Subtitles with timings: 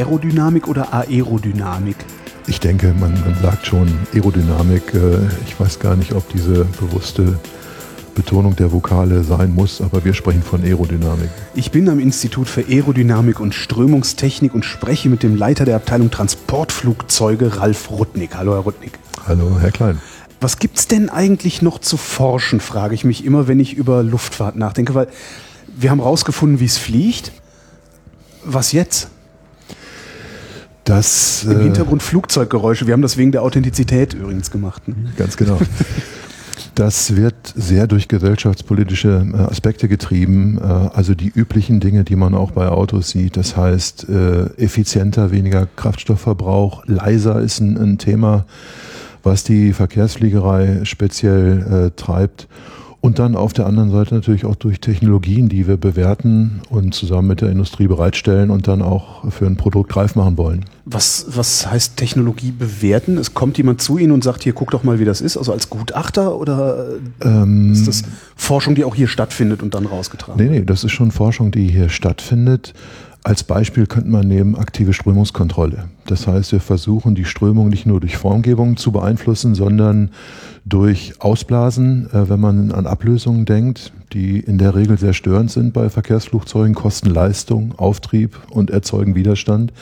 [0.00, 1.96] Aerodynamik oder Aerodynamik?
[2.46, 4.94] Ich denke, man, man sagt schon Aerodynamik.
[4.94, 7.38] Äh, Ich weiß gar nicht, ob diese bewusste
[8.14, 11.28] Betonung der Vokale sein muss, aber wir sprechen von Aerodynamik.
[11.54, 16.10] Ich bin am Institut für Aerodynamik und Strömungstechnik und spreche mit dem Leiter der Abteilung
[16.10, 18.34] Transportflugzeuge, Ralf Rudnick.
[18.36, 18.98] Hallo, Herr Rudnick.
[19.26, 20.00] Hallo, Herr Klein.
[20.40, 24.56] Was gibt's denn eigentlich noch zu forschen, frage ich mich immer, wenn ich über Luftfahrt
[24.56, 25.08] nachdenke, weil
[25.76, 27.32] wir haben rausgefunden, wie es fliegt.
[28.42, 29.10] Was jetzt?
[30.84, 32.86] Das Im äh, Hintergrund Flugzeuggeräusche.
[32.86, 34.86] Wir haben das wegen der Authentizität übrigens gemacht.
[34.88, 34.94] ne?
[35.16, 35.58] Ganz genau.
[36.74, 42.34] Das wird sehr durch gesellschaftspolitische äh, Aspekte getrieben, äh, also die üblichen Dinge, die man
[42.34, 43.36] auch bei Autos sieht.
[43.36, 44.06] Das heißt,
[44.56, 48.46] effizienter, weniger Kraftstoffverbrauch, leiser ist ein, Thema,
[49.22, 52.48] was die Verkehrsfliegerei speziell treibt.
[53.02, 57.28] Und dann auf der anderen Seite natürlich auch durch Technologien, die wir bewerten und zusammen
[57.28, 60.66] mit der Industrie bereitstellen und dann auch für ein Produkt greif machen wollen.
[60.84, 63.16] Was, was heißt Technologie bewerten?
[63.16, 65.38] Es kommt jemand zu Ihnen und sagt, hier, guck doch mal, wie das ist.
[65.38, 66.88] Also als Gutachter oder
[67.22, 68.02] Ähm, ist das
[68.36, 71.68] Forschung, die auch hier stattfindet und dann rausgetragen Nee, nee, das ist schon Forschung, die
[71.68, 72.74] hier stattfindet.
[73.22, 75.84] Als Beispiel könnte man nehmen aktive Strömungskontrolle.
[76.06, 80.10] Das heißt, wir versuchen die Strömung nicht nur durch Formgebung zu beeinflussen, sondern
[80.64, 85.72] durch Ausblasen, äh, wenn man an Ablösungen denkt, die in der Regel sehr störend sind
[85.72, 89.72] bei Verkehrsflugzeugen, kosten Leistung, Auftrieb und erzeugen Widerstand.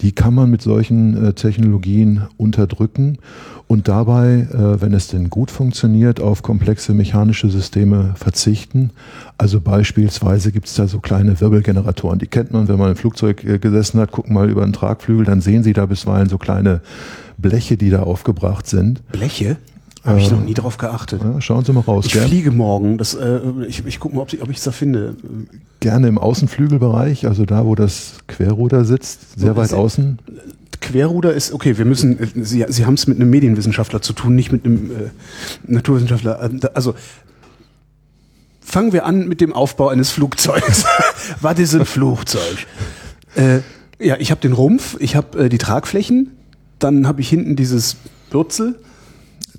[0.00, 3.18] Die kann man mit solchen äh, Technologien unterdrücken
[3.66, 8.90] und dabei, äh, wenn es denn gut funktioniert, auf komplexe mechanische Systeme verzichten.
[9.36, 13.60] Also beispielsweise gibt es da so kleine Wirbelgeneratoren, die kennt man, wenn man im Flugzeug
[13.60, 16.80] gesessen hat, gucken mal über den Tragflügel, dann sehen Sie da bisweilen so kleine
[17.36, 19.06] Bleche, die da aufgebracht sind.
[19.12, 19.58] Bleche?
[20.08, 21.20] Habe ich noch nie drauf geachtet.
[21.22, 22.06] Ja, schauen Sie mal raus.
[22.06, 22.98] Ich Gern- fliege morgen.
[22.98, 25.16] Das, äh, ich ich gucke mal, ob ich es da finde.
[25.80, 30.18] gerne im Außenflügelbereich, also da, wo das Querruder sitzt, sehr So, weit außen.
[30.80, 34.34] Querruder ist, okay, wir müssen, äh, Sie, Sie haben es mit einem Medienwissenschaftler zu tun,
[34.34, 35.10] nicht mit einem äh,
[35.66, 36.42] Naturwissenschaftler.
[36.42, 36.94] Äh, da- Also
[38.60, 40.84] fangen wir an mit dem Aufbau eines Flugzeugs.
[41.40, 42.66] Was ist ein Flugzeug?
[43.34, 43.60] Äh,
[44.00, 46.30] ja, ich habe den Rumpf, ich habe äh, die Tragflächen,
[46.78, 47.96] dann habe ich hinten dieses
[48.30, 48.76] Bürzel,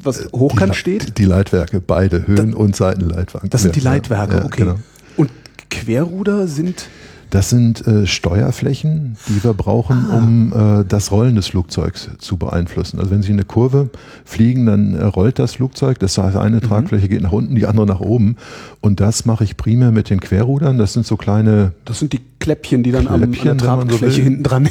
[0.04, 1.18] was hochkant die, steht.
[1.18, 3.50] Die Leitwerke, beide, Höhen- und Seitenleitwerke.
[3.50, 4.64] Das sind die Leitwerke, ja, okay.
[4.64, 4.76] Genau.
[5.18, 5.30] Und
[5.70, 6.88] Querruder sind
[7.32, 10.18] Das sind äh, Steuerflächen, die wir brauchen, Ah.
[10.18, 12.98] um äh, das Rollen des Flugzeugs zu beeinflussen.
[13.00, 13.92] Also wenn Sie eine Kurve
[14.26, 16.00] fliegen, dann äh, rollt das Flugzeug.
[16.00, 16.42] Das heißt, Mhm.
[16.42, 18.36] eine Tragfläche geht nach unten, die andere nach oben.
[18.82, 20.80] Und das mache ich primär mit den Querrudern.
[20.80, 23.76] Das sind so kleine, Das sind die Kläppchen, die dann am, an Kläppchen, der so
[23.76, 24.24] Tragfläche will.
[24.24, 24.70] hinten dran.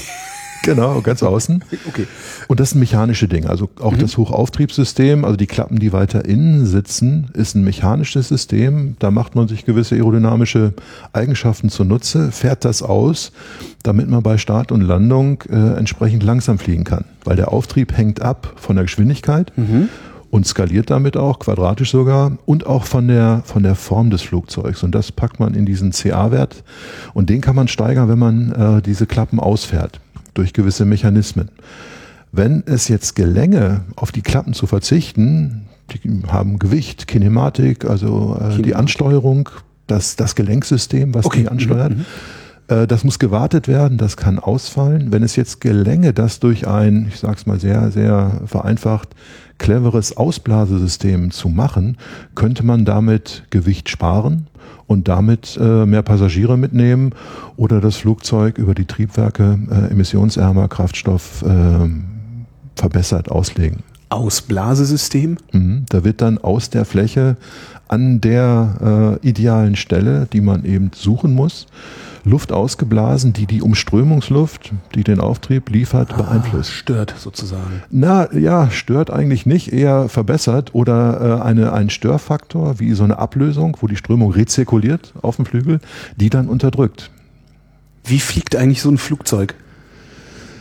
[0.62, 1.64] Genau, ganz außen.
[1.88, 2.06] okay.
[2.48, 3.48] Und das sind mechanische Dinge.
[3.50, 3.98] Also auch Mhm.
[3.98, 8.96] das Hochauftriebssystem, also die Klappen, die weiter innen sitzen, ist ein mechanisches System.
[8.98, 10.72] Da macht man sich gewisse aerodynamische
[11.12, 13.32] Eigenschaften zunutze, fährt das aus,
[13.82, 17.04] damit man bei Start und Landung äh, entsprechend langsam fliegen kann.
[17.24, 19.88] Weil der Auftrieb hängt ab von der Geschwindigkeit Mhm.
[20.30, 24.82] und skaliert damit auch, quadratisch sogar, und auch von der, von der Form des Flugzeugs.
[24.82, 26.62] Und das packt man in diesen CA-Wert
[27.14, 30.00] und den kann man steigern, wenn man äh, diese Klappen ausfährt,
[30.38, 31.50] durch gewisse Mechanismen.
[32.30, 38.48] Wenn es jetzt gelänge, auf die Klappen zu verzichten, die haben Gewicht, Kinematik, also äh,
[38.48, 38.76] die Kinematik.
[38.76, 39.48] Ansteuerung,
[39.86, 41.40] das, das Gelenksystem, was Okay.
[41.42, 42.04] die ansteuert, Mhm,
[42.68, 45.10] äh, das muss gewartet werden, das kann ausfallen.
[45.10, 49.08] Wenn es jetzt gelänge, das durch ein, ich sage es mal sehr, sehr vereinfacht,
[49.56, 51.96] cleveres Ausblasesystem zu machen,
[52.36, 54.46] könnte man damit Gewicht sparen
[54.86, 57.14] und damit äh, mehr Passagiere mitnehmen
[57.56, 61.88] oder das Flugzeug über die Triebwerke äh, emissionsärmer Kraftstoff äh,
[62.74, 63.82] verbessert auslegen.
[64.08, 65.36] Ausblasesystem.
[65.52, 65.84] Mhm.
[65.88, 67.36] Da wird dann aus der Fläche
[67.88, 71.66] an der äh, idealen Stelle, die man eben suchen muss,
[72.24, 76.70] Luft ausgeblasen, die die Umströmungsluft, die den Auftrieb liefert, beeinflusst.
[76.70, 77.82] Ah, stört sozusagen.
[77.90, 83.18] Na ja, stört eigentlich nicht, eher verbessert oder äh, eine, ein Störfaktor wie so eine
[83.18, 85.80] Ablösung, wo die Strömung rezirkuliert auf dem Flügel,
[86.16, 87.10] die dann unterdrückt.
[88.04, 89.54] Wie fliegt eigentlich so ein Flugzeug?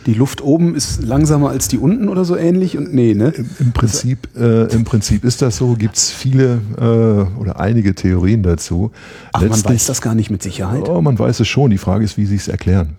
[0.08, 3.28] Die Luft oben ist langsamer als die unten oder so ähnlich und nee, ne?
[3.28, 7.94] Im, im Prinzip, äh, Im Prinzip ist das so, gibt es viele äh, oder einige
[7.94, 8.90] Theorien dazu.
[9.34, 10.88] Ach, man weiß das gar nicht mit Sicherheit.
[10.88, 11.70] Oh, man weiß es schon.
[11.70, 12.96] Die Frage ist, wie Sie es erklären.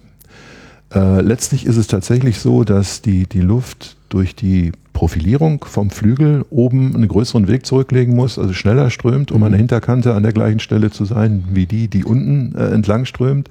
[0.94, 6.46] Äh, letztlich ist es tatsächlich so, dass die, die Luft durch die Profilierung vom Flügel
[6.52, 10.34] oben einen größeren Weg zurücklegen muss, also schneller strömt, um an der Hinterkante an der
[10.34, 13.50] gleichen Stelle zu sein wie die, die unten äh, entlang strömt.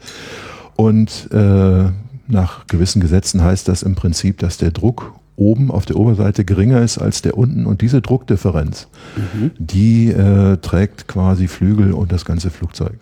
[0.77, 1.87] Und äh,
[2.29, 6.83] nach gewissen Gesetzen heißt das im Prinzip, dass der Druck oben auf der Oberseite geringer
[6.83, 7.65] ist als der unten.
[7.67, 9.53] Und diese Druckdifferenz, mhm.
[9.59, 12.99] die äh, trägt quasi Flügel und das ganze Flugzeug.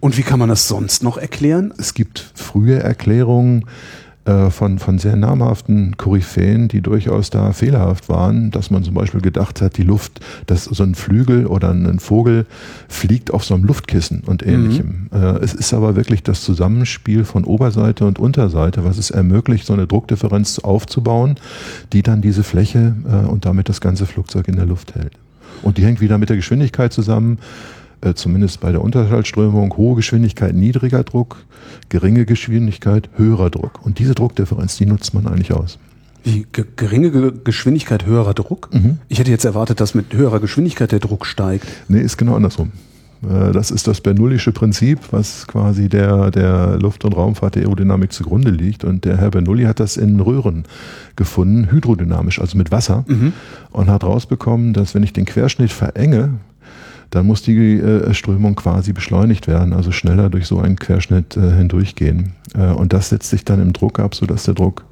[0.00, 1.74] Und wie kann man das sonst noch erklären?
[1.76, 3.66] Es gibt frühe Erklärungen,
[4.26, 9.22] äh, von, von sehr namhaften Koryphäen, die durchaus da fehlerhaft waren, dass man zum Beispiel
[9.22, 12.44] gedacht hat, die Luft, dass so ein Flügel oder ein Vogel
[12.88, 15.08] fliegt auf so einem Luftkissen und ähnlichem.
[15.10, 15.18] Mhm.
[15.18, 19.72] Äh, es ist aber wirklich das Zusammenspiel von Oberseite und Unterseite, was es ermöglicht, so
[19.72, 21.36] eine Druckdifferenz aufzubauen,
[21.94, 25.12] die dann diese Fläche äh, und damit das ganze Flugzeug in der Luft hält.
[25.62, 27.38] Und die hängt wieder mit der Geschwindigkeit zusammen
[28.00, 31.36] äh, zumindest bei der Unterschaltströmung, hohe Geschwindigkeit, niedriger Druck,
[31.88, 33.84] geringe Geschwindigkeit, höherer Druck.
[33.84, 35.78] Und diese Druckdifferenz, die nutzt man eigentlich aus.
[36.22, 38.68] Wie geringe Ge Geschwindigkeit, höherer Druck?
[38.72, 38.98] Mhm.
[39.08, 41.66] Ich hätte jetzt erwartet, dass mit höherer Geschwindigkeit der Druck steigt.
[41.88, 42.72] Nee, ist genau andersrum.
[43.22, 48.12] Äh, das ist das Bernoullische Prinzip, was quasi der, der Luft- und Raumfahrt der Aerodynamik
[48.12, 48.84] zugrunde liegt.
[48.84, 50.64] Und der Herr Bernoulli hat das in Röhren
[51.16, 53.32] gefunden, hydrodynamisch, also mit Wasser, mhm.
[53.70, 56.34] und hat rausbekommen, dass wenn ich den Querschnitt verenge,
[57.10, 61.52] dann muss die äh, Strömung quasi beschleunigt werden, also schneller durch so einen Querschnitt äh,
[61.56, 62.32] hindurchgehen.
[62.54, 64.84] Äh, und das setzt sich dann im Druck ab, sodass der Druck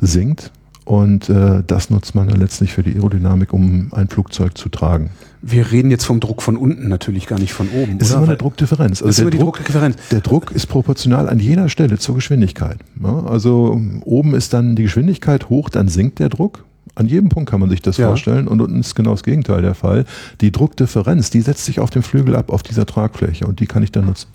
[0.00, 0.50] sinkt.
[0.86, 5.10] Und äh, das nutzt man dann letztlich für die Aerodynamik, um ein Flugzeug zu tragen.
[5.42, 7.98] Wir reden jetzt vom Druck von unten, natürlich gar nicht von oben.
[8.00, 9.02] Es ist immer eine Druckdifferenz.
[9.02, 9.96] Also der, Druck, Druckdifferenz.
[10.10, 12.78] der Druck ist proportional an jeder Stelle zur Geschwindigkeit.
[13.00, 16.64] Ja, also oben ist dann die Geschwindigkeit hoch, dann sinkt der Druck.
[16.94, 18.08] An jedem Punkt kann man sich das ja.
[18.08, 20.04] vorstellen und unten ist genau das Gegenteil der Fall.
[20.40, 23.82] Die Druckdifferenz, die setzt sich auf dem Flügel ab, auf dieser Tragfläche und die kann
[23.82, 24.28] ich dann nutzen.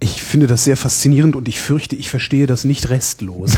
[0.00, 3.56] Ich finde das sehr faszinierend und ich fürchte, ich verstehe das nicht restlos.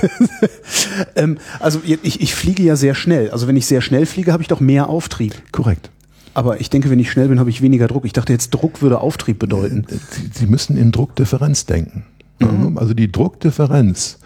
[1.16, 3.30] ähm, also ich, ich fliege ja sehr schnell.
[3.30, 5.34] Also wenn ich sehr schnell fliege, habe ich doch mehr Auftrieb.
[5.52, 5.90] Korrekt.
[6.34, 8.04] Aber ich denke, wenn ich schnell bin, habe ich weniger Druck.
[8.04, 9.86] Ich dachte jetzt, Druck würde Auftrieb bedeuten.
[10.34, 12.04] Sie müssen in Druckdifferenz denken.
[12.40, 12.76] Mhm.
[12.76, 14.18] Also die Druckdifferenz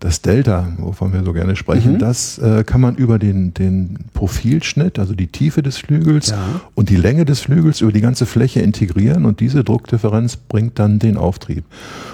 [0.00, 1.98] das Delta, wovon wir so gerne sprechen, mhm.
[1.98, 6.38] das äh, kann man über den, den Profilschnitt, also die Tiefe des Flügels ja.
[6.74, 10.98] und die Länge des Flügels über die ganze Fläche integrieren und diese Druckdifferenz bringt dann
[10.98, 11.64] den Auftrieb.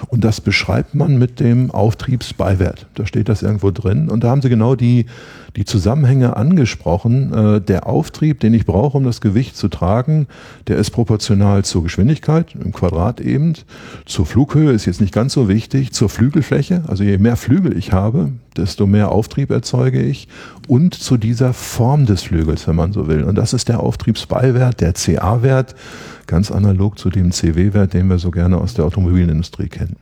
[0.09, 2.87] Und das beschreibt man mit dem Auftriebsbeiwert.
[2.97, 5.07] Da steht das irgendwo drin und da haben sie genau die
[5.57, 7.33] die Zusammenhänge angesprochen.
[7.33, 10.27] Äh, der Auftrieb, den ich brauche, um das Gewicht zu tragen,
[10.69, 13.55] der ist proportional zur Geschwindigkeit, im Quadrat eben.
[14.05, 15.93] Zur Flughöhe ist jetzt nicht ganz so wichtig.
[15.93, 20.29] Zur Flügelfläche, also je mehr Flügel ich habe, desto mehr Auftrieb erzeuge ich.
[20.67, 23.23] Und zu dieser Form des Flügels, wenn man so will.
[23.25, 25.75] Und das ist der Auftriebsbeiwert, der CA-Wert,
[26.27, 29.97] ganz analog zu dem CW-Wert, den wir so gerne aus der Automobilindustrie kennen.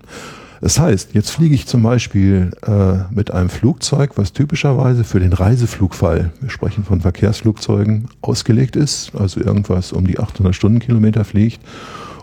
[0.64, 5.34] Das heißt, jetzt fliege ich zum Beispiel äh, mit einem Flugzeug, was typischerweise für den
[5.34, 11.60] Reiseflugfall, wir sprechen von Verkehrsflugzeugen, ausgelegt ist, also irgendwas um die 800 Stundenkilometer fliegt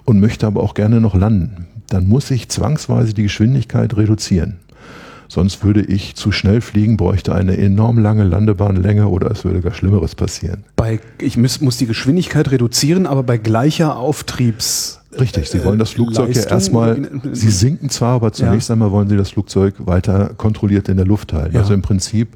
[0.06, 1.68] und möchte aber auch gerne noch landen.
[1.90, 4.58] Dann muss ich zwangsweise die Geschwindigkeit reduzieren.
[5.32, 9.74] Sonst würde ich zu schnell fliegen, bräuchte eine enorm lange Landebahnlänge oder es würde gar
[9.74, 10.66] Schlimmeres passieren.
[10.76, 15.92] Bei, ich muss, muss die Geschwindigkeit reduzieren, aber bei gleicher Auftriebs Richtig, Sie wollen das
[15.92, 18.74] Flugzeug Leistung, ja erstmal, Sie sinken zwar, aber zunächst ja.
[18.74, 21.56] einmal wollen Sie das Flugzeug weiter kontrolliert in der Luft halten.
[21.56, 21.62] Ja.
[21.62, 22.30] Also im Prinzip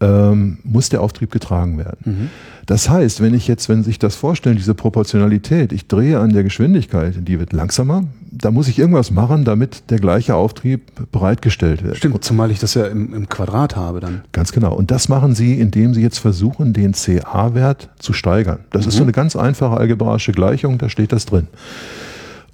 [0.00, 1.98] ähm, muss der Auftrieb getragen werden.
[2.04, 2.30] Mhm.
[2.66, 6.32] Das heißt, wenn ich jetzt, wenn Sie sich das vorstellen, diese Proportionalität, ich drehe an
[6.32, 11.84] der Geschwindigkeit, die wird langsamer, da muss ich irgendwas machen, damit der gleiche Auftrieb bereitgestellt
[11.84, 11.96] wird.
[11.96, 14.22] Stimmt, zumal ich das ja im, im Quadrat habe dann.
[14.32, 14.74] Ganz genau.
[14.74, 18.58] Und das machen Sie, indem Sie jetzt versuchen, den CA-Wert zu steigern.
[18.70, 18.88] Das mhm.
[18.88, 21.46] ist so eine ganz einfache algebraische Gleichung, da steht das drin.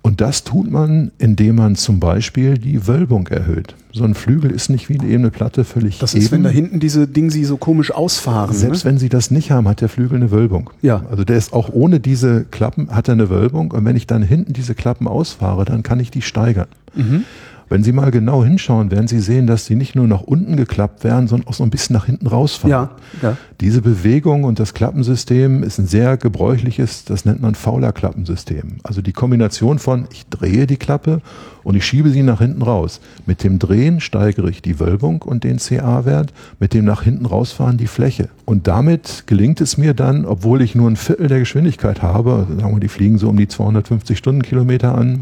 [0.04, 3.76] Und das tut man, indem man zum Beispiel die Wölbung erhöht.
[3.92, 6.32] So ein Flügel ist nicht wie eine ebene Platte völlig Das ist, eben.
[6.32, 8.52] wenn da hinten diese Dinge sie so komisch ausfahren.
[8.54, 8.90] Selbst ne?
[8.90, 10.70] wenn sie das nicht haben, hat der Flügel eine Wölbung.
[10.82, 11.04] Ja.
[11.08, 13.70] Also der ist auch ohne diese Klappen, hat er eine Wölbung.
[13.70, 16.68] Und wenn ich dann hinten diese Klappen ausfahre, dann kann ich die steigern.
[16.94, 17.24] Mhm.
[17.72, 21.04] Wenn Sie mal genau hinschauen, werden Sie sehen, dass sie nicht nur nach unten geklappt
[21.04, 22.70] werden, sondern auch so ein bisschen nach hinten rausfahren.
[22.70, 22.90] Ja,
[23.22, 23.38] ja.
[23.62, 28.76] Diese Bewegung und das Klappensystem ist ein sehr gebräuchliches, das nennt man fauler Klappensystem.
[28.82, 31.22] Also die Kombination von ich drehe die Klappe
[31.62, 33.00] und ich schiebe sie nach hinten raus.
[33.24, 37.78] Mit dem Drehen steigere ich die Wölbung und den CA-Wert, mit dem nach hinten rausfahren
[37.78, 38.28] die Fläche.
[38.44, 42.74] Und damit gelingt es mir dann, obwohl ich nur ein Viertel der Geschwindigkeit habe, sagen
[42.74, 45.20] wir, die fliegen so um die 250 Stundenkilometer an,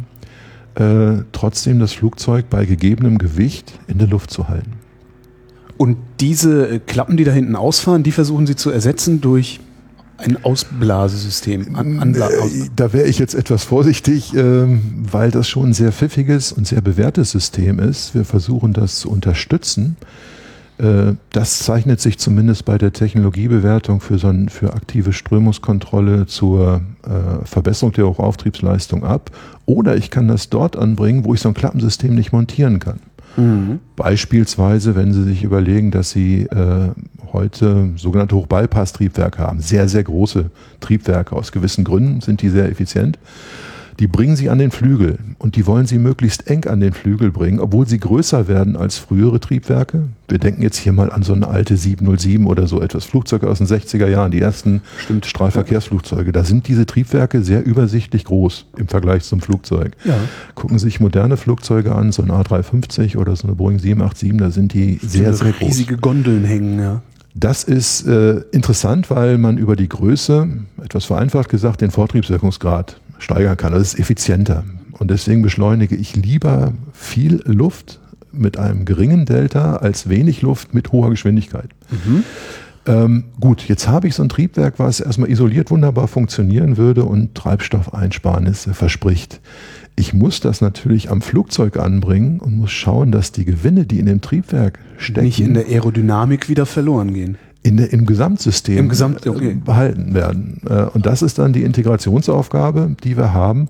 [0.77, 4.73] äh, trotzdem das Flugzeug bei gegebenem Gewicht in der Luft zu halten.
[5.77, 9.61] Und diese äh, Klappen, die da hinten ausfahren, die versuchen Sie zu ersetzen durch
[10.19, 11.75] ein Ausblasesystem.
[11.75, 15.93] An, Anbla äh, da wäre ich jetzt etwas vorsichtig, ähm, weil das schon ein sehr
[15.93, 18.15] pfiffiges und sehr bewährtes System ist.
[18.15, 19.97] Wir versuchen das zu unterstützen.
[20.81, 26.81] Äh, das zeichnet sich zumindest bei der Technologiebewertung für, so ein, für aktive Strömungskontrolle zur
[27.05, 29.31] äh, Verbesserung der Hochauftriebsleistung ab.
[29.67, 33.01] Oder ich kann das dort anbringen, wo ich so ein Klappensystem nicht montieren kann.
[33.37, 33.79] Mhm.
[33.95, 36.91] Beispielsweise, wenn Sie sich überlegen, dass Sie äh,
[37.33, 41.37] heute sogenannte Hochbypass-Triebwerke haben, sehr, sehr große Triebwerke.
[41.37, 43.19] Aus gewissen Gründen sind die sehr effizient
[44.01, 47.31] die bringen sie an den Flügel und die wollen sie möglichst eng an den Flügel
[47.31, 50.05] bringen, obwohl sie größer werden als frühere Triebwerke.
[50.27, 53.59] Wir denken jetzt hier mal an so eine alte 707 oder so etwas, Flugzeuge aus
[53.59, 55.27] den 60er Jahren, die ersten Stimmt.
[55.27, 56.33] Strahlverkehrsflugzeuge.
[56.33, 59.93] Da sind diese Triebwerke sehr übersichtlich groß im Vergleich zum Flugzeug.
[60.05, 60.17] Ja.
[60.55, 64.51] Gucken Sie sich moderne Flugzeuge an, so ein A350 oder so eine Boeing 787, da
[64.51, 65.69] sind die sehr, sehr groß.
[65.69, 67.03] Riesige Gondeln hängen, ja.
[67.35, 70.49] Das ist äh, interessant, weil man über die Größe,
[70.83, 73.73] etwas vereinfacht gesagt, den Vortriebswirkungsgrad steigern kann.
[73.73, 74.65] Das ist effizienter.
[74.99, 78.01] Und deswegen beschleunige ich lieber viel Luft
[78.33, 81.71] mit einem geringen Delta als wenig Luft mit hoher Geschwindigkeit.
[81.91, 82.25] Mhm.
[82.87, 87.35] Ähm, gut, jetzt habe ich so ein Triebwerk, was erstmal isoliert wunderbar funktionieren würde und
[87.35, 89.41] Treibstoffeinsparnisse verspricht.
[89.97, 94.07] Ich muss das natürlich am Flugzeug anbringen und muss schauen, dass die Gewinne, die in
[94.07, 99.27] dem Triebwerk stecken, nicht in der Aerodynamik wieder verloren gehen in im Gesamtsystem Im Gesamt,
[99.27, 99.57] okay.
[99.65, 100.63] behalten werden.
[100.69, 103.69] Äh, und das ist dann die Integrationsaufgabe, die wir haben.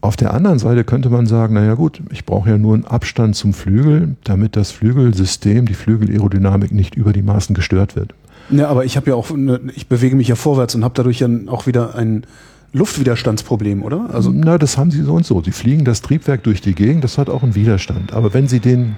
[0.00, 3.34] Auf der anderen Seite könnte man sagen, naja gut, ich brauche ja nur einen Abstand
[3.34, 8.14] zum Flügel, damit das Flügelsystem, die Flügelaerodynamik nicht über die Maßen gestört wird.
[8.50, 9.30] Ja, aber ich habe ja auch,
[9.74, 12.24] ich bewege mich ja vorwärts und habe dadurch ja auch wieder ein
[12.72, 14.10] Luftwiderstandsproblem, oder?
[14.12, 15.42] Also Na, das haben Sie so und so.
[15.42, 18.12] Sie fliegen das Triebwerk durch die Gegend, das hat auch einen Widerstand.
[18.12, 18.96] Aber wenn Sie den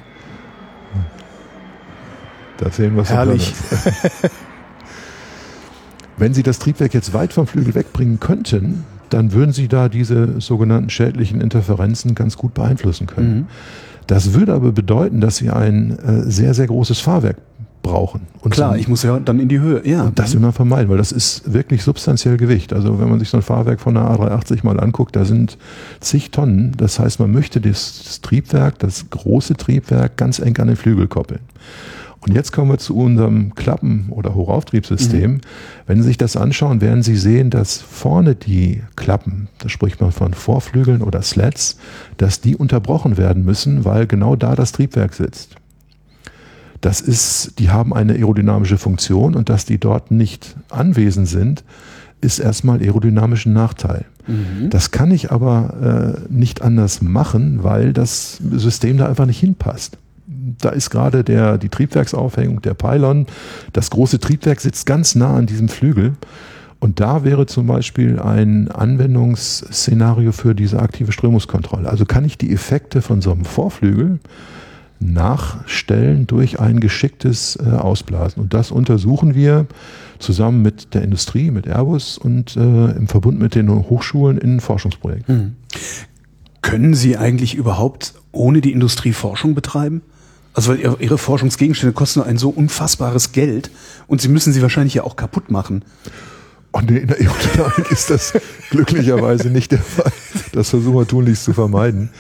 [2.61, 3.55] da sehen wir Herrlich.
[6.19, 10.40] Wenn Sie das Triebwerk jetzt weit vom Flügel wegbringen könnten, dann würden Sie da diese
[10.40, 13.35] sogenannten schädlichen Interferenzen ganz gut beeinflussen können.
[13.35, 13.47] Mhm.
[14.07, 17.38] Das würde aber bedeuten, dass Sie ein äh, sehr, sehr großes Fahrwerk
[17.83, 18.26] brauchen.
[18.43, 19.81] Und Klar, so, ich muss ja dann in die Höhe.
[19.87, 20.05] Ja.
[20.05, 22.75] Und das will man vermeiden, weil das ist wirklich substanziell Gewicht.
[22.75, 25.57] Also wenn man sich so ein Fahrwerk von einer A380 mal anguckt, da sind
[26.00, 26.73] zig Tonnen.
[26.76, 31.09] Das heißt, man möchte das, das Triebwerk, das große Triebwerk ganz eng an den Flügel
[31.09, 31.40] koppeln.
[32.21, 35.33] Und jetzt kommen wir zu unserem Klappen- oder Hochauftriebssystem.
[35.33, 35.41] Mhm.
[35.87, 40.12] Wenn Sie sich das anschauen, werden Sie sehen, dass vorne die Klappen, da spricht man
[40.12, 41.79] von Vorflügeln oder Slats,
[42.19, 45.57] dass die unterbrochen werden müssen, weil genau da das Triebwerk sitzt.
[46.83, 51.65] Das ist, die haben eine aerodynamische Funktion und dass die dort nicht anwesend sind,
[52.21, 54.05] ist erstmal aerodynamischen Nachteil.
[54.27, 54.69] Mhm.
[54.69, 59.97] Das kann ich aber äh, nicht anders machen, weil das System da einfach nicht hinpasst
[60.58, 63.26] da ist gerade der, die Triebwerksaufhängung, der Pylon.
[63.72, 66.14] Das große Triebwerk sitzt ganz nah an diesem Flügel.
[66.78, 71.88] Und da wäre zum Beispiel ein Anwendungsszenario für diese aktive Strömungskontrolle.
[71.88, 74.18] Also kann ich die Effekte von so einem Vorflügel
[74.99, 78.42] nachstellen durch ein geschicktes äh, Ausblasen.
[78.42, 79.66] Und das untersuchen wir
[80.18, 85.37] zusammen mit der Industrie, mit Airbus und äh, im Verbund mit den Hochschulen in Forschungsprojekten.
[85.37, 85.56] Mhm.
[86.62, 90.02] Können Sie eigentlich überhaupt ohne die Industrie Forschung betreiben?
[90.52, 93.71] Also weil ihre Forschungsgegenstände kosten ein so unfassbares Geld
[94.07, 95.85] und sie müssen sie wahrscheinlich ja auch kaputt machen.
[96.73, 98.33] Und in der Aerodynamik ist das
[98.71, 100.12] glücklicherweise nicht der Fall.
[100.52, 102.11] Das versuchen wir tunlichst zu vermeiden.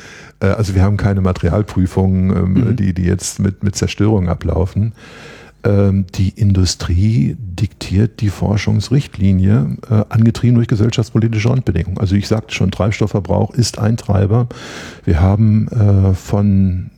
[0.40, 2.76] Äh, also wir haben keine Materialprüfungen, ähm, mhm.
[2.76, 4.92] die, die jetzt mit, mit Zerstörung ablaufen.
[5.62, 11.98] Ähm, die Industrie diktiert die Forschungsrichtlinie, äh, angetrieben durch gesellschaftspolitische Randbedingungen.
[11.98, 14.48] Also ich sagte schon, Treibstoffverbrauch ist ein Treiber.
[15.04, 16.90] Wir haben äh, von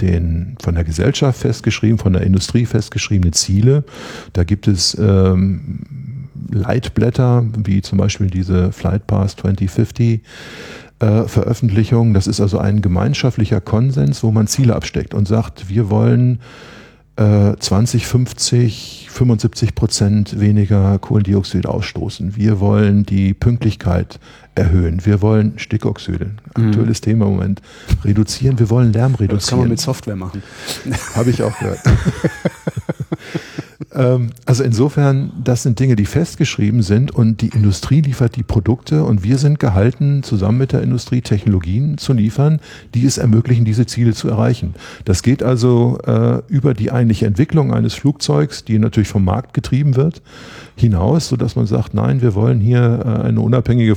[0.00, 3.84] den von der Gesellschaft festgeschrieben, von der Industrie festgeschriebene Ziele.
[4.32, 10.20] Da gibt es ähm, Leitblätter, wie zum Beispiel diese Flight Pass 2050
[10.98, 12.14] äh, Veröffentlichung.
[12.14, 16.40] Das ist also ein gemeinschaftlicher Konsens, wo man Ziele absteckt und sagt, wir wollen
[17.16, 22.36] äh, 2050 75 Prozent weniger Kohlendioxid ausstoßen.
[22.36, 24.20] Wir wollen die Pünktlichkeit
[24.56, 25.04] erhöhen.
[25.04, 27.04] Wir wollen Stickoxide, aktuelles mhm.
[27.04, 27.62] Thema im Moment,
[28.04, 28.58] reduzieren.
[28.58, 29.38] Wir wollen Lärm reduzieren.
[29.38, 30.42] Das kann man mit Software machen.
[31.14, 31.80] Habe ich auch gehört.
[33.96, 39.04] Ähm, also insofern, das sind Dinge, die festgeschrieben sind und die Industrie liefert die Produkte
[39.04, 42.60] und wir sind gehalten, zusammen mit der Industrie Technologien zu liefern,
[42.94, 44.74] die es ermöglichen, diese Ziele zu erreichen.
[45.04, 49.96] Das geht also äh, über die eigentliche Entwicklung eines Flugzeugs, die natürlich vom Markt getrieben
[49.96, 50.22] wird,
[50.76, 53.96] hinaus, so dass man sagt, nein, wir wollen hier äh, eine unabhängige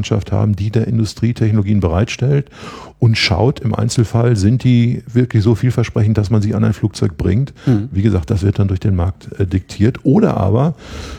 [0.00, 2.50] Forschungslandschaft haben, die der Industrie Technologien bereitstellt
[2.98, 7.16] und schaut im Einzelfall, sind die wirklich so vielversprechend, dass man sie an ein Flugzeug
[7.16, 7.54] bringt.
[7.66, 7.88] Mhm.
[7.92, 10.74] Wie gesagt, das wird dann durch den Markt äh, diktiert oder aber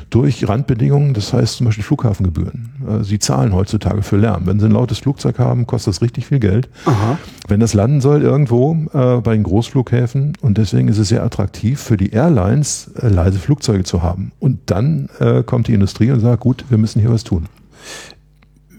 [0.10, 2.70] durch Randbedingungen, das heißt zum Beispiel Flughafengebühren.
[2.88, 4.46] Äh, sie zahlen heutzutage für Lärm.
[4.46, 6.70] Wenn sie ein lautes Flugzeug haben, kostet das richtig viel Geld.
[6.86, 7.18] Aha.
[7.48, 11.80] Wenn das landen soll irgendwo äh, bei den Großflughäfen und deswegen ist es sehr attraktiv
[11.80, 14.32] für die Airlines, äh, leise Flugzeuge zu haben.
[14.40, 17.48] Und dann äh, kommt die Industrie und sagt, gut, wir müssen hier was tun.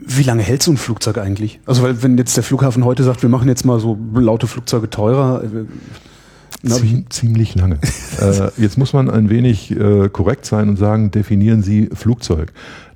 [0.07, 1.61] Wie lange hält so ein Flugzeug eigentlich?
[1.67, 4.91] Also weil wenn jetzt der Flughafen heute sagt, wir machen jetzt mal so laute Flugzeuge
[4.91, 7.79] teurer, äh, Ziem, ziemlich lange.
[8.21, 12.53] äh, jetzt muss man ein wenig äh, korrekt sein und sagen, definieren Sie Flugzeug.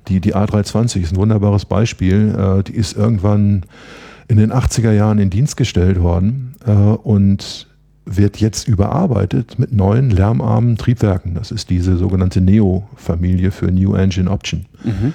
[0.07, 2.33] Die, die A320 ist ein wunderbares Beispiel.
[2.37, 3.65] Äh, die ist irgendwann
[4.27, 7.67] in den 80er Jahren in Dienst gestellt worden äh, und
[8.05, 11.33] wird jetzt überarbeitet mit neuen lärmarmen Triebwerken.
[11.33, 14.65] Das ist diese sogenannte Neo-Familie für New Engine Option.
[14.85, 15.11] Äh,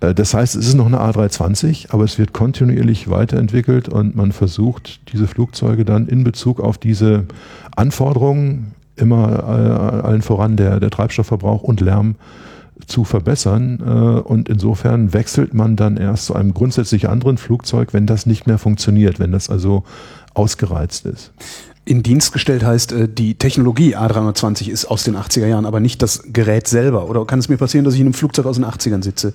[0.00, 5.00] Das heißt, es ist noch eine A320, aber es wird kontinuierlich weiterentwickelt und man versucht,
[5.12, 7.24] diese Flugzeuge dann in Bezug auf diese
[7.74, 12.14] Anforderungen, immer äh, allen voran der, der Treibstoffverbrauch und Lärm,
[12.86, 13.80] zu verbessern.
[13.84, 18.46] Äh, Und insofern wechselt man dann erst zu einem grundsätzlich anderen Flugzeug, wenn das nicht
[18.46, 19.84] mehr funktioniert, wenn das also
[20.34, 21.32] ausgereizt ist.
[21.84, 26.02] in Dienst gestellt heißt, äh, die Technologie A320 ist aus den 80er Jahren, aber nicht
[26.02, 27.08] das Gerät selber.
[27.08, 29.32] Oder kann es mir passieren, dass ich in einem Flugzeug aus den 80ern sitze?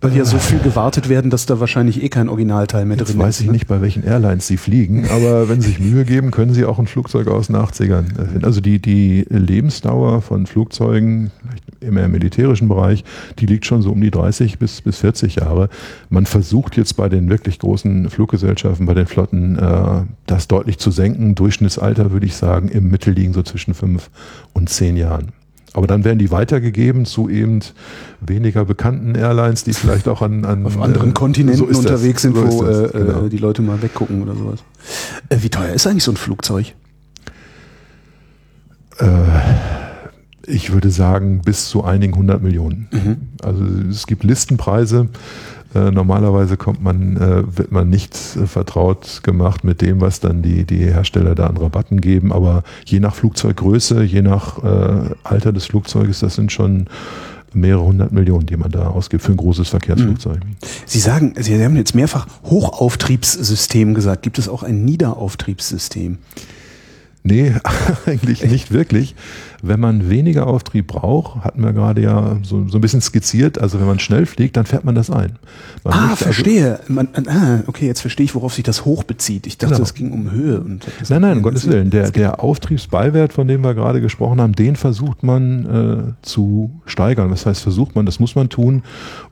[0.00, 3.18] Weil hier so viel gewartet werden, dass da wahrscheinlich eh kein Originalteil mehr Jetzt drin
[3.18, 3.40] weiß ist.
[3.40, 3.52] ich ne?
[3.52, 6.78] nicht, bei welchen Airlines Sie fliegen, aber wenn Sie sich Mühe geben, können Sie auch
[6.78, 8.04] ein Flugzeug aus den 80ern.
[8.14, 8.44] finden.
[8.44, 11.32] Also die, die Lebensdauer von Flugzeugen
[11.80, 13.04] im eher militärischen Bereich,
[13.38, 15.68] die liegt schon so um die 30 bis, bis 40 Jahre.
[16.10, 20.90] Man versucht jetzt bei den wirklich großen Fluggesellschaften, bei den Flotten, äh, das deutlich zu
[20.90, 21.34] senken.
[21.34, 24.10] Durchschnittsalter würde ich sagen, im Mittel liegen so zwischen fünf
[24.52, 25.32] und zehn Jahren.
[25.78, 27.60] Aber dann werden die weitergegeben zu eben
[28.20, 32.34] weniger bekannten Airlines, die vielleicht auch an, an Auf anderen äh, Kontinenten so unterwegs sind,
[32.34, 33.26] so wo das, äh, genau.
[33.26, 34.64] äh, die Leute mal weggucken oder sowas.
[35.28, 36.74] Äh, wie teuer ist eigentlich so ein Flugzeug?
[40.48, 42.88] Ich würde sagen, bis zu einigen hundert Millionen.
[42.90, 43.16] Mhm.
[43.42, 45.08] Also es gibt Listenpreise.
[45.74, 50.40] Äh, normalerweise kommt man, äh, wird man nicht äh, vertraut gemacht mit dem, was dann
[50.40, 52.32] die, die Hersteller da an Rabatten geben.
[52.32, 56.86] Aber je nach Flugzeuggröße, je nach äh, Alter des Flugzeuges, das sind schon
[57.52, 60.40] mehrere hundert Millionen, die man da ausgibt für ein großes Verkehrsflugzeug.
[60.86, 64.22] Sie sagen, Sie haben jetzt mehrfach Hochauftriebssystem gesagt.
[64.22, 66.18] Gibt es auch ein Niederauftriebssystem?
[67.22, 67.54] Nee,
[68.06, 69.14] eigentlich nicht wirklich.
[69.62, 73.80] Wenn man weniger Auftrieb braucht, hatten wir gerade ja so, so ein bisschen skizziert, also
[73.80, 75.32] wenn man schnell fliegt, dann fährt man das ein.
[75.84, 76.78] Man Ah, also- verstehe.
[76.88, 79.46] Man, ah, okay, jetzt verstehe ich, worauf sich das hoch bezieht.
[79.46, 79.84] Ich dachte, Genau.
[79.84, 80.60] es ging um Höhe.
[80.60, 81.90] Und Nein, nein, um Gottes Willen.
[81.90, 87.30] Der, der Auftriebsbeiwert, von dem wir gerade gesprochen haben, den versucht man äh, zu steigern.
[87.30, 88.82] Das heißt, versucht man, das muss man tun,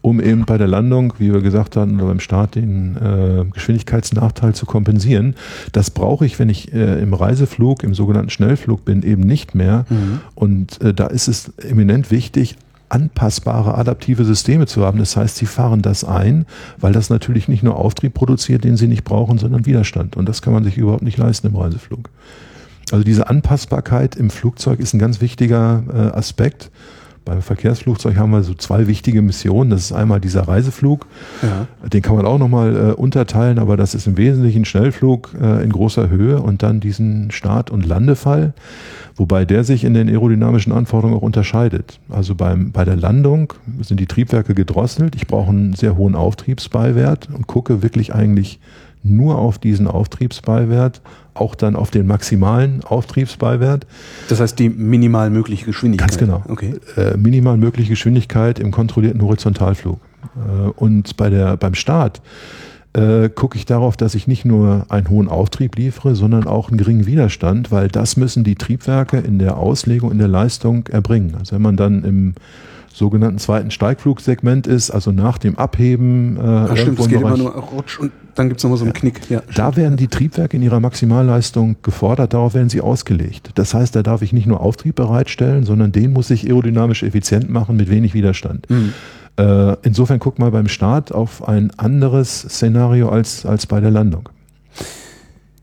[0.03, 4.55] um eben bei der Landung, wie wir gesagt haben, oder beim Start den äh, Geschwindigkeitsnachteil
[4.55, 5.35] zu kompensieren.
[5.73, 9.85] Das brauche ich, wenn ich äh, im Reiseflug, im sogenannten Schnellflug bin, eben nicht mehr.
[10.35, 12.57] Und äh, da ist es eminent wichtig,
[12.89, 14.99] anpassbare adaptive Systeme zu haben.
[14.99, 16.47] Das heißt, sie fahren das ein,
[16.79, 20.17] weil das natürlich nicht nur Auftrieb produziert, den sie nicht brauchen, sondern Widerstand.
[20.17, 22.11] Und das kann man sich überhaupt nicht leisten im Reiseflug.
[22.93, 26.71] Also diese Anpassbarkeit im Flugzeug ist ein ganz wichtiger äh, Aspekt.
[27.25, 29.71] Beim Verkehrsflugzeug haben wir so zwei wichtige Missionen.
[29.71, 31.09] Das ist einmal dieser Reiseflug.
[31.43, 31.67] Ja.
[31.89, 35.73] Den kann man auch nochmal äh, unterteilen, aber das ist im Wesentlichen Schnellflug äh, in
[35.73, 38.55] großer Höhe und dann diesen Start- und Landefall,
[39.17, 41.99] wobei der sich in den aerodynamischen Anforderungen auch unterscheidet.
[42.09, 45.17] Also beim, bei der Landung sind die Triebwerke gedrosselt.
[45.17, 48.61] Ich brauche einen sehr hohen Auftriebsbeiwert und gucke wirklich eigentlich
[49.03, 51.01] nur auf diesen Auftriebsbeiwert,
[51.35, 53.87] auch dann auf den maximalen Auftriebsbeiwert.
[54.29, 56.09] Das heißt, die minimal mögliche Geschwindigkeit.
[56.09, 56.43] Ganz genau.
[56.49, 56.75] Okay.
[56.97, 60.01] Äh, minimal mögliche Geschwindigkeit im kontrollierten Horizontalflug.
[60.35, 62.21] Äh, und bei der, beim Start
[62.97, 66.79] äh, gucke ich darauf, dass ich nicht nur einen hohen Auftrieb liefere, sondern auch einen
[66.79, 71.35] geringen Widerstand, weil das müssen die Triebwerke in der Auslegung, in der Leistung erbringen.
[71.39, 72.35] Also wenn man dann im
[72.93, 77.51] sogenannten zweiten Steigflugsegment ist, also nach dem Abheben äh, Ah, stimmt, es geht immer nur
[77.53, 79.21] rutsch und dann gibt es nochmal so einen Knick.
[79.29, 83.51] Ja, da werden die Triebwerke in ihrer Maximalleistung gefordert, darauf werden sie ausgelegt.
[83.55, 87.51] Das heißt, da darf ich nicht nur Auftrieb bereitstellen, sondern den muss ich aerodynamisch effizient
[87.51, 88.67] machen mit wenig Widerstand.
[89.38, 94.29] Äh, insofern guck mal beim Start auf ein anderes Szenario als, als bei der Landung.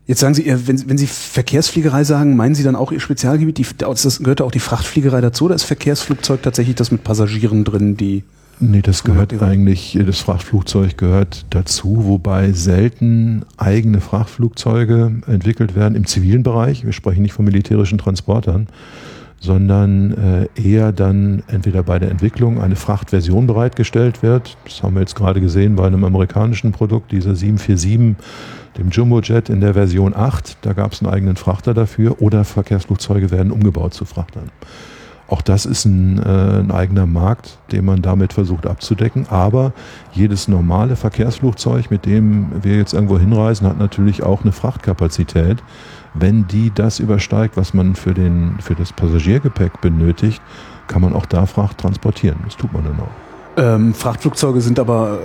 [0.06, 3.58] Jetzt sagen Sie, äh, wenn, wenn Sie Verkehrsfliegerei sagen, meinen Sie dann auch Ihr Spezialgebiet?
[3.58, 7.96] Die, das gehört auch die Frachtfliegerei dazu oder ist Verkehrsflugzeug tatsächlich das mit Passagieren drin,
[7.96, 8.22] die.
[8.60, 9.42] Nee, das gehört Ja.
[9.42, 16.84] eigentlich, das Frachtflugzeug gehört dazu, wobei selten eigene Frachtflugzeuge entwickelt werden im zivilen Bereich.
[16.84, 18.68] Wir sprechen nicht von militärischen Transportern,
[19.40, 24.56] sondern äh, eher dann entweder bei der Entwicklung eine Frachtversion bereitgestellt wird.
[24.64, 28.16] Das haben wir jetzt gerade gesehen bei einem amerikanischen Produkt, dieser 747,
[28.78, 30.58] dem Jumbojet in der Version 8.
[30.62, 34.50] Da gab es einen eigenen Frachter dafür oder Verkehrsflugzeuge werden umgebaut zu Frachtern.
[35.34, 39.26] Auch das ist ein, äh, ein eigener Markt, den man damit versucht abzudecken.
[39.30, 39.72] Aber
[40.12, 45.60] jedes normale Verkehrsflugzeug, mit dem wir jetzt irgendwo hinreisen, hat natürlich auch eine Frachtkapazität.
[46.14, 50.40] Wenn die das übersteigt, was man für, den, für das Passagiergepäck benötigt,
[50.86, 52.38] kann man auch da Fracht transportieren.
[52.44, 53.60] Das tut man dann auch.
[53.60, 55.18] Ähm, Frachtflugzeuge sind aber,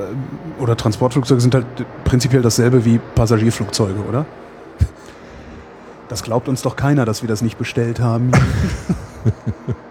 [0.60, 1.68] oder Transportflugzeuge sind halt
[2.04, 4.26] prinzipiell dasselbe wie Passagierflugzeuge, oder?
[6.08, 8.32] Das glaubt uns doch keiner, dass wir das nicht bestellt haben.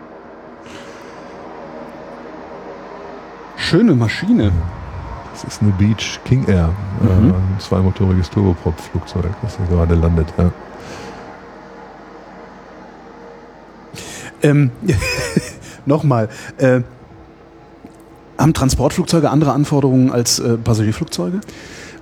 [3.69, 4.51] Schöne Maschine.
[5.31, 7.09] Das ist eine Beach King Air, mhm.
[7.09, 10.27] äh, ein zweimotoriges Turboprop-Flugzeug, das hier gerade landet.
[10.39, 10.51] Ja.
[14.41, 14.71] Ähm,
[15.85, 16.81] Nochmal, äh,
[18.39, 21.43] haben Transportflugzeuge andere Anforderungen als äh, Passagierflugzeuge?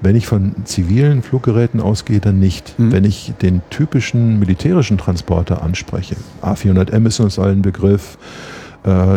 [0.00, 2.78] Wenn ich von zivilen Fluggeräten ausgehe, dann nicht.
[2.78, 2.92] Mhm.
[2.92, 8.56] Wenn ich den typischen militärischen Transporter anspreche, A400M ist uns allen Begriff, äh,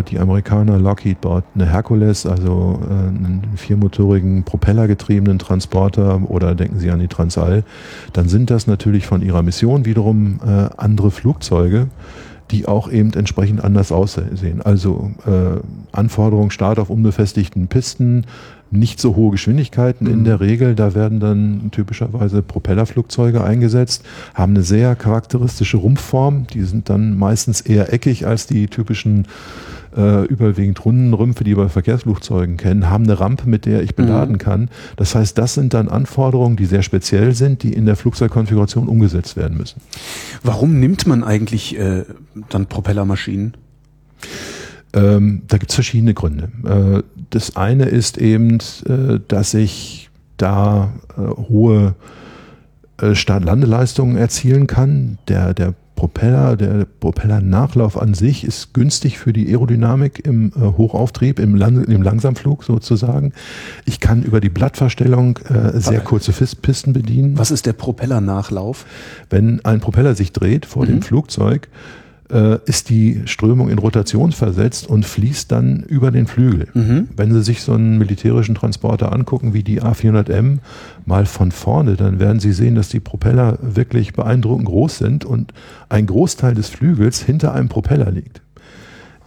[0.04, 6.90] die Amerikaner, Lockheed baut eine Hercules, also äh, einen viermotorigen propellergetriebenen Transporter oder denken Sie
[6.90, 7.64] an die Transall,
[8.14, 11.88] dann sind das natürlich von ihrer Mission wiederum äh, andere Flugzeuge
[12.52, 14.62] die auch eben entsprechend anders aussehen.
[14.64, 15.60] Also äh,
[15.92, 18.26] Anforderungen Start auf unbefestigten Pisten,
[18.72, 20.24] nicht so hohe Geschwindigkeiten in mhm.
[20.26, 20.76] der Regel.
[20.76, 24.04] Da werden dann typischerweise Propellerflugzeuge eingesetzt,
[24.34, 26.48] haben eine sehr charakteristische Rumpfform.
[26.48, 29.26] Die sind dann meistens eher eckig als die typischen
[29.96, 33.96] äh, überwiegend runden Rümpfe, die wir bei Verkehrsflugzeugen kennen, haben eine Rampe, mit der ich
[33.96, 34.40] beladen mhm.
[34.40, 34.70] kann.
[34.98, 39.36] Das heißt, das sind dann Anforderungen, die sehr speziell sind, die in der Flugzeugkonfiguration umgesetzt
[39.36, 39.82] werden müssen.
[40.44, 42.04] Warum nimmt man eigentlich äh,
[42.50, 43.56] dann Propellermaschinen?
[44.94, 46.50] Ähm, da gibt es verschiedene Gründe.
[46.66, 51.96] Äh, das eine ist eben, äh, dass ich da äh, hohe
[52.98, 55.20] äh, Start-Landeleistungen erzielen kann.
[55.28, 61.40] Der, der Propeller, der Propellernachlauf an sich ist günstig für die Aerodynamik im äh, Hochauftrieb,
[61.40, 63.34] im, Lang im Langsamflug sozusagen.
[63.86, 67.38] Ich kann über die Blattverstellung äh, sehr kurze Pisten bedienen.
[67.38, 68.86] Was ist der Propellernachlauf?
[69.30, 70.88] Wenn ein Propeller sich dreht vor mhm.
[70.88, 71.68] dem Flugzeug,
[72.32, 76.68] äh, ist die Strömung in Rotation versetzt und fließt dann über den Flügel.
[76.74, 77.10] Mhm.
[77.16, 80.60] Wenn Sie sich so einen militärischen Transporter angucken wie die A400M
[81.06, 85.54] mal von vorne, dann werden Sie sehen, dass die Propeller wirklich beeindruckend groß sind und
[85.90, 88.42] ein Großteil des Flügels hinter einem Propeller liegt.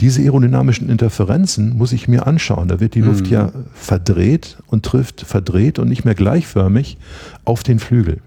[0.00, 2.66] Diese aerodynamischen Interferenzen muss ich mir anschauen.
[2.66, 3.32] Da wird die Luft mhm.
[3.32, 6.98] ja verdreht und trifft verdreht und nicht mehr gleichförmig
[7.44, 8.18] auf den Flügel.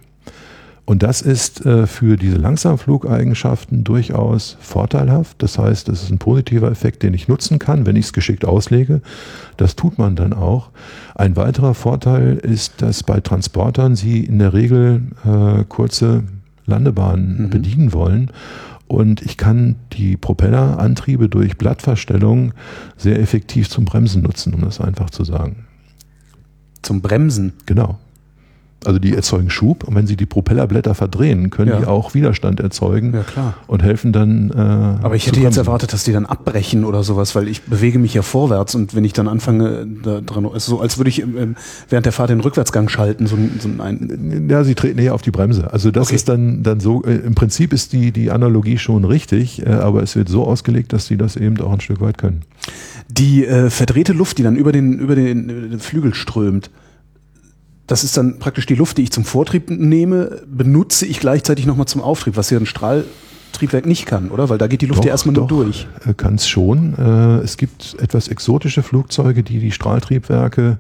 [0.85, 5.41] Und das ist äh, für diese Langsamflugeigenschaften durchaus vorteilhaft.
[5.41, 8.45] Das heißt, das ist ein positiver Effekt, den ich nutzen kann, wenn ich es geschickt
[8.45, 9.01] auslege.
[9.57, 10.69] Das tut man dann auch.
[11.15, 16.23] Ein weiterer Vorteil ist, dass bei Transportern Sie in der Regel äh, kurze
[16.67, 17.49] Landebahnen mhm.
[17.49, 18.31] bedienen wollen.
[18.87, 22.53] Und ich kann die Propellerantriebe durch Blattverstellung
[22.95, 25.65] sehr effektiv zum Bremsen nutzen, um das einfach zu sagen.
[26.83, 27.53] Zum Bremsen?
[27.65, 27.97] Genau.
[28.85, 31.79] Also die erzeugen Schub und wenn sie die Propellerblätter verdrehen, können ja.
[31.79, 33.53] die auch Widerstand erzeugen ja, klar.
[33.67, 34.51] und helfen dann.
[34.51, 37.99] Äh, Aber ich hätte jetzt erwartet, dass die dann abbrechen oder sowas, weil ich bewege
[37.99, 41.21] mich ja vorwärts und wenn ich dann anfange, da dran, ist so, als würde ich
[41.21, 41.55] ähm,
[41.89, 44.47] während der Fahrt den Rückwärtsgang schalten, so, so ein.
[44.49, 45.71] Ja, sie treten eher auf die Bremse.
[45.71, 46.15] Also das okay.
[46.15, 47.03] ist dann dann so.
[47.03, 50.93] Äh, Im Prinzip ist die die Analogie schon richtig, äh, aber es wird so ausgelegt,
[50.93, 52.43] dass sie das eben auch ein Stück weit können.
[53.07, 56.69] Die äh, verdrehte Luft, die dann über den über den, über den Flügel strömt
[57.87, 61.87] das ist dann praktisch die Luft, die ich zum Vortrieb nehme, benutze ich gleichzeitig nochmal
[61.87, 64.49] zum Auftrieb, was ja ein Strahltriebwerk nicht kann, oder?
[64.49, 65.87] Weil da geht die Luft doch, ja erstmal nur durch.
[66.05, 66.95] Äh, kann es schon.
[66.97, 70.77] Äh, es gibt etwas exotische Flugzeuge, die die Strahltriebwerke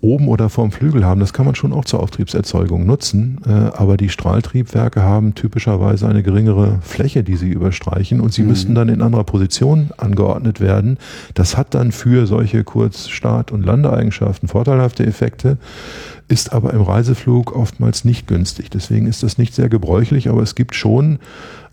[0.00, 3.40] oben oder vorm Flügel haben, das kann man schon auch zur Auftriebserzeugung nutzen.
[3.46, 8.48] Äh, aber die Strahltriebwerke haben typischerweise eine geringere Fläche, die sie überstreichen und sie mhm.
[8.48, 10.98] müssten dann in anderer Position angeordnet werden.
[11.34, 15.58] Das hat dann für solche Kurzstart- und Landeeigenschaften vorteilhafte Effekte,
[16.28, 18.70] ist aber im Reiseflug oftmals nicht günstig.
[18.70, 21.18] Deswegen ist das nicht sehr gebräuchlich, aber es gibt schon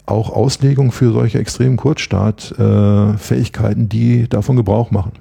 [0.06, 5.14] auch Auslegungen für solche extremen Kurzstartfähigkeiten, die davon Gebrauch machen.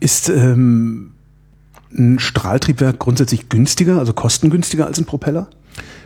[0.00, 1.12] Ist ähm
[1.96, 5.48] ein Strahltriebwerk grundsätzlich günstiger, also kostengünstiger als ein Propeller?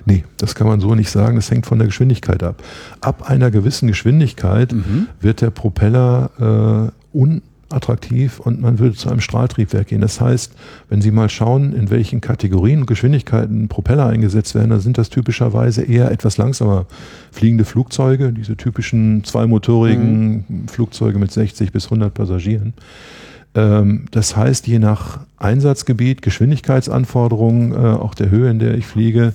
[0.06, 1.36] Nee, das kann man so nicht sagen.
[1.36, 2.62] Das hängt von der Geschwindigkeit ab.
[3.00, 5.08] Ab einer gewissen Geschwindigkeit mhm.
[5.20, 7.16] wird der Propeller äh,
[7.70, 10.00] unattraktiv und man würde zu einem Strahltriebwerk gehen.
[10.00, 10.52] Das heißt,
[10.88, 15.08] wenn Sie mal schauen, in welchen Kategorien und Geschwindigkeiten Propeller eingesetzt werden, dann sind das
[15.08, 16.86] typischerweise eher etwas langsamer
[17.30, 20.68] fliegende Flugzeuge, diese typischen zweimotorigen mhm.
[20.68, 22.74] Flugzeuge mit 60 bis 100 Passagieren.
[23.54, 29.32] Ähm, das heißt, je nach Einsatzgebiet, Geschwindigkeitsanforderungen, äh, auch der Höhe, in der ich fliege,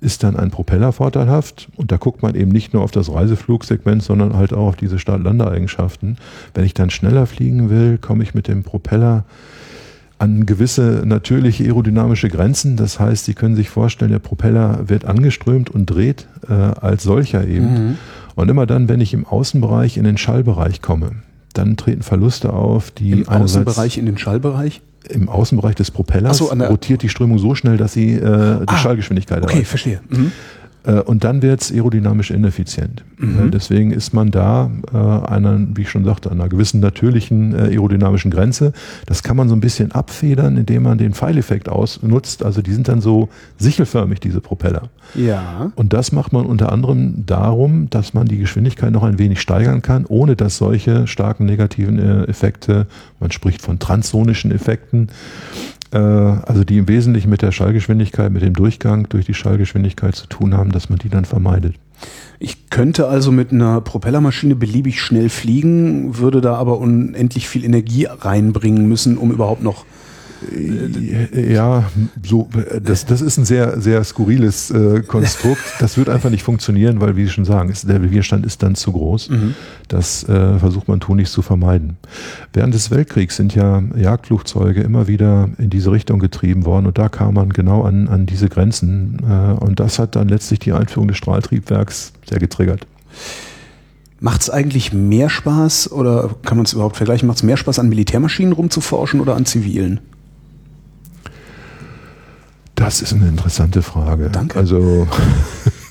[0.00, 1.68] ist dann ein Propeller vorteilhaft.
[1.76, 4.98] Und da guckt man eben nicht nur auf das Reiseflugsegment, sondern halt auch auf diese
[4.98, 6.16] Start-Landeeigenschaften.
[6.54, 9.24] Wenn ich dann schneller fliegen will, komme ich mit dem Propeller
[10.18, 12.76] an gewisse natürliche aerodynamische Grenzen.
[12.76, 17.46] Das heißt, Sie können sich vorstellen, der Propeller wird angeströmt und dreht äh, als solcher
[17.46, 17.72] eben.
[17.72, 17.98] Mhm.
[18.34, 21.10] Und immer dann, wenn ich im Außenbereich in den Schallbereich komme,
[21.54, 24.80] dann treten Verluste auf, die Im Außenbereich in den Schallbereich?
[25.08, 28.76] Im Außenbereich des Propellers so, rotiert die Strömung so schnell, dass sie äh, die ah,
[28.76, 29.56] Schallgeschwindigkeit erreicht.
[29.56, 30.00] Okay, verstehe.
[30.08, 30.32] Mhm.
[30.84, 33.04] Äh, und dann wird es aerodynamisch ineffizient.
[33.18, 33.48] Mhm.
[33.48, 38.30] Äh, deswegen ist man da äh, einer, wie ich schon sagte, einer gewissen natürlichen aerodynamischen
[38.30, 38.72] Grenze.
[39.06, 42.44] Das kann man so ein bisschen abfedern, indem man den Pfeileffekt ausnutzt.
[42.44, 44.88] Also die sind dann so sichelförmig, diese Propeller.
[45.14, 45.72] Ja.
[45.74, 49.82] Und das macht man unter anderem darum, dass man die Geschwindigkeit noch ein wenig steigern
[49.82, 52.86] kann, ohne dass solche starken negativen Effekte,
[53.20, 55.08] man spricht von transsonischen Effekten,
[55.96, 60.54] also die im Wesentlichen mit der Schallgeschwindigkeit, mit dem Durchgang durch die Schallgeschwindigkeit zu tun
[60.54, 61.74] haben, dass man die dann vermeidet.
[62.38, 68.04] Ich könnte also mit einer Propellermaschine beliebig schnell fliegen, würde da aber unendlich viel Energie
[68.04, 69.97] reinbringen müssen, um überhaupt noch äh,
[71.34, 71.90] ja,
[72.22, 72.48] so,
[72.82, 75.62] das, das ist ein sehr, sehr skurriles äh, Konstrukt.
[75.80, 78.74] Das wird einfach nicht funktionieren, weil, wie Sie schon sagen, ist, der Widerstand ist dann
[78.74, 79.30] zu groß.
[79.30, 79.54] Mhm.
[79.86, 81.96] Das äh, versucht man tunlichst zu vermeiden.
[82.52, 87.08] Während des Weltkriegs sind ja Jagdflugzeuge immer wieder in diese Richtung getrieben worden und da
[87.08, 89.18] kam man genau an, an diese Grenzen.
[89.22, 92.86] Äh, und das hat dann letztlich die Einführung des Strahltriebwerks sehr getriggert.
[94.20, 97.28] Macht es eigentlich mehr Spaß oder kann man es überhaupt vergleichen?
[97.28, 100.00] Macht es mehr Spaß, an Militärmaschinen rumzuforschen oder an zivilen?
[102.78, 104.30] Das ist eine interessante Frage.
[104.30, 104.56] Danke.
[104.56, 105.08] Also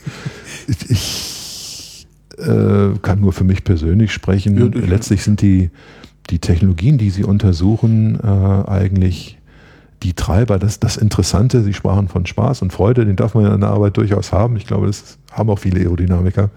[0.88, 4.58] ich äh, kann nur für mich persönlich sprechen.
[4.58, 5.70] Ja, Letztlich sind die,
[6.30, 9.38] die Technologien, die Sie untersuchen, äh, eigentlich
[10.02, 13.54] die Treiber, das, das Interessante, Sie sprachen von Spaß und Freude, den darf man ja
[13.54, 14.56] in der Arbeit durchaus haben.
[14.56, 16.52] Ich glaube, das haben auch viele Aerodynamiker.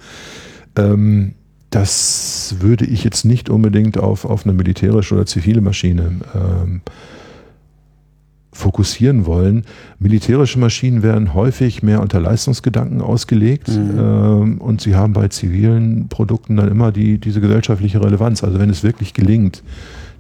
[0.77, 1.35] Ähm,
[1.71, 6.83] das würde ich jetzt nicht unbedingt auf, auf eine militärische oder zivile Maschine ähm,
[8.53, 9.65] fokussieren wollen.
[9.99, 13.99] Militärische Maschinen werden häufig mehr unter Leistungsgedanken ausgelegt mhm.
[13.99, 18.43] ähm, und sie haben bei zivilen Produkten dann immer die, diese gesellschaftliche Relevanz.
[18.43, 19.63] Also wenn es wirklich gelingt,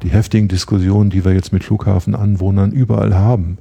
[0.03, 3.59] die heftigen Diskussionen, die wir jetzt mit Flughafenanwohnern überall haben,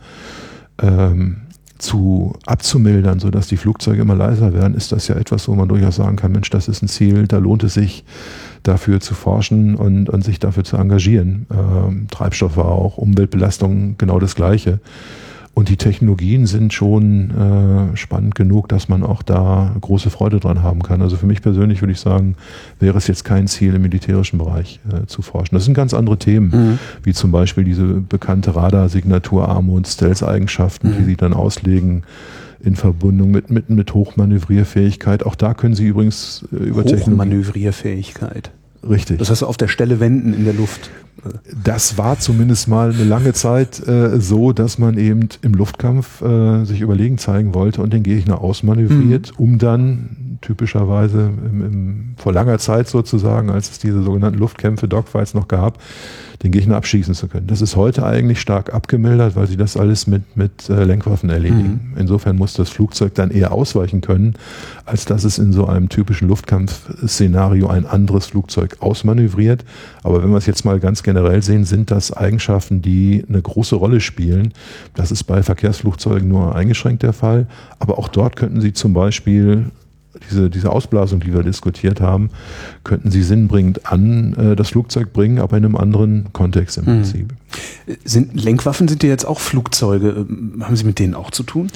[0.82, 1.38] ähm,
[1.80, 5.96] zu abzumildern, sodass die Flugzeuge immer leiser werden, ist das ja etwas, wo man durchaus
[5.96, 8.04] sagen kann, Mensch, das ist ein Ziel, da lohnt es sich,
[8.64, 11.46] dafür zu forschen und, und sich dafür zu engagieren.
[11.52, 14.80] Ähm, Treibstoff war auch, Umweltbelastung genau das Gleiche.
[15.60, 20.64] Und die Technologien sind schon äh, spannend genug, dass man auch da große Freude dran
[20.64, 21.02] haben kann.
[21.02, 22.36] Also für mich persönlich würde ich sagen,
[22.80, 25.56] wäre es jetzt kein Ziel im militärischen Bereich äh, zu forschen.
[25.56, 26.80] Das sind ganz andere Themen, mhm.
[27.04, 30.98] wie zum Beispiel diese bekannte Radarsignatur Arme und Stealth-Eigenschaften, mhm.
[31.00, 32.04] die sie dann auslegen
[32.64, 35.26] in Verbindung mit, mit, mit Hochmanövrierfähigkeit.
[35.26, 38.52] Auch da können Sie übrigens äh, über Hochmanövrierfähigkeit.
[38.88, 39.20] Richtig.
[39.20, 40.90] Das heißt, auf der Stelle wenden in der Luft.
[41.64, 46.64] Das war zumindest mal eine lange Zeit äh, so, dass man eben im Luftkampf äh,
[46.64, 49.44] sich überlegen zeigen wollte und den Gegner ausmanövriert, mhm.
[49.44, 55.34] um dann typischerweise im, im, vor langer Zeit sozusagen, als es diese sogenannten Luftkämpfe, Dogfights
[55.34, 55.80] noch gab,
[56.44, 57.48] den Gegner abschießen zu können.
[57.48, 61.92] Das ist heute eigentlich stark abgemildert, weil sie das alles mit, mit äh, Lenkwaffen erledigen.
[61.92, 61.98] Mhm.
[61.98, 64.36] Insofern muss das Flugzeug dann eher ausweichen können,
[64.86, 69.66] als dass es in so einem typischen Luftkampfszenario ein anderes Flugzeug ausmanövriert.
[70.04, 73.76] Aber wenn wir es jetzt mal ganz generell sehen, sind das Eigenschaften, die eine große
[73.76, 74.54] Rolle spielen.
[74.96, 77.48] Das ist bei Verkehrsflugzeugen nur eingeschränkt der Fall.
[77.80, 79.72] Aber auch dort könnten Sie zum Beispiel
[80.30, 82.30] diese, diese Ausblasung, die wir diskutiert haben,
[82.84, 86.88] könnten sie sinnbringend an äh, das Flugzeug bringen, aber in einem anderen Kontext im mhm.
[86.88, 87.34] Prinzip.
[88.04, 90.10] Sind Lenkwaffen sind ja jetzt auch Flugzeuge.
[90.30, 91.70] Ähm, haben Sie mit denen auch zu tun?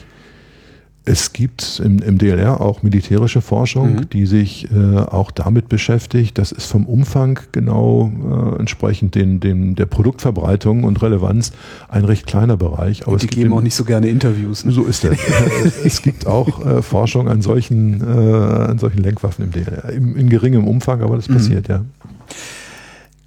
[1.05, 4.09] Es gibt im, im DLR auch militärische Forschung, mhm.
[4.09, 6.37] die sich äh, auch damit beschäftigt.
[6.37, 11.51] Das ist vom Umfang genau äh, entsprechend den, den, der Produktverbreitung und Relevanz
[11.89, 13.05] ein recht kleiner Bereich.
[13.05, 14.63] Aber die geben auch nicht so gerne Interviews.
[14.63, 14.71] Ne?
[14.71, 15.17] So ist das.
[15.83, 19.89] es gibt auch äh, Forschung an solchen, äh, an solchen Lenkwaffen im DLR.
[19.89, 21.33] Im, in geringem Umfang, aber das mhm.
[21.33, 21.83] passiert, ja.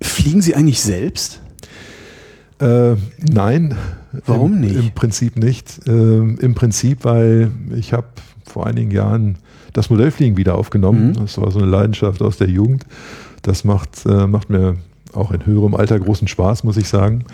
[0.00, 1.40] Fliegen Sie eigentlich selbst?
[2.60, 2.96] Äh,
[3.30, 3.76] nein.
[4.26, 4.76] Warum im, nicht?
[4.76, 5.86] Im Prinzip nicht.
[5.86, 8.06] Äh, Im Prinzip, weil ich habe
[8.44, 9.36] vor einigen Jahren
[9.72, 11.08] das Modellfliegen wieder aufgenommen.
[11.08, 11.14] Mhm.
[11.14, 12.86] Das war so eine Leidenschaft aus der Jugend.
[13.42, 14.76] Das macht, äh, macht mir
[15.12, 17.24] auch in höherem Alter großen Spaß, muss ich sagen.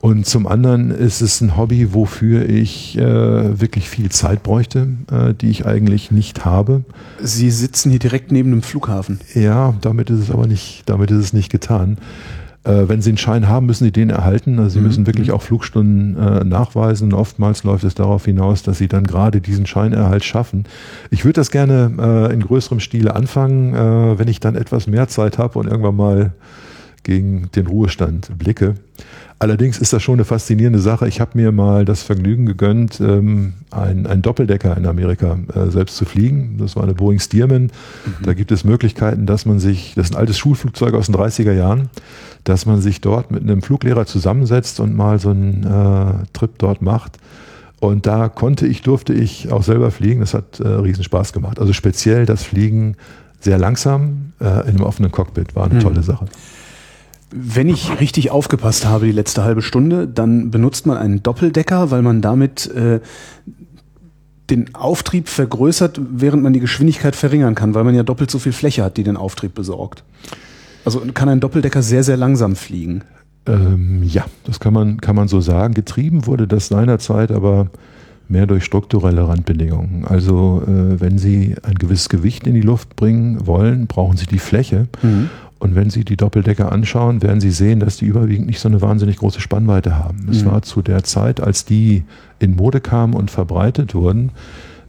[0.00, 5.34] Und zum anderen ist es ein Hobby, wofür ich äh, wirklich viel Zeit bräuchte, äh,
[5.34, 6.84] die ich eigentlich nicht habe.
[7.20, 9.18] Sie sitzen hier direkt neben dem Flughafen.
[9.34, 11.98] Ja, damit ist es aber nicht, damit ist es nicht getan.
[12.68, 14.58] Äh, wenn Sie einen Schein haben, müssen Sie den erhalten.
[14.58, 14.86] Also Sie Mhm.
[14.86, 17.14] müssen wirklich auch Flugstunden äh, nachweisen.
[17.14, 20.64] Oftmals läuft es darauf hinaus, dass Sie dann gerade diesen Scheinerhalt schaffen.
[21.10, 25.08] Ich würde das gerne äh, in größerem Stile anfangen, äh, wenn ich dann etwas mehr
[25.08, 26.32] Zeit habe und irgendwann mal
[27.04, 28.74] gegen den Ruhestand blicke.
[29.40, 31.06] Allerdings ist das schon eine faszinierende Sache.
[31.06, 35.96] Ich habe mir mal das Vergnügen gegönnt, ähm, ein, ein Doppeldecker in Amerika äh, selbst
[35.96, 36.56] zu fliegen.
[36.58, 37.70] Das war eine Boeing Stearman.
[38.24, 41.52] Da gibt es Möglichkeiten, dass man sich, das ist ein altes Schulflugzeug aus den 30er
[41.52, 41.88] Jahren,
[42.42, 46.82] dass man sich dort mit einem Fluglehrer zusammensetzt und mal so einen äh, Trip dort
[46.82, 47.18] macht.
[47.78, 50.18] Und da konnte ich, durfte ich auch selber fliegen.
[50.18, 51.60] Das hat äh, riesen Spaß gemacht.
[51.60, 52.96] Also speziell das Fliegen
[53.38, 55.80] sehr langsam äh, in einem offenen Cockpit war eine Mhm.
[55.80, 56.26] tolle Sache.
[57.30, 62.02] Wenn ich richtig aufgepasst habe die letzte halbe Stunde, dann benutzt man einen Doppeldecker, weil
[62.02, 63.00] man damit äh,
[64.50, 68.52] den Auftrieb vergrößert, während man die Geschwindigkeit verringern kann, weil man ja doppelt so viel
[68.52, 70.04] Fläche hat, die den Auftrieb besorgt.
[70.84, 73.02] Also kann ein Doppeldecker sehr, sehr langsam fliegen.
[73.46, 75.74] Ähm, ja, das kann man, kann man so sagen.
[75.74, 77.70] Getrieben wurde das seinerzeit aber
[78.28, 80.04] mehr durch strukturelle Randbedingungen.
[80.04, 84.38] Also äh, wenn Sie ein gewisses Gewicht in die Luft bringen wollen, brauchen Sie die
[84.38, 84.88] Fläche.
[85.60, 88.80] Und wenn Sie die Doppeldecker anschauen, werden Sie sehen, dass die überwiegend nicht so eine
[88.80, 90.28] wahnsinnig große Spannweite haben.
[90.30, 90.50] Es Mhm.
[90.50, 92.04] war zu der Zeit, als die
[92.38, 94.30] in Mode kamen und verbreitet wurden,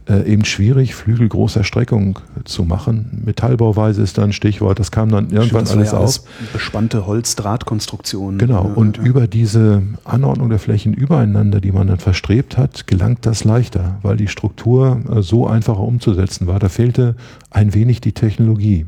[0.08, 3.22] äh, eben schwierig, Flügel großer Streckung zu machen.
[3.24, 4.78] Metallbauweise ist da ein Stichwort.
[4.78, 6.20] Das kam dann irgendwann war alles ja auf.
[6.52, 8.38] Bespannte Holzdrahtkonstruktionen.
[8.38, 9.02] Genau, Ja, und ja.
[9.04, 14.16] über diese Anordnung der Flächen übereinander, die man dann verstrebt hat, gelangt das leichter, weil
[14.16, 16.58] die Struktur äh, so einfacher umzusetzen war.
[16.58, 17.16] Da fehlte
[17.50, 18.86] ein wenig die Technologie.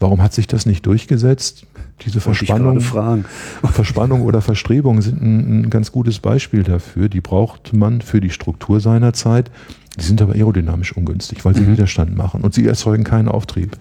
[0.00, 1.66] Warum hat sich das nicht durchgesetzt?
[2.04, 2.80] Diese Verspannung.
[3.72, 7.08] Verspannung oder Verstrebung sind ein, ein ganz gutes Beispiel dafür.
[7.08, 9.50] Die braucht man für die Struktur seiner Zeit.
[9.98, 11.72] Die sind aber aerodynamisch ungünstig, weil sie Mhm.
[11.72, 13.76] Widerstand machen und sie erzeugen keinen Auftrieb.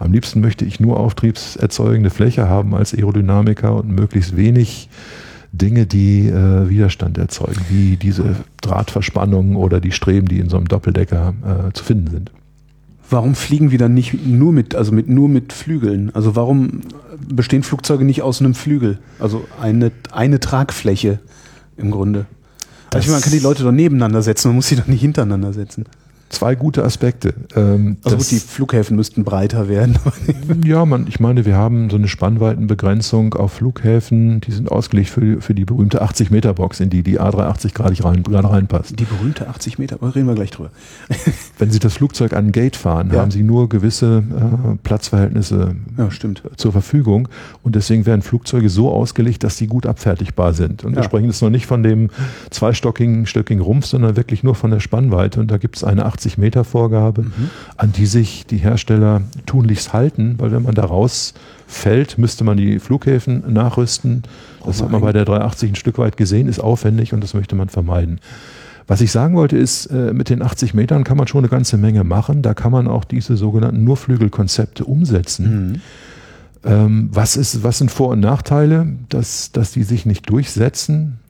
[0.00, 4.88] Am liebsten möchte ich nur auftriebserzeugende Fläche haben als Aerodynamiker und möglichst wenig
[5.52, 10.68] Dinge, die äh, Widerstand erzeugen, wie diese Drahtverspannungen oder die Streben, die in so einem
[10.68, 11.34] Doppeldecker
[11.68, 12.32] äh, zu finden sind.
[13.10, 16.14] Warum fliegen wir dann nicht nur mit, also mit nur mit Flügeln?
[16.14, 16.82] Also warum
[17.28, 18.98] bestehen Flugzeuge nicht aus einem Flügel?
[19.18, 21.18] Also eine, eine Tragfläche
[21.76, 22.26] im Grunde.
[22.92, 25.00] Also ich meine, man kann die Leute doch nebeneinander setzen, man muss sie doch nicht
[25.00, 25.84] hintereinander setzen.
[26.30, 27.34] Zwei gute Aspekte.
[27.56, 29.98] Ähm, Also gut, die Flughäfen müssten breiter werden.
[30.64, 35.40] Ja, man, ich meine, wir haben so eine Spannweitenbegrenzung auf Flughäfen, die sind ausgelegt für,
[35.40, 38.98] für die berühmte 80-Meter-Box, in die die A380 gerade rein, gerade reinpasst.
[38.98, 40.70] Die berühmte 80 Meter, aber reden wir gleich drüber.
[41.58, 43.20] Wenn Sie das Flugzeug an ein Gate fahren, Ja.
[43.20, 46.42] haben Sie nur gewisse äh, Platzverhältnisse Ja, stimmt.
[46.56, 47.28] zur Verfügung
[47.62, 50.84] und deswegen werden Flugzeuge so ausgelegt, dass sie gut abfertigbar sind.
[50.84, 51.04] Und wir Ja.
[51.04, 52.10] sprechen jetzt noch nicht von dem
[52.50, 55.40] zweistockigen stöckigen Rumpf, sondern wirklich nur von der Spannweite.
[55.40, 57.26] Und da gibt es eine 80-Meter-Vorgabe,
[57.76, 62.78] an die sich die Hersteller tunlichst halten, weil wenn man da rausfällt, müsste man die
[62.78, 64.22] Flughäfen nachrüsten.
[64.64, 67.34] Das Oh hat man bei der 380 ein Stück weit gesehen, ist aufwendig und das
[67.34, 68.20] möchte man vermeiden.
[68.86, 71.76] Was ich sagen wollte ist, äh, mit den 80 Metern kann man schon eine ganze
[71.76, 72.42] Menge machen.
[72.42, 75.80] Da kann man auch diese sogenannten Nurflügelkonzepte umsetzen.
[76.64, 78.88] Ähm, was, ist, was sind Vor- und Nachteile?
[79.08, 81.20] Dass, dass die sich nicht durchsetzen,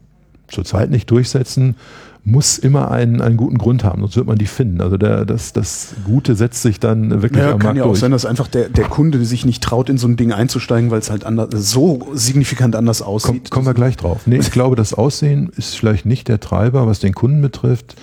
[0.48, 1.76] zurzeit nicht durchsetzen,
[2.24, 4.80] muss immer einen, einen guten Grund haben, sonst wird man die finden.
[4.80, 7.96] Also der, das, das Gute setzt sich dann wirklich Ja, am kann Markt ja auch
[7.96, 10.98] sein, dass einfach der, der Kunde sich nicht traut, in so ein Ding einzusteigen, weil
[10.98, 13.50] es halt anders, so signifikant anders Komm, aussieht.
[13.50, 14.22] kommen wir gleich drauf.
[14.26, 17.96] Nee, ich glaube, das Aussehen ist vielleicht nicht der Treiber, was den Kunden betrifft,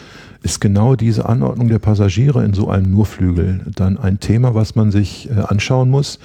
[0.44, 4.92] ist genau diese Anordnung der Passagiere in so einem Nurflügel dann ein Thema, was man
[4.92, 6.20] sich äh, anschauen muss.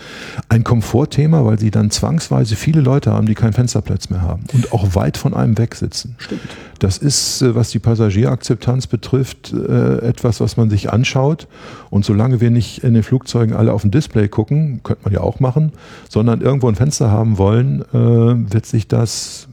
[0.48, 4.72] Ein Komfortthema, weil sie dann zwangsweise viele Leute haben, die keinen Fensterplatz mehr haben und
[4.72, 6.14] auch weit von einem weg sitzen.
[6.18, 6.42] Stimmt.
[6.78, 11.48] Das ist, äh, was die Passagierakzeptanz betrifft, äh, etwas, was man sich anschaut.
[11.90, 15.20] Und solange wir nicht in den Flugzeugen alle auf ein Display gucken, könnte man ja
[15.20, 15.72] auch machen,
[16.08, 19.48] sondern irgendwo ein Fenster haben wollen, wird sich das,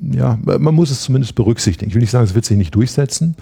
[0.00, 1.88] ja, man muss es zumindest berücksichtigen.
[1.90, 3.34] Ich will nicht sagen, es wird sich nicht durchsetzen.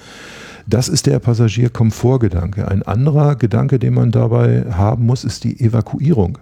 [0.71, 2.69] Das ist der Passagierkomfortgedanke.
[2.69, 6.37] Ein anderer Gedanke, den man dabei haben muss, ist die Evakuierung.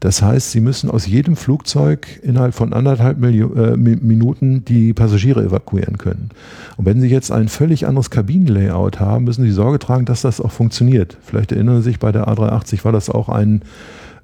[0.00, 4.94] Das heißt, Sie müssen aus jedem Flugzeug innerhalb von anderthalb Milio äh, Mi- Minuten die
[4.94, 6.30] Passagiere evakuieren können.
[6.76, 10.40] Und wenn Sie jetzt ein völlig anderes Kabinenlayout haben, müssen Sie Sorge tragen, dass das
[10.40, 11.18] auch funktioniert.
[11.22, 13.62] Vielleicht erinnern Sie sich, bei der A380 war das auch ein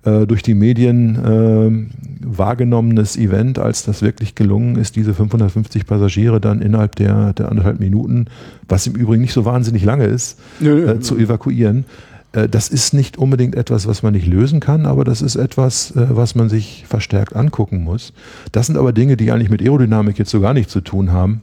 [0.08, 6.40] äh, durch die Medien äh, wahrgenommenes Event, als das wirklich gelungen ist, diese 550 Passagiere
[6.40, 8.26] dann innerhalb der, der anderthalb Minuten,
[8.68, 11.84] was im Übrigen nicht so wahnsinnig lange ist, äh, zu evakuieren.
[12.32, 15.92] Äh, Das ist nicht unbedingt etwas, was man nicht lösen kann, aber das ist etwas,
[15.96, 18.12] äh, was man sich verstärkt angucken muss.
[18.52, 21.42] Das sind aber Dinge, die eigentlich mit Aerodynamik jetzt so gar nichts zu tun haben.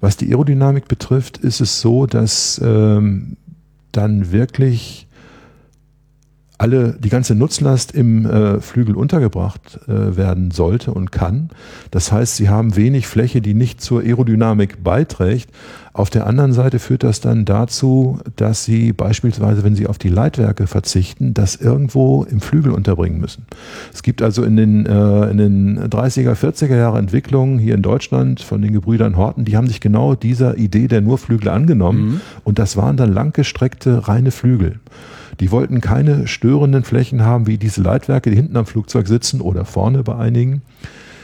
[0.00, 3.36] Was die Aerodynamik betrifft, ist es so, dass ähm,
[3.92, 5.06] dann wirklich
[6.56, 11.50] alle, die ganze Nutzlast im äh, Flügel untergebracht äh, werden sollte und kann.
[11.90, 15.50] Das heißt, sie haben wenig Fläche, die nicht zur Aerodynamik beiträgt.
[15.92, 20.08] Auf der anderen Seite führt das dann dazu, dass sie beispielsweise, wenn sie auf die
[20.08, 23.46] Leitwerke verzichten, das irgendwo im Flügel unterbringen müssen.
[23.92, 28.40] Es gibt also in den, äh, in den 30er, 40er Jahre Entwicklungen hier in Deutschland
[28.40, 32.20] von den Gebrüdern Horten, die haben sich genau dieser Idee der Nurflügel angenommen mhm.
[32.44, 34.80] und das waren dann langgestreckte reine Flügel.
[35.40, 39.64] Die wollten keine störenden Flächen haben, wie diese Leitwerke, die hinten am Flugzeug sitzen oder
[39.64, 40.62] vorne bei einigen.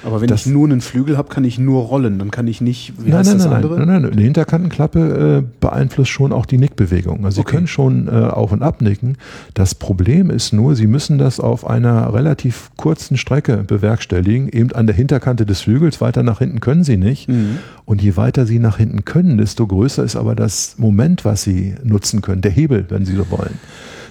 [0.05, 2.19] Aber wenn das, ich nur einen Flügel habe, kann ich nur rollen.
[2.19, 2.95] Dann kann ich nicht.
[2.99, 3.79] Wie nein, nein, das nein, andere?
[3.79, 4.13] nein, nein, nein.
[4.13, 7.25] Eine Hinterkantenklappe äh, beeinflusst schon auch die Nickbewegung.
[7.25, 7.51] Also okay.
[7.51, 9.17] Sie können schon äh, auf und ab nicken.
[9.55, 14.87] Das Problem ist nur, Sie müssen das auf einer relativ kurzen Strecke bewerkstelligen, eben an
[14.87, 16.01] der Hinterkante des Flügels.
[16.01, 17.29] Weiter nach hinten können Sie nicht.
[17.29, 17.59] Mhm.
[17.85, 21.75] Und je weiter Sie nach hinten können, desto größer ist aber das Moment, was Sie
[21.83, 23.59] nutzen können, der Hebel, wenn Sie so wollen.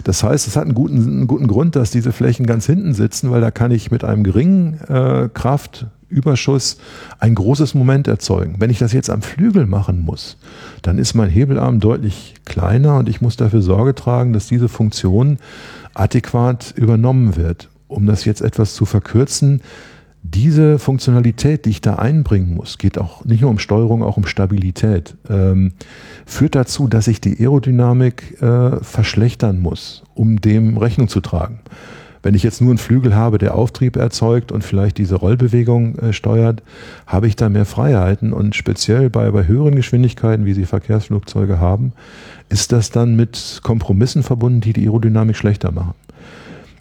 [0.04, 3.32] Das heißt, es hat einen guten, einen guten Grund, dass diese Flächen ganz hinten sitzen,
[3.32, 6.78] weil da kann ich mit einem geringen äh, Kraftüberschuss
[7.20, 8.56] ein großes Moment erzeugen.
[8.60, 10.38] Wenn ich das jetzt am Flügel machen muss,
[10.82, 15.38] dann ist mein Hebelarm deutlich kleiner und ich muss dafür Sorge tragen, dass diese Funktion
[15.94, 17.70] adäquat übernommen wird.
[17.88, 19.62] Um das jetzt etwas zu verkürzen,
[20.22, 24.26] diese Funktionalität, die ich da einbringen muss, geht auch nicht nur um Steuerung, auch um
[24.26, 25.72] Stabilität, ähm,
[26.26, 31.62] führt dazu, dass ich die Aerodynamik äh, verschlechtern muss, um dem Rechnung zu tragen.
[32.22, 36.14] Wenn ich jetzt nur einen Flügel habe, der Auftrieb erzeugt und vielleicht diese Rollbewegung äh,
[36.14, 36.64] steuert,
[37.08, 41.94] habe ich da mehr Freiheiten und speziell bei, bei höheren Geschwindigkeiten, wie sie Verkehrsflugzeuge haben,
[42.50, 45.94] ist das dann mit Kompromissen verbunden, die die Aerodynamik schlechter machen.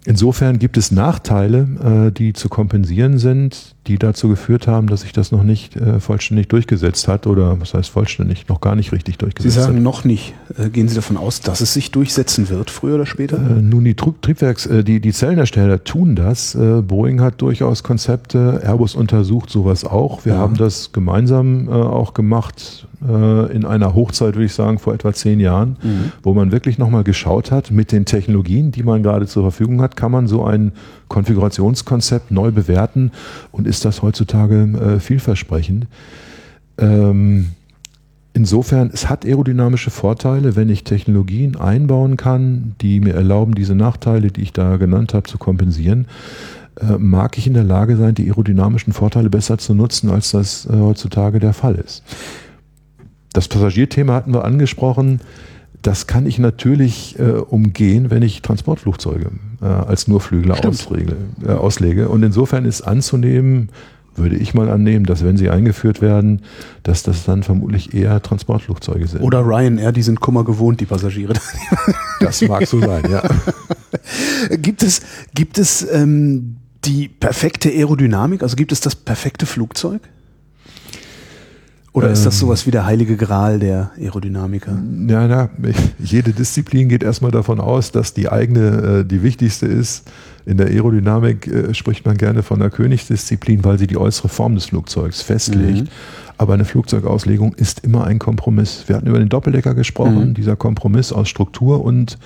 [0.09, 5.13] Insofern gibt es Nachteile, äh, die zu kompensieren sind, die dazu geführt haben, dass sich
[5.13, 9.19] das noch nicht äh, vollständig durchgesetzt hat oder was heißt vollständig, noch gar nicht richtig
[9.19, 9.61] durchgesetzt hat.
[9.61, 9.83] Sie sagen hat.
[9.83, 10.33] noch nicht.
[10.57, 13.39] Äh, gehen Sie davon aus, dass es sich durchsetzen wird, früher oder später?
[13.39, 16.57] Nun, die Triebwerks, äh, die, die Zellenhersteller tun das.
[16.57, 20.25] Boeing hat durchaus Konzepte, Airbus untersucht sowas auch.
[20.25, 20.39] Wir ja.
[20.39, 25.41] haben das gemeinsam auch gemacht äh, in einer Hochzeit, würde ich sagen, vor etwa zehn
[25.41, 26.13] Jahren, mhm.
[26.23, 29.97] wo man wirklich nochmal geschaut hat, mit den Technologien, die man gerade zur Verfügung hat,
[29.97, 30.73] kann man so ein
[31.09, 33.13] Konfigurationskonzept neu bewerten
[33.53, 35.87] und ist das heutzutage äh, vielversprechend.
[36.79, 37.51] Ähm,
[38.33, 44.31] insofern, es hat aerodynamische Vorteile, wenn ich Technologien einbauen kann, die mir erlauben, diese Nachteile,
[44.31, 46.07] die ich da genannt habe, zu kompensieren
[46.81, 50.67] äh, mag ich in der Lage sein, die aerodynamischen Vorteile besser zu nutzen, als das
[50.67, 52.03] äh, heutzutage der Fall ist.
[53.33, 55.21] Das Passagierthema hatten wir angesprochen.
[55.83, 59.31] Das kann ich natürlich äh, umgehen, wenn ich Transportflugzeuge
[59.63, 61.17] äh, als Nurflügler ausregle,
[61.47, 62.09] äh, auslege.
[62.09, 63.71] Und insofern ist anzunehmen,
[64.19, 66.43] würde ich mal annehmen, dass wenn sie eingeführt werden,
[66.83, 69.23] dass das dann vermutlich eher Transportflugzeuge sind.
[69.23, 71.35] Oder Ryanair, die sind Kummer gewohnt, die Passagiere.
[72.21, 73.23] Das mag so sein, ja.
[74.57, 75.03] gibt es,
[75.37, 78.43] gibt es ähm, die perfekte Aerodynamik?
[78.43, 80.03] Also gibt es das perfekte Flugzeug?
[81.93, 82.41] Oder ist das ähm.
[82.47, 84.73] sowas wie der heilige Gral der Aerodynamiker?
[85.09, 85.49] Ja, na,
[85.99, 90.11] jede Disziplin geht erstmal davon aus, dass die eigene äh, die wichtigste ist.
[90.45, 94.55] In der Aerodynamik äh, spricht man gerne von einer Königsdisziplin, weil sie die äußere Form
[94.55, 95.83] des Flugzeugs festlegt.
[95.83, 95.89] Mhm.
[96.37, 98.85] Aber eine Flugzeugauslegung ist immer ein Kompromiss.
[98.87, 100.35] Wir hatten über den Doppeldecker gesprochen, mhm.
[100.35, 102.19] dieser Kompromiss aus Struktur und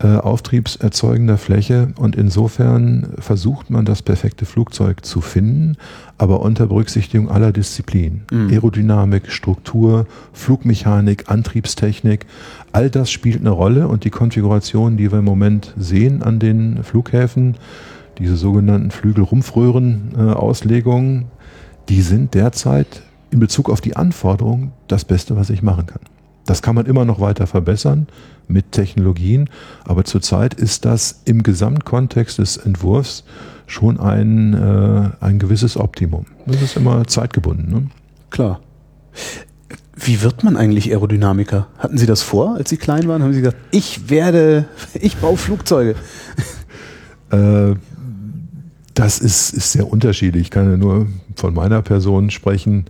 [0.00, 5.76] äh, auftriebserzeugender Fläche und insofern versucht man das perfekte Flugzeug zu finden,
[6.18, 8.22] aber unter Berücksichtigung aller Disziplinen.
[8.32, 8.50] Mhm.
[8.50, 12.26] Aerodynamik, Struktur, Flugmechanik, Antriebstechnik,
[12.72, 16.82] all das spielt eine Rolle und die Konfiguration, die wir im Moment sehen an den
[16.82, 17.54] Flughäfen,
[18.18, 21.26] diese sogenannten Flügelrumpfröhren-Auslegungen,
[21.88, 26.00] die sind derzeit in Bezug auf die Anforderungen das Beste, was ich machen kann.
[26.46, 28.08] Das kann man immer noch weiter verbessern
[28.48, 29.48] mit Technologien,
[29.84, 33.24] aber zurzeit ist das im Gesamtkontext des Entwurfs
[33.66, 36.26] schon ein, äh, ein gewisses Optimum.
[36.46, 37.70] Das ist immer zeitgebunden.
[37.70, 37.86] Ne?
[38.30, 38.60] Klar.
[39.96, 41.68] Wie wird man eigentlich Aerodynamiker?
[41.78, 43.22] Hatten Sie das vor, als Sie klein waren?
[43.22, 45.94] Haben Sie gesagt, ich werde, ich baue Flugzeuge?
[47.30, 47.74] Äh,
[48.92, 50.42] das ist, ist sehr unterschiedlich.
[50.42, 52.84] Ich kann ja nur von meiner Person sprechen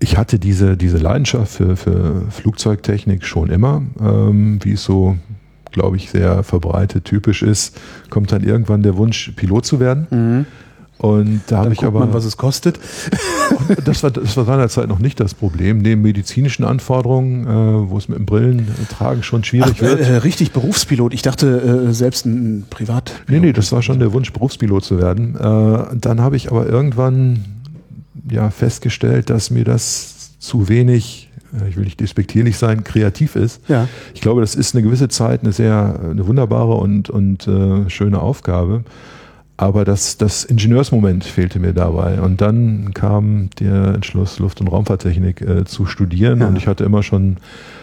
[0.00, 5.16] ich hatte diese, diese Leidenschaft für, für Flugzeugtechnik schon immer, ähm, wie es so,
[5.72, 7.78] glaube ich, sehr verbreitet, typisch ist,
[8.10, 10.06] kommt dann irgendwann der Wunsch, Pilot zu werden.
[10.10, 10.46] Mhm.
[10.98, 12.00] Und da habe ich aber.
[12.00, 12.80] Man, was es kostet.
[13.84, 15.78] das war, das war seinerzeit noch nicht das Problem.
[15.78, 20.00] Neben medizinischen Anforderungen, äh, wo es mit dem Brillentragen schon schwierig Ach, wird.
[20.00, 21.14] Äh, richtig Berufspilot.
[21.14, 23.12] Ich dachte äh, selbst ein Privat.
[23.28, 25.36] Nee, nee, das war schon der Wunsch, Berufspilot zu werden.
[25.36, 27.44] Äh, dann habe ich aber irgendwann
[28.30, 31.28] ja festgestellt, dass mir das zu wenig
[31.68, 33.62] ich will nicht despektierlich sein, kreativ ist.
[33.68, 33.88] Ja.
[34.14, 38.20] Ich glaube, das ist eine gewisse Zeit eine sehr, eine wunderbare und, und äh, schöne
[38.20, 38.84] Aufgabe.
[39.56, 42.20] Aber das, das Ingenieursmoment fehlte mir dabei.
[42.20, 46.40] Und dann kam der Entschluss, Luft- und Raumfahrttechnik äh, zu studieren.
[46.40, 46.48] Ja.
[46.48, 47.38] Und ich hatte immer schon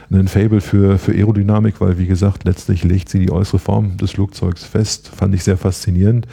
[0.09, 4.11] einen Fable für, für Aerodynamik, weil, wie gesagt, letztlich legt sie die äußere Form des
[4.11, 5.09] Flugzeugs fest.
[5.09, 6.27] Fand ich sehr faszinierend.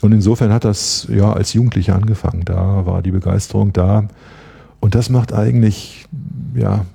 [0.00, 2.44] Und insofern hat das ja als Jugendlicher angefangen.
[2.44, 4.08] Da war die Begeisterung da.
[4.80, 6.06] Und das macht eigentlich,
[6.54, 6.86] ja,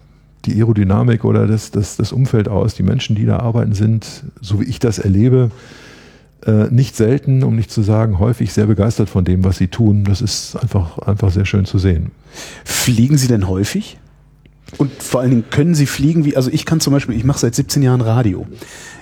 [0.45, 2.73] die Aerodynamik oder das, das, das Umfeld aus.
[2.75, 5.51] Die Menschen, die da arbeiten, sind, so wie ich das erlebe,
[6.45, 10.03] äh, nicht selten, um nicht zu sagen häufig, sehr begeistert von dem, was sie tun.
[10.05, 12.11] Das ist einfach, einfach sehr schön zu sehen.
[12.63, 13.97] Fliegen Sie denn häufig?
[14.77, 17.39] Und vor allen Dingen können Sie fliegen wie, also ich kann zum Beispiel, ich mache
[17.39, 18.45] seit 17 Jahren Radio.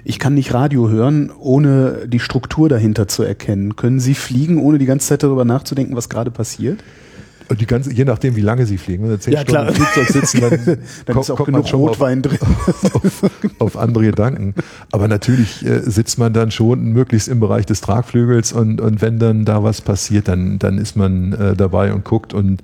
[0.03, 3.75] Ich kann nicht Radio hören, ohne die Struktur dahinter zu erkennen.
[3.75, 6.83] Können Sie fliegen, ohne die ganze Zeit darüber nachzudenken, was gerade passiert?
[7.47, 9.03] Und die ganze, je nachdem, wie lange sie fliegen.
[9.03, 9.67] Wenn sie zehn Ja, Stunden klar.
[9.69, 10.51] im Flugzeug sitzen, dann,
[11.05, 12.39] Dann kommt, ist auch genug Rotwein drin.
[12.93, 14.55] auf, auf, auf andere Gedanken.
[14.91, 19.19] Aber natürlich äh, sitzt man dann schon möglichst im Bereich des Tragflügels und, und wenn
[19.19, 22.61] dann da was passiert, dann, dann ist man äh, dabei und guckt und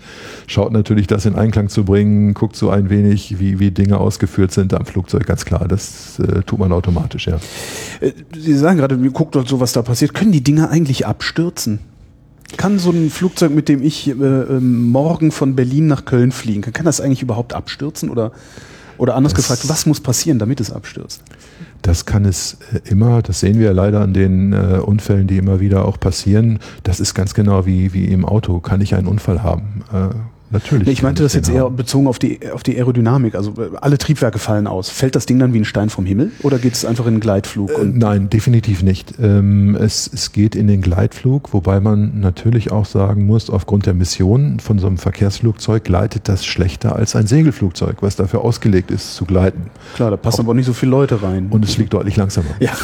[0.48, 4.52] schaut natürlich, das in Einklang zu bringen, guckt so ein wenig, wie, wie Dinge ausgeführt
[4.52, 5.68] sind am Flugzeug, ganz klar.
[5.68, 7.40] Das äh, tut man automatisch, ja.
[8.00, 10.14] Äh, Sie sagen gerade, guckt dort so, was da passiert.
[10.14, 11.80] Können die Dinger eigentlich abstürzen?
[12.58, 16.62] Kann so ein Flugzeug, mit dem ich äh, ähm, morgen von Berlin nach Köln fliegen,
[16.62, 18.10] kann, kann das eigentlich überhaupt abstürzen?
[18.10, 18.32] Oder,
[18.98, 21.22] oder anders Das- gefragt, was muss passieren, damit es abstürzt?
[21.82, 25.60] Das kann es äh, immer, das sehen wir leider an den äh, Unfällen, die immer
[25.60, 26.60] wieder auch passieren.
[26.84, 28.60] Das ist ganz genau wie, wie im Auto.
[28.60, 29.84] Kann ich einen Unfall haben?
[29.92, 30.10] Äh,
[30.52, 30.88] natürlich.
[30.88, 31.76] Nee, ich meinte das den jetzt eher haben.
[31.76, 33.36] bezogen auf die, auf die Aerodynamik.
[33.36, 34.90] Also äh, alle Triebwerke fallen aus.
[34.90, 37.20] Fällt das Ding dann wie ein Stein vom Himmel oder geht es einfach in einen
[37.20, 37.72] Gleitflug?
[37.72, 39.16] Äh, Nein, definitiv nicht.
[39.22, 43.94] Ähm, es, es geht in den Gleitflug, wobei man natürlich auch sagen muss, aufgrund der
[43.94, 49.16] Mission von so einem Verkehrsflugzeug gleitet das schlechter als ein Segelflugzeug, was dafür ausgelegt ist
[49.16, 49.72] zu gleiten.
[49.96, 51.48] klar, da passen aber auch nicht so viele Leute rein.
[51.50, 52.50] Und es fliegt deutlich langsamer.
[52.60, 52.72] ja.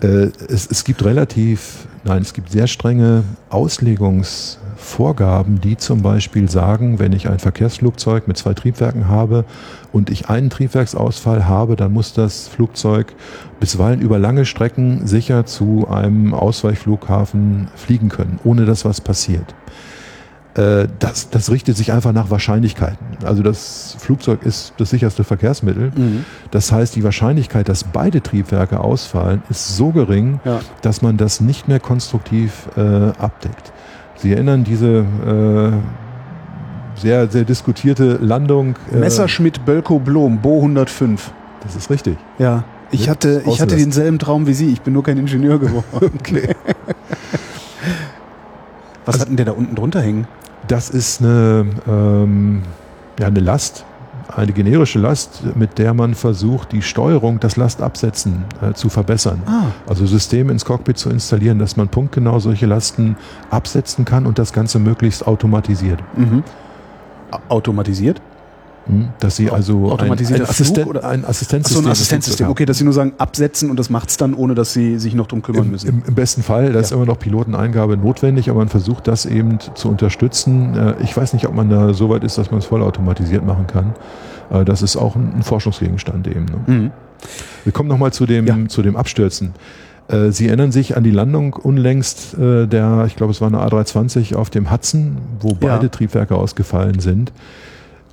[0.00, 3.22] Äh, es, es gibt relativ, nein, es gibt sehr strenge
[4.84, 9.44] Auslegungsvorgaben, die zum Beispiel sagen, wenn ich ein Verkehrsflugzeug mit zwei Triebwerken habe
[9.92, 13.14] und ich einen Triebwerksausfall habe, dann muss das Flugzeug
[13.60, 19.54] bisweilen über lange Strecken sicher zu einem Ausweichflughafen fliegen können, ohne dass was passiert.
[20.54, 22.98] Äh, Das, das richtet sich einfach nach Wahrscheinlichkeiten.
[23.24, 25.92] Also das Flugzeug ist das sicherste Verkehrsmittel.
[25.96, 26.24] Mhm.
[26.50, 30.60] Das heißt, die Wahrscheinlichkeit, dass beide Triebwerke ausfallen, ist so gering, Ja.
[30.82, 32.80] dass man das nicht mehr konstruktiv äh,
[33.18, 33.72] abdeckt.
[34.16, 38.76] Sie erinnern diese äh, sehr, sehr diskutierte Landung.
[38.92, 41.32] Äh, Messerschmitt, Bölkow, Blom, Bo 105.
[41.62, 42.16] Das ist richtig.
[42.38, 42.64] Ja.
[42.90, 44.70] Ich hatte, ich hatte denselben Traum wie Sie.
[44.70, 45.84] Ich bin nur kein Ingenieur geworden.
[46.20, 46.54] Okay.
[49.04, 50.26] Was hat denn der da unten drunter hängen?
[50.66, 52.62] Das ist eine, ähm,
[53.18, 53.84] ja, eine Last,
[54.28, 59.42] eine generische Last, mit der man versucht, die Steuerung, das Lastabsetzen äh, zu verbessern.
[59.46, 59.64] Ah.
[59.86, 63.16] Also Systeme ins Cockpit zu installieren, dass man punktgenau solche Lasten
[63.50, 66.00] absetzen kann und das Ganze möglichst automatisiert.
[66.16, 66.42] Mhm.
[67.48, 68.20] Automatisiert?
[68.86, 69.08] Hm?
[69.18, 71.86] Dass sie also Automatisierter ein, ein, Assisten oder- ein Assistenzsystem.
[71.86, 72.48] ein Assistenzsystem.
[72.48, 75.26] Okay, dass Sie nur sagen, absetzen und das macht's dann, ohne dass Sie sich noch
[75.26, 75.88] drum kümmern Im, müssen.
[75.88, 76.96] im, Im besten Fall, da ist Ja.
[76.98, 80.76] immer noch Piloteneingabe notwendig, aber man versucht das eben zu unterstützen.
[80.76, 83.66] Äh, Ich weiß nicht, ob man da so weit ist, dass man es vollautomatisiert machen
[83.66, 83.94] kann.
[84.50, 86.44] Äh, Das ist auch ein Forschungsgegenstand eben.
[86.44, 86.58] ne?
[86.66, 86.90] Mhm.
[87.64, 88.56] Wir kommen nochmal zu dem, Ja.
[88.68, 89.52] zu dem Abstürzen.
[90.08, 94.34] Äh, Sie erinnern sich an die Landung unlängst der, ich glaube es war eine A320
[94.34, 95.56] auf dem Hudson, wo Ja.
[95.60, 97.32] beide Triebwerke ausgefallen sind.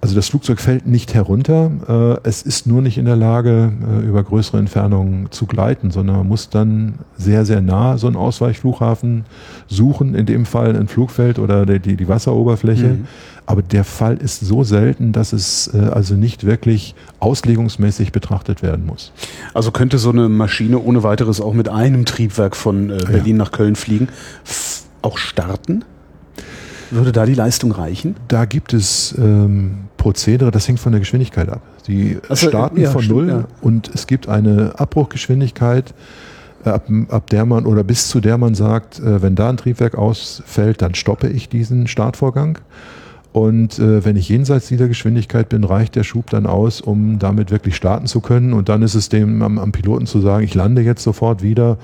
[0.02, 4.04] Also das Flugzeug fällt nicht herunter, äh, es ist nur nicht in der Lage, äh,
[4.04, 9.26] über größere Entfernungen zu gleiten, sondern man muss dann sehr, sehr nah so einen Ausweichflughafen
[9.68, 12.88] suchen, in dem Fall ein Flugfeld oder die, die, Wasseroberfläche.
[12.88, 13.06] Mhm.
[13.46, 18.88] Aber der Fall ist so selten, dass es äh, also nicht wirklich auslegungsmäßig betrachtet werden
[18.88, 19.12] muss.
[19.54, 23.76] Also könnte so eine Maschine ohne weiteres auch mit einem Triebwerk von Berlin nach Köln
[23.76, 24.08] fliegen,
[24.44, 25.84] f auch starten?
[26.92, 28.16] Würde da die Leistung reichen?
[28.28, 31.62] Da gibt es ähm, Prozedere, das hängt von der Geschwindigkeit ab.
[31.88, 33.44] Die Ach so, starten ja, von null ja.
[33.62, 35.94] und es gibt eine Abbruchgeschwindigkeit,
[36.66, 39.58] äh, ab, ab der man oder bis zu der man sagt, äh, wenn da ein
[39.58, 42.60] Triebwerk ausfällt, dann stoppe ich diesen Startvorgang.
[43.34, 47.50] Und äh, wenn ich jenseits dieser Geschwindigkeit bin, reicht der Schub dann aus, um damit
[47.50, 48.52] wirklich starten zu können.
[48.52, 51.78] Und dann ist es dem am, am Piloten zu sagen, ich lande jetzt sofort wieder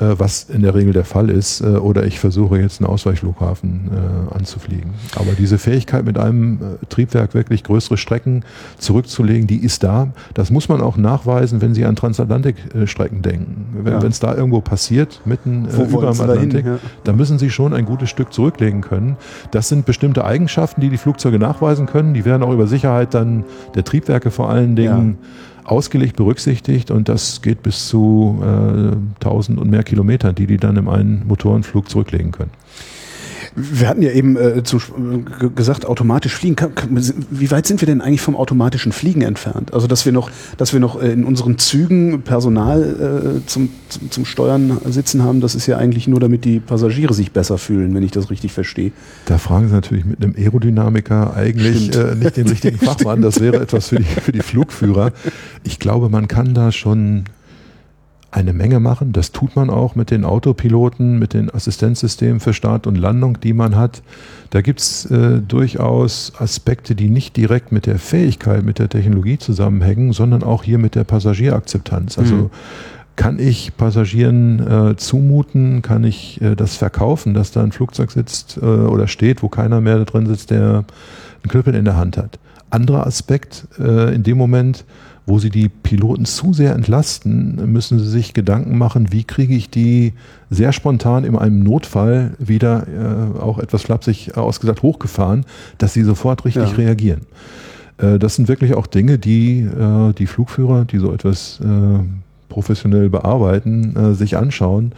[0.00, 4.34] was in der Regel der Fall ist, äh, oder ich versuche jetzt einen Ausweichflughafen äh,
[4.34, 4.94] anzufliegen.
[5.14, 8.44] Aber diese Fähigkeit mit einem Triebwerk wirklich größere Strecken
[8.78, 10.08] zurückzulegen, die ist da.
[10.34, 13.66] Das muss man auch nachweisen, wenn Sie an Transatlantikstrecken denken.
[13.82, 14.02] Wenn ja.
[14.02, 16.78] es da irgendwo passiert, mitten äh, über dem Atlantik, ja.
[17.04, 19.16] dann müssen Sie schon ein gutes Stück zurücklegen können.
[19.50, 22.14] Das sind bestimmte Eigenschaften, die die Flugzeuge nachweisen können.
[22.14, 23.44] Die werden auch über Sicherheit dann
[23.74, 25.26] der Triebwerke vor allen Dingen ja
[25.66, 30.76] ausgelegt, berücksichtigt und das geht bis zu äh, 1000 und mehr Kilometern, die die dann
[30.76, 32.50] im einen Motorenflug zurücklegen können.
[33.56, 36.56] Wir hatten ja eben äh, zu, äh, gesagt, automatisch fliegen.
[37.30, 39.72] Wie weit sind wir denn eigentlich vom automatischen Fliegen entfernt?
[39.72, 44.10] Also dass wir noch, dass wir noch äh, in unseren Zügen Personal äh, zum, zum,
[44.10, 47.94] zum Steuern sitzen haben, das ist ja eigentlich nur, damit die Passagiere sich besser fühlen,
[47.94, 48.92] wenn ich das richtig verstehe.
[49.24, 53.22] Da fragen Sie natürlich mit einem Aerodynamiker eigentlich äh, nicht den richtigen Fachmann.
[53.22, 55.12] Das wäre etwas für die, für die Flugführer.
[55.64, 57.24] Ich glaube, man kann da schon
[58.36, 59.12] eine Menge machen.
[59.12, 63.54] Das tut man auch mit den Autopiloten, mit den Assistenzsystemen für Start und Landung, die
[63.54, 64.02] man hat.
[64.50, 69.38] Da gibt es äh, durchaus Aspekte, die nicht direkt mit der Fähigkeit, mit der Technologie
[69.38, 72.18] zusammenhängen, sondern auch hier mit der Passagierakzeptanz.
[72.18, 72.50] Also mhm.
[73.16, 74.60] kann ich Passagieren
[74.90, 79.42] äh, zumuten, kann ich äh, das verkaufen, dass da ein Flugzeug sitzt äh, oder steht,
[79.42, 80.84] wo keiner mehr da drin sitzt, der
[81.42, 82.38] einen Knüppel in der Hand hat.
[82.68, 84.84] Anderer Aspekt äh, in dem Moment,
[85.26, 89.68] wo sie die Piloten zu sehr entlasten, müssen sie sich Gedanken machen, wie kriege ich
[89.68, 90.12] die
[90.50, 95.44] sehr spontan in einem Notfall wieder äh, auch etwas flapsig ausgesagt hochgefahren,
[95.78, 96.76] dass sie sofort richtig ja.
[96.76, 97.22] reagieren.
[97.98, 101.98] Äh, das sind wirklich auch Dinge, die äh, die Flugführer, die so etwas äh,
[102.48, 104.92] professionell bearbeiten, äh, sich anschauen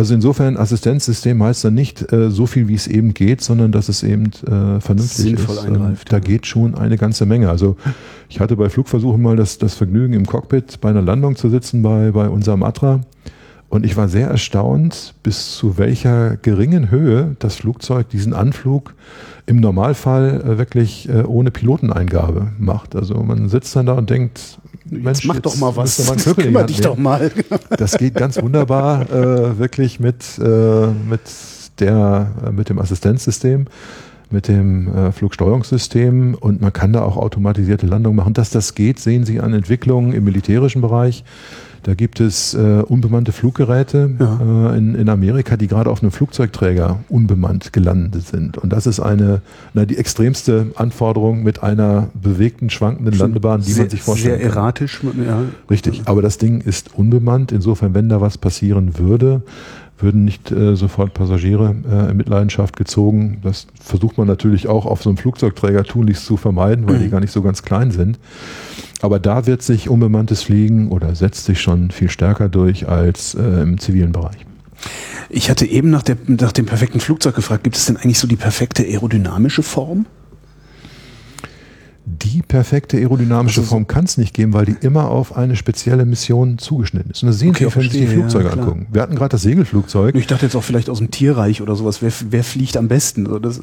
[0.00, 3.90] also insofern Assistenzsystem heißt dann nicht äh, so viel, wie es eben geht, sondern dass
[3.90, 5.66] es eben äh, vernünftig Sinnvoll ist.
[5.66, 6.20] Eingreift, da ja.
[6.20, 7.50] geht schon eine ganze Menge.
[7.50, 7.76] Also
[8.30, 11.82] ich hatte bei Flugversuchen mal das, das Vergnügen, im Cockpit bei einer Landung zu sitzen
[11.82, 13.02] bei, bei unserem Atra.
[13.68, 18.94] Und ich war sehr erstaunt, bis zu welcher geringen Höhe das Flugzeug diesen Anflug
[19.44, 22.96] im Normalfall äh, wirklich äh, ohne Piloteneingabe macht.
[22.96, 26.06] Also man sitzt dann da und denkt, Mensch, mach doch mal was.
[26.06, 27.30] Mal Kümmere dich doch mal.
[27.76, 31.20] Das geht ganz wunderbar, äh, wirklich mit, äh, mit,
[31.78, 33.66] der, äh, mit dem Assistenzsystem,
[34.30, 38.34] mit dem äh, Flugsteuerungssystem und man kann da auch automatisierte Landungen machen.
[38.34, 41.24] Dass das geht, sehen Sie an Entwicklungen im militärischen Bereich.
[41.82, 44.72] Da gibt es äh, unbemannte Fluggeräte ja.
[44.72, 48.58] äh, in, in Amerika, die gerade auf einem Flugzeugträger unbemannt gelandet sind.
[48.58, 49.40] Und das ist eine,
[49.72, 54.50] na, die extremste Anforderung mit einer bewegten, schwankenden Landebahn, die sehr, man sich vorstellen sehr
[54.50, 54.52] kann.
[54.52, 55.00] Sehr erratisch.
[55.26, 55.42] Ja.
[55.70, 57.52] Richtig, aber das Ding ist unbemannt.
[57.52, 59.42] Insofern, wenn da was passieren würde,
[60.02, 63.38] würden nicht äh, sofort Passagiere äh, in Mitleidenschaft gezogen.
[63.42, 67.02] Das versucht man natürlich auch auf so einem Flugzeugträger tunlichst zu vermeiden, weil mhm.
[67.02, 68.18] die gar nicht so ganz klein sind.
[69.02, 73.62] Aber da wird sich unbemanntes Fliegen oder setzt sich schon viel stärker durch als äh,
[73.62, 74.46] im zivilen Bereich.
[75.28, 78.26] Ich hatte eben nach, der, nach dem perfekten Flugzeug gefragt, gibt es denn eigentlich so
[78.26, 80.06] die perfekte aerodynamische Form?
[82.06, 86.04] Die perfekte aerodynamische also Form kann es nicht geben, weil die immer auf eine spezielle
[86.04, 87.22] Mission zugeschnitten ist.
[87.22, 88.86] Und das sehen okay, Sie auch, wenn Sie die Flugzeuge ja, angucken.
[88.90, 90.14] Wir hatten gerade das Segelflugzeug.
[90.14, 92.02] Ich dachte jetzt auch vielleicht aus dem Tierreich oder sowas.
[92.02, 93.28] Wer, wer fliegt am besten?
[93.42, 93.60] Das,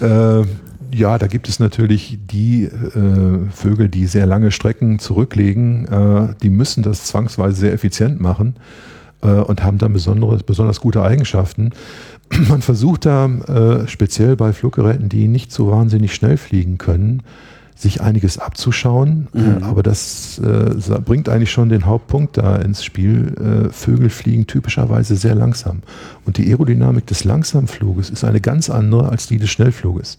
[0.00, 0.06] äh,
[0.40, 0.44] äh
[0.92, 5.86] ja, da gibt es natürlich die äh, Vögel, die sehr lange Strecken zurücklegen.
[5.88, 8.56] Äh, die müssen das zwangsweise sehr effizient machen
[9.22, 11.70] äh, und haben dann besondere, besonders gute Eigenschaften.
[12.48, 17.22] Man versucht da äh, speziell bei Fluggeräten, die nicht so wahnsinnig schnell fliegen können,
[17.76, 19.62] sich einiges abzuschauen, äh, mhm.
[19.62, 23.66] aber das äh, bringt eigentlich schon den Hauptpunkt da ins Spiel.
[23.66, 25.82] Äh, Vögel fliegen typischerweise sehr langsam
[26.24, 30.18] und die Aerodynamik des Langsamfluges ist eine ganz andere als die des Schnellfluges.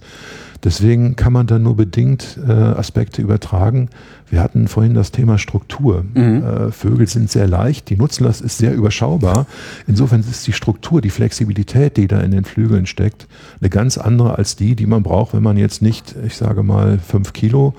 [0.63, 3.89] Deswegen kann man da nur bedingt äh, Aspekte übertragen.
[4.35, 6.03] Wir hatten vorhin das Thema Struktur.
[6.13, 6.43] Mhm.
[6.43, 9.45] Äh, Vögel sind sehr leicht, die Nutzlast ist sehr überschaubar.
[9.87, 13.29] Insofern ist die Struktur, die Flexibilität, die da in den Flügeln steckt,
[13.61, 16.99] eine ganz andere als die, die man braucht, wenn man jetzt nicht, ich sage mal,
[16.99, 17.75] fünf Kilo,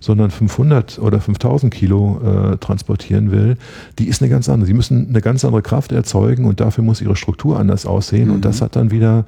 [0.00, 3.56] sondern 500 oder 5000 Kilo äh, transportieren will.
[4.00, 4.66] Die ist eine ganz andere.
[4.66, 8.30] Sie müssen eine ganz andere Kraft erzeugen und dafür muss ihre Struktur anders aussehen.
[8.30, 8.34] Mhm.
[8.34, 9.26] Und das hat dann wieder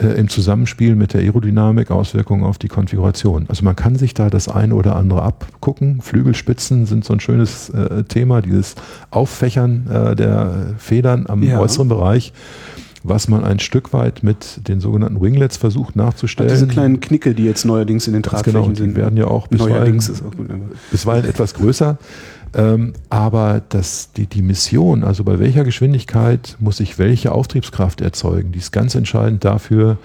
[0.00, 3.46] im Zusammenspiel mit der Aerodynamik Auswirkungen auf die Konfiguration.
[3.48, 6.00] Also man kann sich da das eine oder andere abgucken.
[6.00, 8.74] Flügelspitzen sind so ein schönes äh, Thema, dieses
[9.10, 11.58] Auffächern äh, der Federn am ja.
[11.58, 12.32] äußeren Bereich
[13.04, 16.50] was man ein Stück weit mit den sogenannten Winglets versucht nachzustellen.
[16.50, 18.90] diese kleinen Knickel, die jetzt neuerdings in den Tragflächen genau, die sind.
[18.90, 21.98] Die werden ja auch bisweilen, auch bisweilen etwas größer.
[22.54, 28.52] Ähm, aber das, die, die Mission, also bei welcher Geschwindigkeit muss ich welche Auftriebskraft erzeugen,
[28.52, 29.98] die ist ganz entscheidend dafür,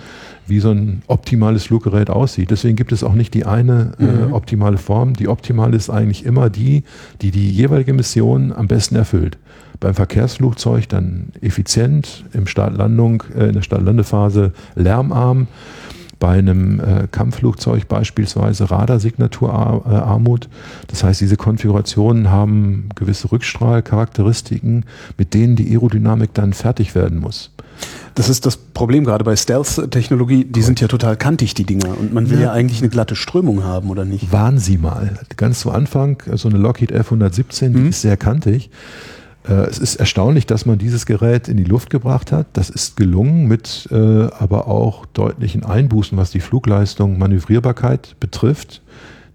[0.46, 2.52] wie so ein optimales Fluggerät aussieht.
[2.52, 4.34] Deswegen gibt es auch nicht die eine äh, mhm.
[4.34, 5.14] optimale Form.
[5.14, 6.84] Die optimale ist eigentlich immer die,
[7.22, 9.38] die die jeweilige Mission am besten erfüllt.
[9.80, 15.48] Beim Verkehrsflugzeug dann effizient, im Startlandung, äh, in der Startlandephase lärmarm
[16.24, 20.48] bei einem äh, Kampfflugzeug beispielsweise Radarsignaturarmut.
[20.88, 24.86] Das heißt, diese Konfigurationen haben gewisse Rückstrahlcharakteristiken,
[25.18, 27.52] mit denen die Aerodynamik dann fertig werden muss.
[28.16, 30.46] Das ist das Problem gerade bei Stealth-Technologie.
[30.46, 31.98] Die sind ja total kantig, die Dinger.
[32.00, 32.46] Und man will ja.
[32.46, 32.52] ja.
[32.54, 34.32] eigentlich eine glatte Strömung haben, oder nicht?
[34.32, 35.20] Waren sie mal.
[35.36, 37.90] Ganz zu Anfang, so eine Lockheed F-117, die mhm.
[37.90, 38.70] ist sehr kantig.
[39.48, 42.48] Äh, es ist erstaunlich, dass man dieses Gerät in die Luft gebracht hat.
[42.54, 48.82] Das ist gelungen mit äh, aber auch deutlichen Einbußen, was die Flugleistung, Manövrierbarkeit betrifft.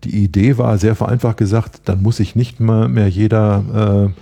[0.04, 4.20] Die Idee war sehr vereinfacht gesagt, dann muss sich nicht mal mehr jeder äh,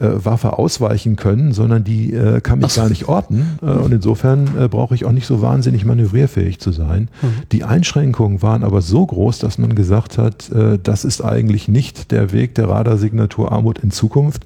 [0.00, 2.80] Waffe ausweichen können, sondern die äh, kann mich so.
[2.80, 3.58] gar nicht orten.
[3.62, 7.08] Äh, und insofern äh, brauche ich auch nicht so wahnsinnig manövrierfähig zu sein.
[7.22, 7.28] Mhm.
[7.52, 12.10] Die Einschränkungen waren aber so groß, dass man gesagt hat, äh, das ist eigentlich nicht
[12.10, 14.44] der Weg der Radarsignatur Armut in Zukunft,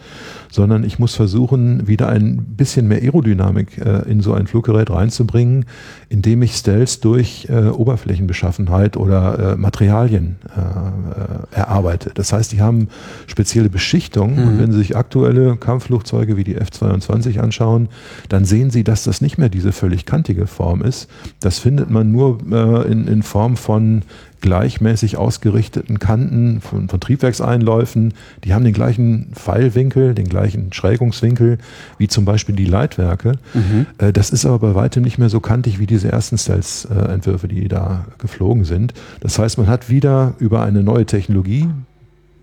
[0.50, 5.64] sondern ich muss versuchen, wieder ein bisschen mehr Aerodynamik äh, in so ein Fluggerät reinzubringen,
[6.08, 12.12] indem ich Stealth durch äh, Oberflächenbeschaffenheit oder äh, Materialien äh, äh, erarbeite.
[12.14, 12.88] Das heißt, die haben
[13.26, 14.48] spezielle Beschichtungen mhm.
[14.48, 17.88] und wenn Sie sich aktuelle Kampfflugzeuge wie die F-22 anschauen,
[18.28, 21.08] dann sehen Sie, dass das nicht mehr diese völlig kantige Form ist.
[21.40, 24.02] Das findet man nur äh, in, in Form von
[24.44, 28.12] gleichmäßig ausgerichteten Kanten von, von Triebwerkseinläufen.
[28.44, 31.56] Die haben den gleichen Pfeilwinkel, den gleichen Schrägungswinkel
[31.96, 33.38] wie zum Beispiel die Leitwerke.
[33.54, 33.86] Mhm.
[33.96, 37.68] Äh, das ist aber bei weitem nicht mehr so kantig wie diese ersten Stealth-Entwürfe, die
[37.68, 38.92] da geflogen sind.
[39.20, 41.66] Das heißt, man hat wieder über eine neue Technologie,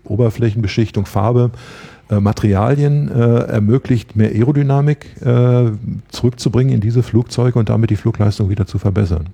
[0.02, 1.52] Oberflächenbeschichtung, Farbe,
[2.12, 5.70] äh, Materialien äh, ermöglicht, mehr Aerodynamik äh,
[6.10, 9.28] zurückzubringen in diese Flugzeuge und damit die Flugleistung wieder zu verbessern.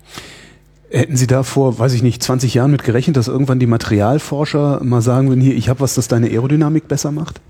[0.91, 4.81] Hätten Sie da vor, weiß ich nicht, 20 Jahren mit gerechnet, dass irgendwann die Materialforscher
[4.85, 7.41] mal sagen würden, hier, ich habe was, das deine Aerodynamik besser macht?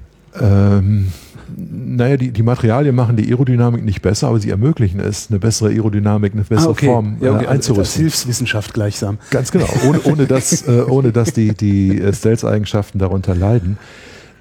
[0.40, 1.12] Ähm,
[1.56, 5.68] naja, die, die Materialien machen die Aerodynamik nicht besser, aber sie ermöglichen es, eine bessere
[5.68, 6.86] Aerodynamik, eine bessere ah, okay.
[6.86, 7.44] Form ja, okay.
[7.44, 7.84] äh, einzurüsten.
[7.84, 9.18] Das Hilfswissenschaft gleichsam.
[9.30, 13.78] Ganz genau, ohne, ohne dass, äh, ohne dass die, die Stealth-Eigenschaften darunter leiden.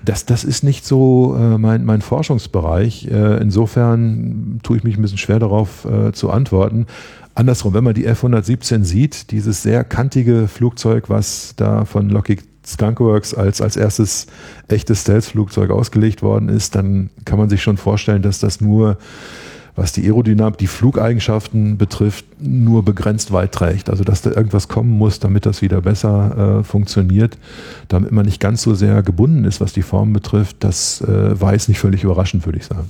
[0.04, 3.08] Das, das ist nicht so äh, mein, mein Forschungsbereich.
[3.08, 6.86] Äh, insofern tue ich mich ein bisschen schwer darauf äh, zu antworten.
[7.36, 13.34] Andersrum, wenn man die F-117 sieht, dieses sehr kantige Flugzeug, was da von Lockheed Skunkworks
[13.34, 14.28] als, als erstes
[14.68, 18.98] echtes Stealth-Flugzeug ausgelegt worden ist, dann kann man sich schon vorstellen, dass das nur,
[19.78, 23.90] was die Aerodynamik, die Flugeigenschaften betrifft, nur begrenzt weit trägt.
[23.90, 27.38] Also dass da irgendwas kommen muss, damit das wieder besser äh, funktioniert,
[27.88, 31.54] damit man nicht ganz so sehr gebunden ist, was die Form betrifft, das äh, war
[31.54, 32.90] jetzt nicht völlig überraschend, würde ich sagen.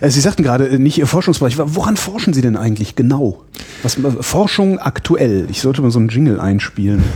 [0.00, 1.56] Äh, Sie sagten gerade äh, nicht Ihr Forschungsbereich.
[1.58, 3.42] Woran forschen Sie denn eigentlich genau?
[3.82, 5.46] Was, Forschung aktuell.
[5.50, 7.02] Ich sollte mal so einen Jingle einspielen.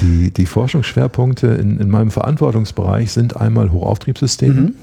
[0.00, 4.74] Die, die Forschungsschwerpunkte in, in meinem Verantwortungsbereich sind einmal Hochauftriebssysteme mhm.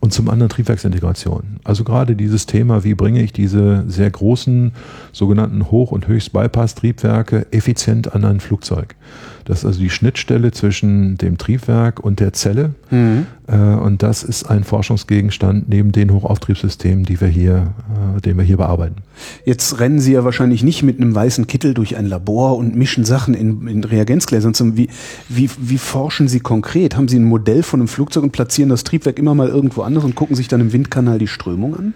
[0.00, 1.60] und zum anderen Triebwerksintegration.
[1.62, 4.72] Also gerade dieses Thema, wie bringe ich diese sehr großen
[5.12, 8.96] sogenannten Hoch- und Höchst-Bypass-Triebwerke effizient an ein Flugzeug.
[9.44, 12.74] Das ist also die Schnittstelle zwischen dem Triebwerk und der Zelle.
[12.90, 13.26] Mhm.
[13.46, 17.74] Äh, und das ist ein Forschungsgegenstand neben den Hochauftriebssystemen, die wir hier,
[18.16, 18.96] äh, den wir hier bearbeiten.
[19.44, 23.04] Jetzt rennen Sie ja wahrscheinlich nicht mit einem weißen Kittel durch ein Labor und mischen
[23.04, 24.54] Sachen in, in Reagenzgläsern.
[24.76, 24.88] Wie,
[25.28, 26.96] wie, wie forschen Sie konkret?
[26.96, 30.04] Haben Sie ein Modell von einem Flugzeug und platzieren das Triebwerk immer mal irgendwo anders
[30.04, 31.94] und gucken sich dann im Windkanal die Strömung an?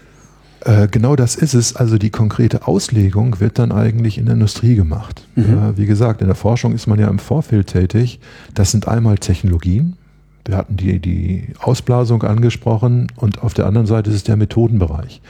[0.64, 1.76] Äh, genau das ist es.
[1.76, 5.26] Also die konkrete Auslegung wird dann eigentlich in der Industrie gemacht.
[5.36, 5.44] Mhm.
[5.44, 8.20] Äh, wie gesagt, in der Forschung ist man ja im Vorfeld tätig.
[8.54, 9.96] Das sind einmal Technologien.
[10.44, 15.20] Wir hatten die, die Ausblasung angesprochen und auf der anderen Seite ist es der Methodenbereich.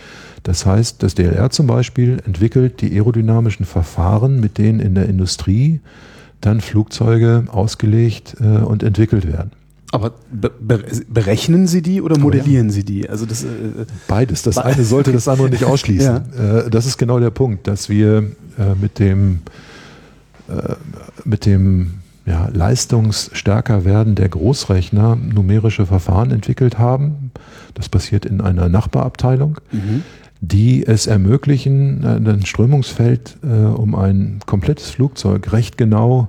[0.45, 5.81] Das heißt, das DLR zum Beispiel entwickelt die aerodynamischen Verfahren, mit denen in der Industrie
[6.41, 9.51] dann Flugzeuge ausgelegt äh, und entwickelt werden.
[9.91, 10.51] Aber be
[11.09, 12.73] berechnen Sie die oder modellieren ja.
[12.73, 13.09] Sie die?
[13.09, 13.49] Also das, äh,
[14.07, 14.43] Beides.
[14.43, 16.23] Das eine sollte das andere nicht ausschließen.
[16.37, 16.59] Ja.
[16.59, 18.19] Äh, das ist genau der Punkt, dass wir
[18.59, 19.41] äh, mit dem,
[20.49, 20.75] äh,
[21.25, 21.95] mit dem
[22.27, 27.31] ja, leistungsstärker werden der Großrechner numerische Verfahren entwickelt haben.
[27.73, 30.03] Das passiert in einer Nachbarabteilung, mhm.
[30.43, 36.29] die es ermöglichen, äh, ein Strömungsfeld äh, um ein komplettes Flugzeug recht genau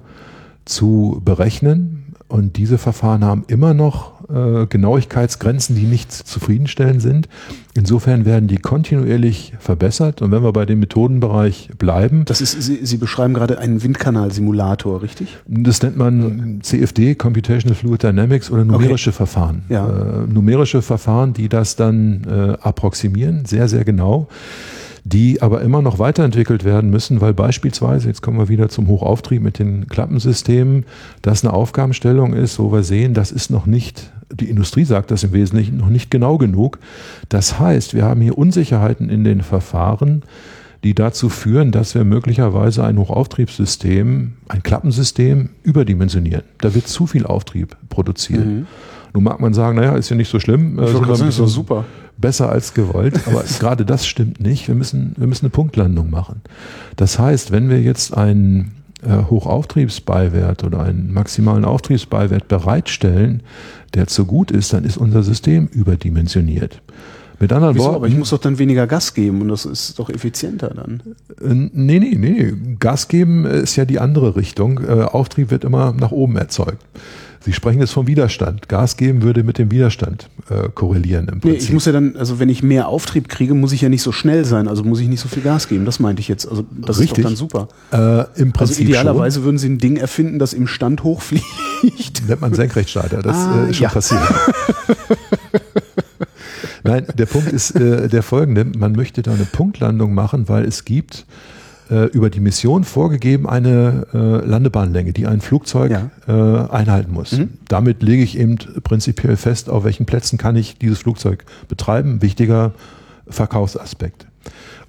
[0.63, 1.98] zu berechnen
[2.29, 7.27] und diese Verfahren haben immer noch äh, Genauigkeitsgrenzen, die nicht zufriedenstellend sind.
[7.73, 10.21] Insofern werden die kontinuierlich verbessert.
[10.21, 12.25] Und wenn wir bei dem Methodenbereich bleiben.
[12.25, 15.37] Das ist, Sie, Sie beschreiben gerade einen Windkanalsimulator, richtig?
[15.47, 19.17] Das nennt man CFD, Computational Fluid Dynamics oder numerische okay.
[19.17, 19.63] Verfahren.
[19.69, 19.87] Ja.
[19.87, 24.27] Äh, numerische Verfahren, die das dann äh, approximieren, sehr, sehr genau
[25.03, 29.41] die aber immer noch weiterentwickelt werden müssen, weil beispielsweise, jetzt kommen wir wieder zum Hochauftrieb
[29.41, 30.85] mit den Klappensystemen,
[31.21, 35.23] das eine Aufgabenstellung ist, wo wir sehen, das ist noch nicht die Industrie sagt das
[35.23, 36.79] im Wesentlichen noch nicht genau genug.
[37.29, 40.23] Das heißt, wir haben hier Unsicherheiten in den Verfahren,
[40.83, 46.43] die dazu führen, dass wir möglicherweise ein Hochauftriebssystem, ein Klappensystem überdimensionieren.
[46.59, 48.45] Da wird zu viel Auftrieb produziert.
[48.45, 48.67] Mhm.
[49.13, 50.79] Nun mag man sagen, naja, ist ja nicht so schlimm.
[50.79, 51.85] Ich äh, ist so super.
[52.17, 54.67] Besser als gewollt, aber gerade das stimmt nicht.
[54.67, 56.41] Wir müssen, wir müssen eine Punktlandung machen.
[56.95, 63.43] Das heißt, wenn wir jetzt einen äh, Hochauftriebsbeiwert oder einen maximalen Auftriebsbeiwert bereitstellen,
[63.93, 66.81] der zu gut ist, dann ist unser System überdimensioniert.
[67.39, 67.85] Mit anderen Wieso?
[67.85, 67.95] Worten.
[67.95, 71.01] Aber ich muss doch dann weniger Gas geben und das ist doch effizienter dann.
[71.41, 72.53] Äh, nee, nee, nee.
[72.79, 74.81] Gas geben ist ja die andere Richtung.
[74.85, 76.83] Äh, Auftrieb wird immer nach oben erzeugt.
[77.41, 78.67] Sie sprechen jetzt vom Widerstand.
[78.67, 81.51] Gas geben würde mit dem Widerstand äh, korrelieren im Prinzip.
[81.51, 84.01] Nee, ich muss ja dann, also wenn ich mehr Auftrieb kriege, muss ich ja nicht
[84.01, 85.85] so schnell sein, also muss ich nicht so viel Gas geben.
[85.85, 86.45] Das meinte ich jetzt.
[86.45, 87.19] Also das Richtig.
[87.19, 87.67] ist doch dann super.
[87.91, 89.45] Äh, Im Prinzip also idealerweise schon.
[89.45, 91.45] würden Sie ein Ding erfinden, das im Stand hochfliegt.
[92.27, 93.89] Nennt man Senkrechtstarter, das ah, äh, ist schon ja.
[93.89, 94.21] passiert.
[96.83, 98.65] Nein, der Punkt ist äh, der folgende.
[98.65, 101.25] Man möchte da eine Punktlandung machen, weil es gibt
[101.89, 106.09] äh, über die Mission vorgegeben eine äh, Landebahnlänge, die ein Flugzeug ja.
[106.27, 107.33] äh, einhalten muss.
[107.33, 107.49] Mhm.
[107.67, 112.21] Damit lege ich eben prinzipiell fest, auf welchen Plätzen kann ich dieses Flugzeug betreiben.
[112.21, 112.73] Wichtiger
[113.27, 114.28] Verkaufsaspekt.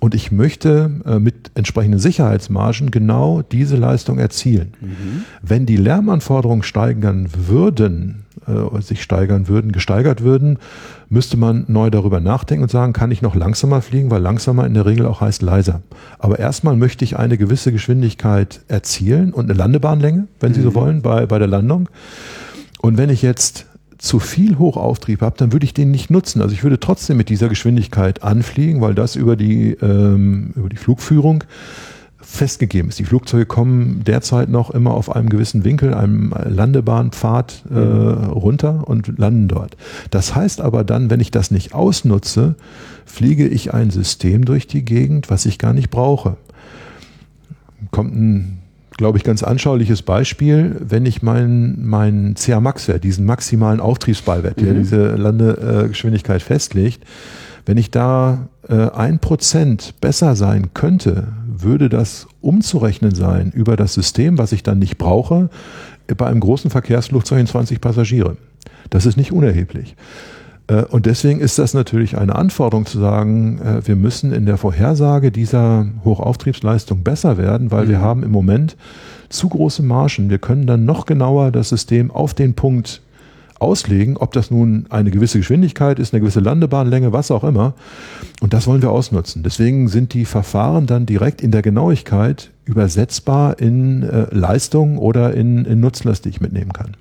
[0.00, 4.72] Und ich möchte äh, mit entsprechenden Sicherheitsmargen genau diese Leistung erzielen.
[4.80, 5.24] Mhm.
[5.42, 10.58] Wenn die Lärmanforderungen steigern würden, äh, sich steigern würden, gesteigert würden,
[11.10, 14.72] müsste man neu darüber nachdenken und sagen, kann ich noch langsamer fliegen, weil langsamer in
[14.72, 15.82] der Regel auch heißt leiser.
[16.18, 20.54] Aber erstmal möchte ich eine gewisse Geschwindigkeit erzielen und eine Landebahnlänge, wenn mhm.
[20.54, 20.74] Sie so mhm.
[20.74, 21.90] wollen, bei, bei der Landung.
[22.80, 23.66] Und wenn ich jetzt
[24.00, 26.40] zu viel Hochauftrieb habe, dann würde ich den nicht nutzen.
[26.40, 30.76] Also ich würde trotzdem mit dieser Geschwindigkeit anfliegen, weil das über die, ähm, über die
[30.76, 31.44] Flugführung
[32.18, 32.98] festgegeben ist.
[32.98, 38.24] Die Flugzeuge kommen derzeit noch immer auf einem gewissen Winkel, einem Landebahnpfad äh, mhm.
[38.30, 39.76] runter und landen dort.
[40.10, 42.54] Das heißt aber dann, wenn ich das nicht ausnutze,
[43.04, 46.36] fliege ich ein System durch die Gegend, was ich gar nicht brauche.
[47.90, 48.58] Kommt ein
[49.00, 54.64] glaube ich, ganz anschauliches Beispiel, wenn ich meinen mein CA Max-Wert, diesen maximalen Auftriebsballwert, mhm.
[54.66, 57.02] der diese Landegeschwindigkeit festlegt,
[57.64, 63.94] wenn ich da äh, ein Prozent besser sein könnte, würde das umzurechnen sein über das
[63.94, 65.48] System, was ich dann nicht brauche,
[66.18, 68.36] bei einem großen Verkehrsflugzeug in 20 Passagiere.
[68.90, 69.96] Das ist nicht unerheblich.
[70.70, 74.56] Äh, und deswegen ist das natürlich eine Anforderung zu sagen, äh, wir müssen in der
[74.56, 77.88] Vorhersage dieser Hochauftriebsleistung besser werden, weil mhm.
[77.90, 78.76] wir haben im Moment
[79.28, 80.30] zu große Margen.
[80.30, 83.02] Wir können dann noch genauer das System auf den Punkt
[83.58, 87.74] auslegen, ob das nun eine gewisse Geschwindigkeit ist, eine gewisse Landebahnlänge, was auch immer.
[88.40, 89.42] Und das wollen wir ausnutzen.
[89.42, 95.66] Deswegen sind die Verfahren dann direkt in der Genauigkeit übersetzbar in äh, Leistung oder in,
[95.66, 96.96] in Nutzlast, die ich mitnehmen kann.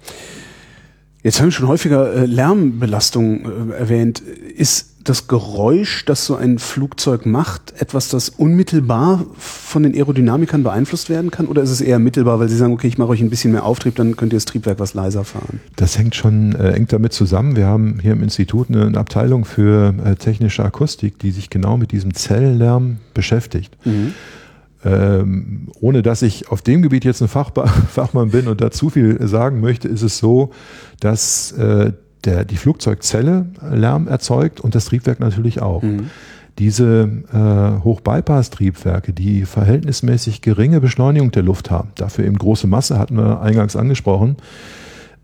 [1.21, 4.19] Jetzt haben wir schon häufiger äh, Lärmbelastung äh, erwähnt.
[4.19, 11.09] Ist das Geräusch, das so ein Flugzeug macht, etwas, das unmittelbar von den Aerodynamikern beeinflusst
[11.09, 11.47] werden kann?
[11.47, 13.65] Oder ist es eher mittelbar, weil sie sagen, okay, ich mache euch ein bisschen mehr
[13.65, 15.59] Auftrieb, dann könnt ihr das Triebwerk was leiser fahren?
[15.75, 17.55] Das hängt schon äh, eng damit zusammen.
[17.55, 21.75] Wir haben hier im Institut eine, eine Abteilung für äh, technische Akustik, die sich genau
[21.75, 23.75] mit diesem Zelllärm beschäftigt.
[23.85, 24.13] Mhm.
[24.83, 27.51] Ähm, ohne dass ich auf dem Gebiet jetzt ein Fach,
[27.89, 30.51] Fachmann bin und da zu viel sagen möchte, ist es so,
[30.99, 31.91] dass äh,
[32.25, 35.81] der, die Flugzeugzelle Lärm erzeugt und das Triebwerk natürlich auch.
[35.81, 36.09] Mhm.
[36.57, 43.15] Diese äh, Hochbypass-Triebwerke, die verhältnismäßig geringe Beschleunigung der Luft haben, dafür eben große Masse, hatten
[43.15, 44.35] wir eingangs angesprochen,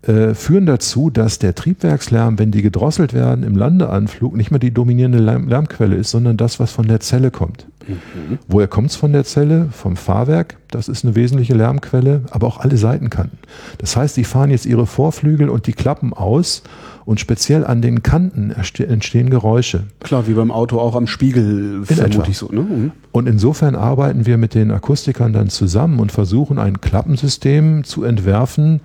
[0.02, 4.72] äh, führen dazu, dass der Triebwerkslärm, wenn die gedrosselt werden im Landeanflug, nicht mehr die
[4.72, 7.66] dominierende Lärm Lärmquelle ist, sondern das, was von der Zelle kommt.
[7.88, 8.38] Mhm.
[8.48, 9.68] Woher kommt es von der Zelle?
[9.70, 10.56] Vom Fahrwerk.
[10.70, 13.38] Das ist eine wesentliche Lärmquelle, aber auch alle Seitenkanten.
[13.78, 16.62] Das heißt, die fahren jetzt ihre Vorflügel und die Klappen aus
[17.04, 19.84] und speziell an den Kanten entstehen Geräusche.
[20.00, 22.48] Klar, wie beim Auto auch am Spiegel, vermute ich so.
[22.48, 22.62] Ne?
[22.62, 22.92] Mhm.
[23.12, 28.80] Und insofern arbeiten wir mit den Akustikern dann zusammen und versuchen ein Klappensystem zu entwerfen,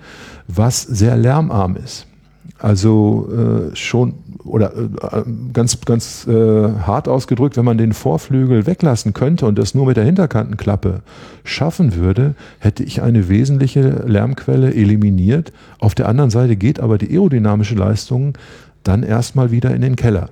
[0.46, 2.06] was sehr lärmarm ist.
[2.58, 3.28] Also
[3.72, 5.22] äh, schon oder äh,
[5.52, 9.96] ganz ganz äh, hart ausgedrückt, wenn man den Vorflügel weglassen könnte und das nur mit
[9.96, 11.02] der Hinterkantenklappe
[11.44, 15.52] schaffen würde, hätte ich eine wesentliche Lärmquelle eliminiert.
[15.78, 18.36] Auf der anderen Seite geht aber die aerodynamische Leistung
[18.82, 20.30] dann erstmal wieder in den Keller.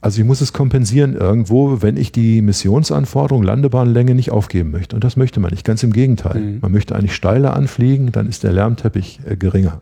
[0.00, 4.94] Also ich muss es kompensieren irgendwo, wenn ich die Missionsanforderung Landebahnlänge nicht aufgeben möchte.
[4.94, 5.64] Und das möchte man nicht.
[5.64, 6.40] Ganz im Gegenteil.
[6.40, 6.58] Mhm.
[6.60, 9.80] Man möchte eigentlich steiler anfliegen, dann ist der Lärmteppich äh, geringer.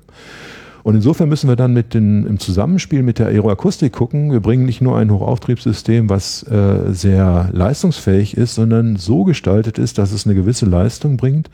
[0.85, 4.31] Und insofern müssen wir dann mit den, im Zusammenspiel mit der Aeroakustik gucken.
[4.31, 9.97] Wir bringen nicht nur ein Hochauftriebssystem, was äh, sehr leistungsfähig ist, sondern so gestaltet ist,
[9.97, 11.49] dass es eine gewisse Leistung bringt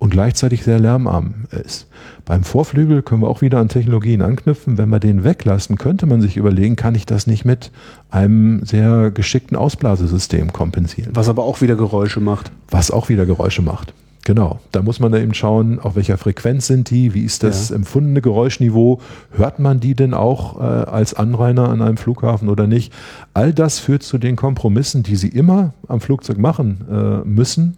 [0.00, 1.86] und gleichzeitig sehr lärmarm ist.
[2.24, 4.78] Beim Vorflügel können wir auch wieder an Technologien anknüpfen.
[4.78, 7.70] Wenn wir den weglassen, könnte man sich überlegen, kann ich das nicht mit
[8.10, 11.12] einem sehr geschickten Ausblasesystem kompensieren.
[11.14, 12.50] Was aber auch wieder Geräusche macht.
[12.68, 13.94] Was auch wieder Geräusche macht.
[14.24, 17.76] Genau, da muss man eben schauen, auf welcher Frequenz sind die, wie ist das ja.
[17.76, 19.00] empfundene Geräuschniveau,
[19.32, 22.92] hört man die denn auch äh, als Anrainer an einem Flughafen oder nicht?
[23.34, 27.76] All das führt zu den Kompromissen, die Sie immer am Flugzeug machen äh, müssen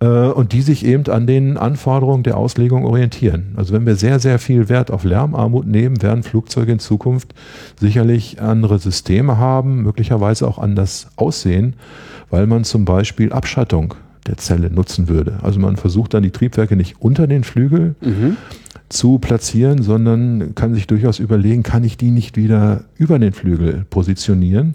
[0.00, 3.52] äh, und die sich eben an den Anforderungen der Auslegung orientieren.
[3.56, 7.34] Also wenn wir sehr, sehr viel Wert auf Lärmarmut nehmen, werden Flugzeuge in Zukunft
[7.78, 11.76] sicherlich andere Systeme haben, möglicherweise auch anders aussehen,
[12.30, 13.94] weil man zum Beispiel Abschattung
[14.26, 15.38] der Zelle nutzen würde.
[15.42, 18.36] Also man versucht dann die Triebwerke nicht unter den Flügel mhm.
[18.88, 23.84] zu platzieren, sondern kann sich durchaus überlegen, kann ich die nicht wieder über den Flügel
[23.88, 24.74] positionieren,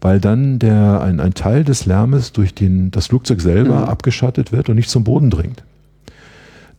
[0.00, 3.88] weil dann der, ein, ein Teil des Lärmes durch den, das Flugzeug selber mhm.
[3.88, 5.62] abgeschattet wird und nicht zum Boden dringt.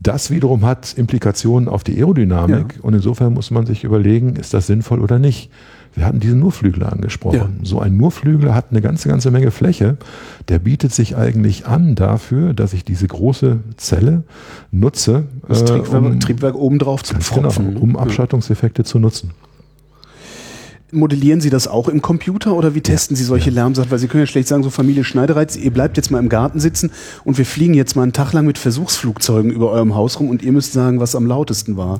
[0.01, 2.81] Das wiederum hat Implikationen auf die Aerodynamik ja.
[2.81, 5.51] und insofern muss man sich überlegen, ist das sinnvoll oder nicht.
[5.95, 7.37] Wir hatten diesen Nurflügler angesprochen.
[7.37, 7.65] Ja.
[7.65, 9.97] So ein Nurflügler hat eine ganze, ganze Menge Fläche.
[10.47, 14.23] Der bietet sich eigentlich an dafür, dass ich diese große Zelle
[14.71, 15.25] nutze.
[15.47, 17.69] Das Triebwerk, um, Triebwerk obendrauf zu pfropfen.
[17.69, 19.31] Genau, um Abschattungseffekte zu nutzen.
[20.91, 23.55] Modellieren Sie das auch im Computer oder wie testen Sie solche ja.
[23.55, 23.91] Lärmsachen?
[23.91, 26.59] Weil Sie können ja schlecht sagen, so Familie Schneidereiz, ihr bleibt jetzt mal im Garten
[26.59, 26.91] sitzen
[27.23, 30.41] und wir fliegen jetzt mal einen Tag lang mit Versuchsflugzeugen über eurem Haus rum und
[30.41, 31.99] ihr müsst sagen, was am lautesten war.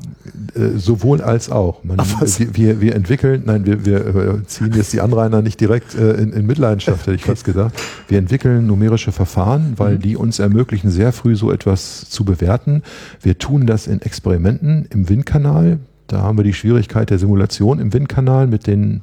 [0.55, 1.83] Äh, sowohl als auch.
[1.83, 5.59] Man, Ach, wir, wir, wir, entwickeln, nein, wir, wir äh, ziehen jetzt die Anrainer nicht
[5.61, 7.79] direkt äh, in, in Mitleidenschaft, hätte ich fast gesagt.
[8.07, 10.01] Wir entwickeln numerische Verfahren, weil mhm.
[10.01, 12.81] die uns ermöglichen, sehr früh so etwas zu bewerten.
[13.21, 15.79] Wir tun das in Experimenten im Windkanal
[16.09, 19.01] da haben wir die Schwierigkeit der Simulation im Windkanal mit den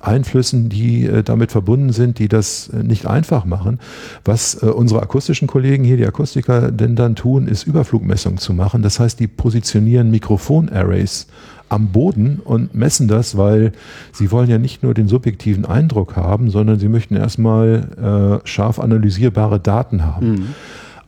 [0.00, 3.78] Einflüssen, die äh, damit verbunden sind, die das äh, nicht einfach machen.
[4.24, 8.82] Was äh, unsere akustischen Kollegen hier, die Akustiker, denn dann tun, ist Überflugmessungen zu machen.
[8.82, 11.28] Das heißt, die positionieren Mikrofonarrays
[11.68, 13.72] am Boden und messen das, weil
[14.12, 18.78] sie wollen ja nicht nur den subjektiven Eindruck haben, sondern sie möchten erstmal äh, scharf
[18.78, 20.30] analysierbare Daten haben.
[20.30, 20.46] Mhm.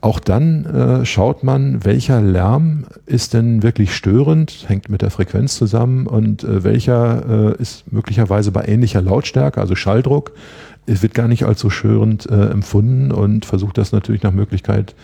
[0.03, 5.57] Auch dann äh, schaut man, welcher Lärm ist denn wirklich störend, hängt mit der Frequenz
[5.57, 10.33] zusammen und äh, welcher äh, ist möglicherweise bei ähnlicher Lautstärke, also Schalldruck,
[10.87, 14.95] wird gar nicht als so störend äh, empfunden und versucht das natürlich nach Möglichkeit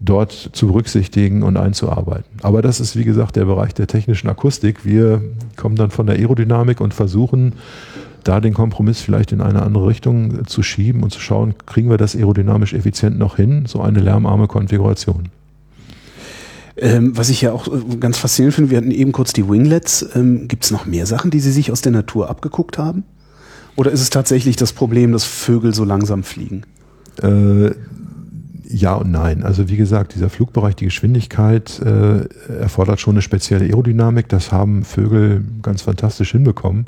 [0.00, 2.38] dort zu berücksichtigen und einzuarbeiten.
[2.42, 4.84] Aber das ist, wie gesagt, der Bereich der technischen Akustik.
[4.84, 5.22] Wir
[5.56, 7.54] kommen dann von der Aerodynamik und versuchen
[8.24, 11.96] da den Kompromiss vielleicht in eine andere Richtung zu schieben und zu schauen, kriegen wir
[11.96, 15.30] das aerodynamisch effizient noch hin, so eine lärmarme Konfiguration.
[16.76, 20.06] Ähm, was ich ja auch äh, ganz faszinierend finde, wir hatten eben kurz die Winglets.
[20.14, 23.02] Ähm, Gibt es noch mehr Sachen, die Sie sich aus der Natur abgeguckt haben?
[23.74, 26.62] Oder ist es tatsächlich das Problem, dass Vögel so langsam fliegen?
[27.22, 27.70] Äh,
[28.68, 29.42] ja und nein.
[29.42, 32.26] Also wie gesagt, dieser Flugbereich, die Geschwindigkeit äh,
[32.60, 34.28] erfordert schon eine spezielle Aerodynamik.
[34.28, 36.86] Das haben Vögel ganz fantastisch hinbekommen.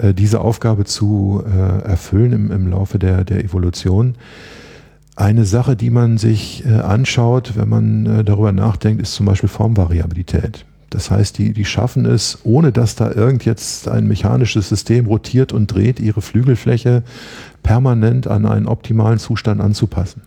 [0.00, 4.14] Äh, diese Aufgabe zu äh, erfüllen im, im Laufe der, der Evolution.
[5.16, 10.64] Eine Sache, die man sich äh, anschaut, wenn man darüber nachdenkt, ist zum Beispiel Formvariabilität.
[10.88, 15.52] Das heißt, die, die schaffen es, ohne dass da irgend jetzt ein mechanisches System rotiert
[15.52, 17.04] und dreht, ihre Flügelfläche
[17.62, 20.22] permanent an einen optimalen Zustand anzupassen.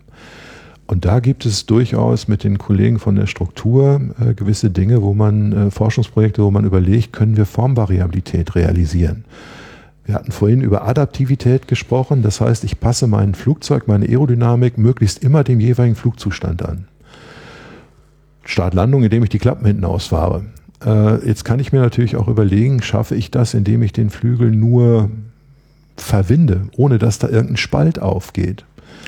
[0.86, 5.14] Und da gibt es durchaus mit den Kollegen von der Struktur äh, gewisse Dinge, wo
[5.14, 9.26] man äh, Forschungsprojekte, wo man überlegt, können wir Formvariabilität realisieren.
[10.06, 12.22] Wir hatten vorhin über Adaptivität gesprochen.
[12.24, 16.88] Das heißt, ich passe mein Flugzeug, meine Aerodynamik möglichst immer dem jeweiligen Flugzustand an.
[18.44, 20.46] Start-Landung, indem ich die Klappen hinten ausfahre.
[20.86, 24.52] Äh, jetzt kann ich mir natürlich auch überlegen, schaffe ich das, indem ich den Flügel
[24.52, 25.10] nur
[25.96, 28.66] verwinde, ohne dass da irgendein Spalt aufgeht.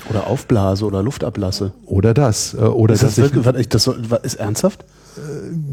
[0.10, 1.74] Oder aufblase oder Luft ablasse.
[1.86, 2.54] Oder das.
[2.54, 3.88] Äh, oder ist das, wirklich, das
[4.24, 4.86] ist ernsthaft?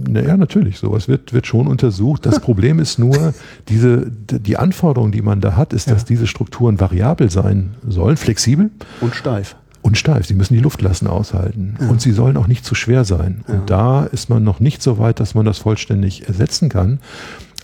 [0.09, 2.27] Naja, natürlich, sowas wird, wird schon untersucht.
[2.27, 3.35] Das Problem ist nur,
[3.69, 5.95] diese, die Anforderung, die man da hat, ist, ja.
[5.95, 8.71] dass diese Strukturen variabel sein sollen, flexibel.
[9.01, 9.57] Und steif.
[9.83, 10.27] Und steif.
[10.27, 11.77] Sie müssen die Luftlassen aushalten.
[11.81, 11.89] Ja.
[11.89, 13.45] Und sie sollen auch nicht zu schwer sein.
[13.49, 13.55] Ja.
[13.55, 17.01] Und da ist man noch nicht so weit, dass man das vollständig ersetzen kann.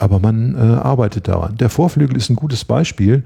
[0.00, 1.56] Aber man äh, arbeitet daran.
[1.56, 3.24] Der Vorflügel ist ein gutes Beispiel.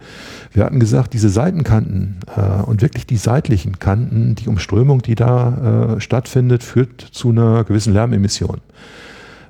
[0.52, 5.96] Wir hatten gesagt, diese Seitenkanten äh, und wirklich die seitlichen Kanten, die Umströmung, die da
[5.96, 8.60] äh, stattfindet, führt zu einer gewissen Lärmemission.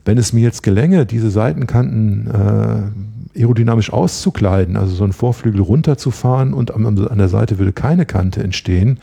[0.04, 6.52] Wenn es mir jetzt gelänge, diese Seitenkanten äh, aerodynamisch auszukleiden, also so einen Vorflügel runterzufahren
[6.52, 8.98] und an, an der Seite würde keine Kante entstehen,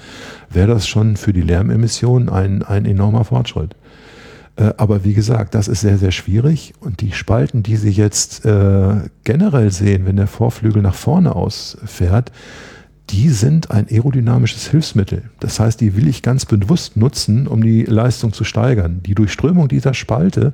[0.49, 3.75] wäre das schon für die Lärmemission ein, ein enormer Fortschritt.
[4.59, 6.73] Äh, aber wie gesagt, das ist sehr, sehr schwierig.
[6.79, 12.31] Und die Spalten, die Sie jetzt äh, generell sehen, wenn der Vorflügel nach vorne ausfährt,
[13.09, 15.23] die sind ein aerodynamisches Hilfsmittel.
[15.39, 19.01] Das heißt, die will ich ganz bewusst nutzen, um die Leistung zu steigern.
[19.03, 20.53] Die Durchströmung dieser Spalte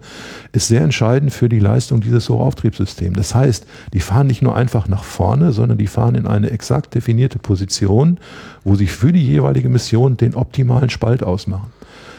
[0.54, 3.18] ist sehr entscheidend für die Leistung dieses Hochauftriebssystems.
[3.18, 6.96] Das heißt, die fahren nicht nur einfach nach vorne, sondern die fahren in eine exakt
[6.96, 8.20] definierte Position,
[8.64, 11.75] wo sie für die jeweilige Mission den optimalen Spalt ausmachen.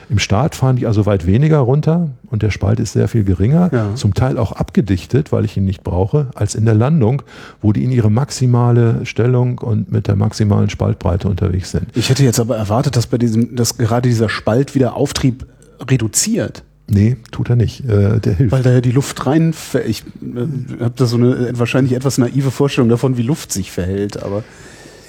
[0.09, 3.71] Im Start fahren die also weit weniger runter und der Spalt ist sehr viel geringer,
[3.73, 3.95] ja.
[3.95, 7.23] zum Teil auch abgedichtet, weil ich ihn nicht brauche, als in der Landung,
[7.61, 11.87] wo die in ihre maximale Stellung und mit der maximalen Spaltbreite unterwegs sind.
[11.95, 15.47] Ich hätte jetzt aber erwartet, dass bei diesem, dass gerade dieser Spalt wieder Auftrieb
[15.81, 16.63] reduziert.
[16.89, 17.85] Nee, tut er nicht.
[17.85, 18.53] Äh, der hilft.
[18.53, 19.55] Weil da ja die Luft rein.
[19.87, 24.23] Ich äh, habe da so eine wahrscheinlich etwas naive Vorstellung davon, wie Luft sich verhält,
[24.23, 24.45] aber.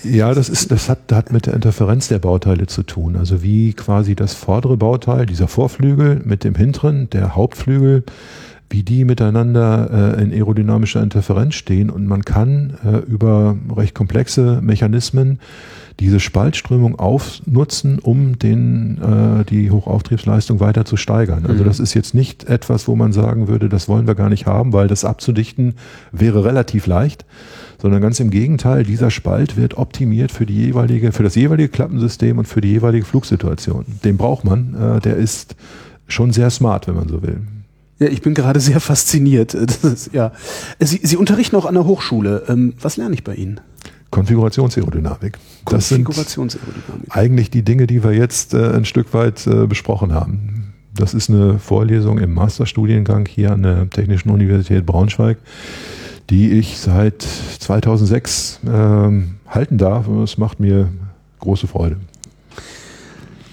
[0.09, 3.15] Ja, das ist, das hat, hat mit der Interferenz der Bauteile zu tun.
[3.15, 8.03] Also wie quasi das vordere Bauteil, dieser Vorflügel mit dem hinteren, der Hauptflügel,
[8.69, 14.59] wie die miteinander äh, in aerodynamischer Interferenz stehen und man kann äh, über recht komplexe
[14.61, 15.39] Mechanismen
[15.99, 21.45] diese Spaltströmung aufnutzen, um den, äh, die Hochauftriebsleistung weiter zu steigern.
[21.47, 21.67] Also mhm.
[21.67, 24.73] das ist jetzt nicht etwas, wo man sagen würde, das wollen wir gar nicht haben,
[24.73, 25.75] weil das abzudichten
[26.11, 27.25] wäre relativ leicht,
[27.81, 32.37] sondern ganz im Gegenteil, dieser Spalt wird optimiert für die jeweilige, für das jeweilige Klappensystem
[32.37, 33.85] und für die jeweilige Flugsituation.
[34.03, 35.55] Den braucht man, äh, der ist
[36.07, 37.41] schon sehr smart, wenn man so will.
[37.99, 39.53] Ja, ich bin gerade sehr fasziniert.
[39.55, 40.31] Ist, ja.
[40.79, 42.43] Sie, Sie unterrichten auch an der Hochschule.
[42.47, 43.59] Ähm, was lerne ich bei Ihnen?
[44.11, 45.37] Konfigurationsaerodynamik.
[45.65, 46.07] Das sind
[47.09, 50.73] eigentlich die Dinge, die wir jetzt äh, ein Stück weit äh, besprochen haben.
[50.95, 55.37] Das ist eine Vorlesung im Masterstudiengang hier an der Technischen Universität Braunschweig,
[56.29, 58.69] die ich seit 2006 äh,
[59.47, 60.07] halten darf.
[60.07, 60.89] Und es macht mir
[61.39, 61.97] große Freude.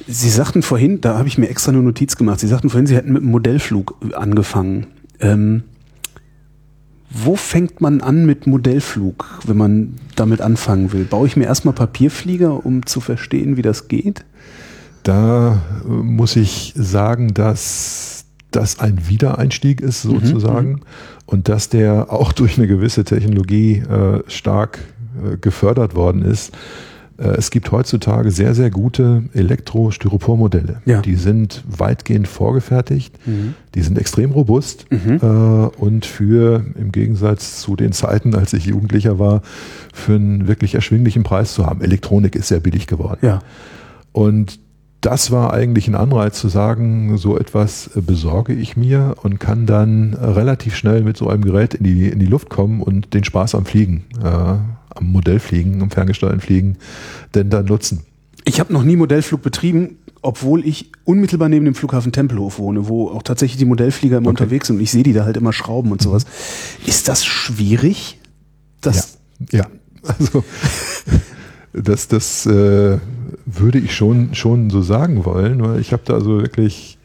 [0.06, 2.94] Sie sagten vorhin, da habe ich mir extra eine Notiz gemacht, Sie sagten vorhin, Sie
[2.94, 4.86] hätten mit einem Modellflug angefangen.
[5.20, 5.62] Ähm,
[7.08, 11.04] wo fängt man an mit Modellflug, wenn man damit anfangen will?
[11.04, 14.24] Baue ich mir erstmal Papierflieger, um zu verstehen, wie das geht?
[15.04, 18.13] Da äh, muss ich sagen, dass
[18.54, 20.80] das ein Wiedereinstieg ist, mhm, sozusagen, mhm,
[21.26, 24.78] und dass der auch durch eine gewisse Technologie äh, stark
[25.22, 26.52] äh, gefördert worden ist.
[27.18, 30.82] Äh, es gibt heutzutage sehr, sehr gute Elektro-Styropor-Modelle.
[30.84, 31.00] Ja.
[31.00, 33.54] Die sind weitgehend vorgefertigt, mhm.
[33.74, 35.18] die sind extrem robust mhm.
[35.22, 35.26] äh,
[35.78, 39.42] und für, im Gegensatz zu den Zeiten, als ich Jugendlicher war,
[39.92, 41.80] für einen wirklich erschwinglichen Preis zu haben.
[41.80, 43.20] Elektronik ist sehr billig geworden.
[43.22, 43.40] Ja.
[44.12, 44.60] Und
[45.04, 50.14] das war eigentlich ein Anreiz zu sagen, so etwas besorge ich mir und kann dann
[50.14, 53.54] relativ schnell mit so einem Gerät in die, in die Luft kommen und den Spaß
[53.54, 56.78] am Fliegen äh, am Modellfliegen, am ferngesteuerten Fliegen
[57.34, 58.06] denn dann nutzen?
[58.44, 63.10] Ich habe noch nie Modellflug betrieben, obwohl ich unmittelbar neben dem Flughafen Tempelhof wohne, wo
[63.10, 64.42] auch tatsächlich die Modellflieger immer okay.
[64.42, 66.24] unterwegs sind und ich sehe die da halt immer schrauben und sowas.
[66.24, 66.88] Mhm.
[66.88, 68.20] Ist das schwierig?
[68.80, 69.18] Das
[69.50, 69.58] ja.
[69.58, 69.66] ja,
[70.02, 70.44] also
[71.74, 72.98] das, das äh,
[73.44, 76.98] würde ich schon, schon so sagen wollen, weil ich habe da also wirklich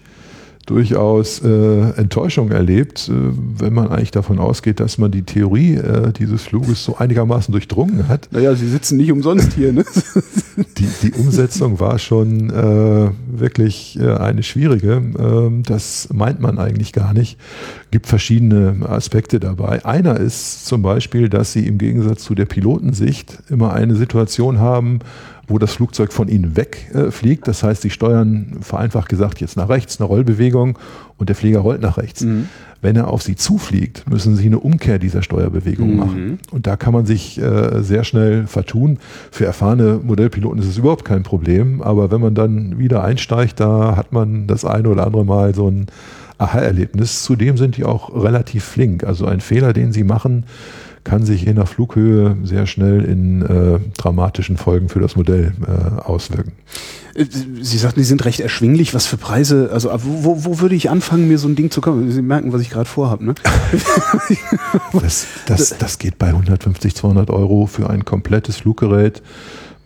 [0.70, 3.14] durchaus äh, Enttäuschung erlebt, äh,
[3.58, 8.08] wenn man eigentlich davon ausgeht, dass man die Theorie äh, dieses Fluges so einigermaßen durchdrungen
[8.08, 8.30] hat.
[8.32, 9.74] Naja, Sie sitzen nicht umsonst hier.
[9.74, 9.84] Ne?
[10.78, 15.02] die, die Umsetzung war schon äh, wirklich äh, eine schwierige.
[15.18, 17.40] Ähm, das meint man eigentlich gar nicht.
[17.90, 19.84] Gibt verschiedene Aspekte dabei.
[19.86, 25.00] Einer ist zum Beispiel, dass Sie im Gegensatz zu der Pilotensicht immer eine Situation haben,
[25.50, 27.44] wo das Flugzeug von ihnen wegfliegt.
[27.44, 30.78] Äh, das heißt, sie steuern vereinfacht gesagt jetzt nach rechts, eine Rollbewegung
[31.18, 32.22] und der Flieger rollt nach rechts.
[32.22, 32.48] Mhm.
[32.82, 35.98] Wenn er auf sie zufliegt, müssen sie eine Umkehr dieser Steuerbewegung mhm.
[35.98, 36.40] machen.
[36.52, 39.00] Und da kann man sich äh, sehr schnell vertun.
[39.32, 41.82] Für erfahrene Modellpiloten ist es überhaupt kein Problem.
[41.82, 45.70] Aber wenn man dann wieder einsteigt, da hat man das eine oder andere Mal so
[45.70, 45.88] ein
[46.38, 47.24] Aha-Erlebnis.
[47.24, 49.04] Zudem sind die auch relativ flink.
[49.04, 50.46] Also ein Fehler, den sie machen,
[51.04, 56.02] kann sich je nach Flughöhe sehr schnell in äh, dramatischen Folgen für das Modell äh,
[56.02, 56.54] auswirken.
[57.16, 57.26] Äh,
[57.62, 58.94] Sie sagten, die sind recht erschwinglich.
[58.94, 59.70] Was für Preise?
[59.72, 62.12] Also wo, wo würde ich anfangen, mir so ein Ding zu kaufen?
[62.12, 63.26] Sie merken, was ich gerade vorhabe.
[63.26, 63.36] Ne?
[64.94, 69.22] das, das, das geht bei 150, 200 Euro für ein komplettes Fluggerät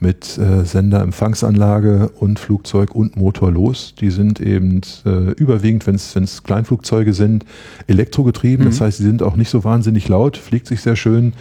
[0.03, 3.95] mit äh, Senderempfangsanlage und Flugzeug und Motor los.
[3.99, 7.45] Die sind eben äh, überwiegend, wenn es Kleinflugzeuge sind,
[7.87, 8.65] elektrogetrieben.
[8.65, 8.69] Mhm.
[8.69, 11.33] Das heißt, sie sind auch nicht so wahnsinnig laut, fliegt sich sehr schön.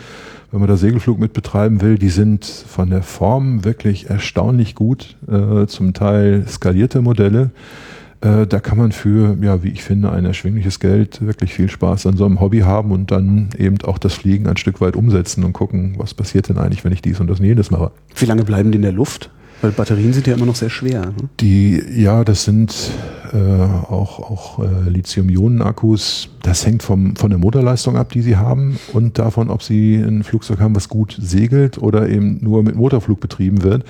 [0.53, 5.17] Wenn man da Segelflug mit betreiben will, die sind von der Form wirklich erstaunlich gut,
[5.27, 7.51] äh, zum Teil skalierte Modelle.
[8.23, 12.07] Äh, da kann man für, ja, wie ich finde, ein erschwingliches Geld wirklich viel Spaß
[12.07, 15.45] an so einem Hobby haben und dann eben auch das Fliegen ein Stück weit umsetzen
[15.45, 17.91] und gucken, was passiert denn eigentlich, wenn ich dies und das und jenes mache.
[18.15, 19.31] Wie lange bleiben die in der Luft?
[19.63, 21.01] Weil Batterien sind ja immer noch sehr schwer.
[21.01, 21.15] Ne?
[21.41, 22.91] Die, ja, das sind
[23.33, 26.31] äh, auch, auch äh, Lithium-Ionen-Akkus.
[26.43, 30.25] Das hängt vom, von der Motorleistung ab, die sie haben und davon, ob sie ein
[30.25, 33.85] Flugzeug haben, was gut segelt oder eben nur mit Motorflug betrieben wird.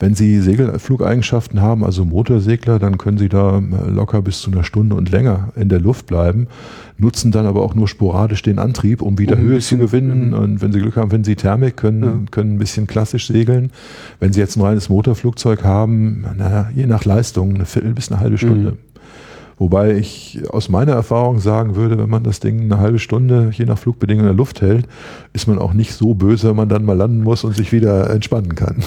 [0.00, 4.64] Wenn sie Segelflugeigenschaften haben, also Motorsegler, dann können sie da äh, locker bis zu einer
[4.64, 6.48] Stunde und länger in der Luft bleiben,
[7.02, 10.28] nutzen dann aber auch nur sporadisch den Antrieb, um wieder um Höhe zu gewinnen.
[10.28, 10.34] Mhm.
[10.34, 12.12] Und wenn sie Glück haben, wenn sie Thermik können, ja.
[12.30, 13.70] können ein bisschen klassisch segeln.
[14.20, 18.20] Wenn sie jetzt ein reines Motorflugzeug haben, naja, je nach Leistung, eine Viertel bis eine
[18.20, 18.72] halbe Stunde.
[18.72, 18.91] Mhm.
[19.62, 23.64] Wobei ich aus meiner Erfahrung sagen würde, wenn man das Ding eine halbe Stunde je
[23.64, 24.88] nach Flugbedingungen in der Luft hält,
[25.34, 28.10] ist man auch nicht so böse, wenn man dann mal landen muss und sich wieder
[28.10, 28.82] entspannen kann.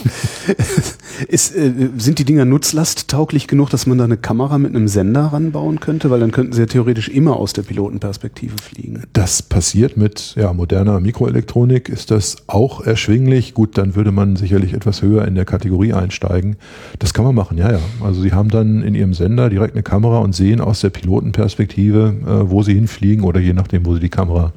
[1.30, 5.28] ist, äh, sind die Dinger nutzlasttauglich genug, dass man da eine Kamera mit einem Sender
[5.28, 6.10] ranbauen könnte?
[6.10, 9.04] Weil dann könnten sie ja theoretisch immer aus der Pilotenperspektive fliegen.
[9.14, 13.54] Das passiert mit ja, moderner Mikroelektronik, ist das auch erschwinglich.
[13.54, 16.58] Gut, dann würde man sicherlich etwas höher in der Kategorie einsteigen.
[17.00, 17.80] Das kann man machen, ja, ja.
[18.02, 22.16] Also sie haben dann in ihrem Sender direkt eine Kamera und sehen aus der Pilotenperspektive,
[22.26, 24.54] äh, wo sie hinfliegen oder je nachdem, wo sie die Kamera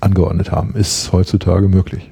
[0.00, 0.74] angeordnet haben.
[0.74, 2.10] Ist heutzutage möglich.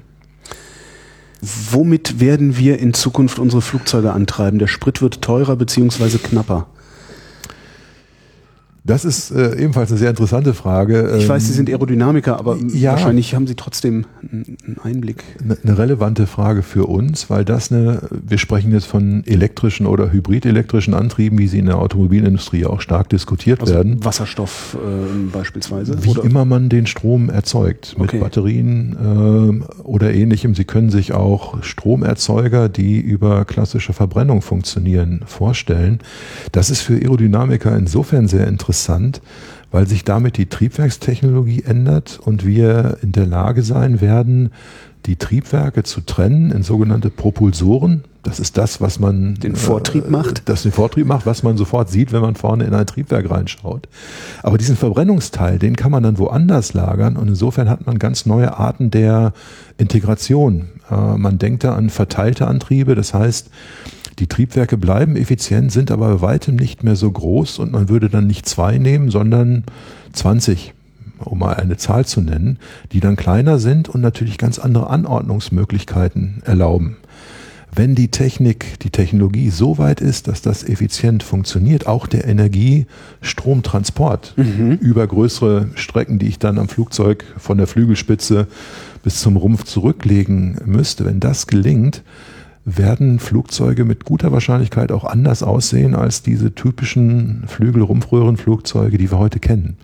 [1.41, 4.59] Womit werden wir in Zukunft unsere Flugzeuge antreiben?
[4.59, 6.17] Der Sprit wird teurer bzw.
[6.17, 6.67] knapper.
[8.87, 11.17] Das ist äh, ebenfalls eine sehr interessante Frage.
[11.19, 15.25] Ich weiß, Sie sind ähm, Aerodynamiker, aber ja, wahrscheinlich haben Sie trotzdem einen Einblick.
[15.43, 20.13] Eine, eine relevante Frage für uns, weil das eine, wir sprechen jetzt von elektrischen oder
[20.13, 24.05] hybridelektrischen Antrieben, wie sie in der Automobilindustrie auch stark diskutiert also werden.
[24.05, 26.01] Wasserstoff äh, beispielsweise?
[26.05, 26.23] Wie oder?
[26.23, 28.19] immer man den Strom erzeugt, mit okay.
[28.19, 30.55] Batterien äh, oder ähnlichem.
[30.55, 35.99] Sie können sich auch Stromerzeuger, die über klassische Verbrennung funktionieren, vorstellen.
[36.53, 39.21] Das ist für Aerodynamiker insofern sehr interessant interessant,
[39.71, 44.51] weil sich damit die Triebwerkstechnologie ändert und wir in der Lage sein werden,
[45.05, 48.03] die Triebwerke zu trennen in sogenannte Propulsoren.
[48.23, 50.49] Das ist das, was man den Vortrieb äh, macht.
[50.49, 53.87] Das den Vortrieb macht, was man sofort sieht, wenn man vorne in ein Triebwerk reinschaut.
[54.43, 58.57] Aber diesen Verbrennungsteil, den kann man dann woanders lagern und insofern hat man ganz neue
[58.57, 59.33] Arten der
[59.77, 60.67] Integration.
[60.91, 63.49] Äh, man denkt da an verteilte Antriebe, das heißt,
[64.19, 68.09] die Triebwerke bleiben effizient, sind aber bei weitem nicht mehr so groß und man würde
[68.09, 69.63] dann nicht zwei nehmen, sondern
[70.13, 70.73] 20
[71.19, 72.59] um mal eine Zahl zu nennen,
[72.91, 76.97] die dann kleiner sind und natürlich ganz andere Anordnungsmöglichkeiten erlauben.
[77.73, 84.33] Wenn die Technik, die Technologie so weit ist, dass das effizient funktioniert, auch der Energiestromtransport
[84.35, 84.79] mhm.
[84.81, 88.47] über größere Strecken, die ich dann am Flugzeug von der Flügelspitze
[89.03, 92.01] bis zum Rumpf zurücklegen müsste, wenn das gelingt,
[92.67, 99.39] werden Flugzeuge mit guter Wahrscheinlichkeit auch anders aussehen als diese typischen Flügel-Rumpfröhrenflugzeuge, die wir heute
[99.39, 99.77] kennen.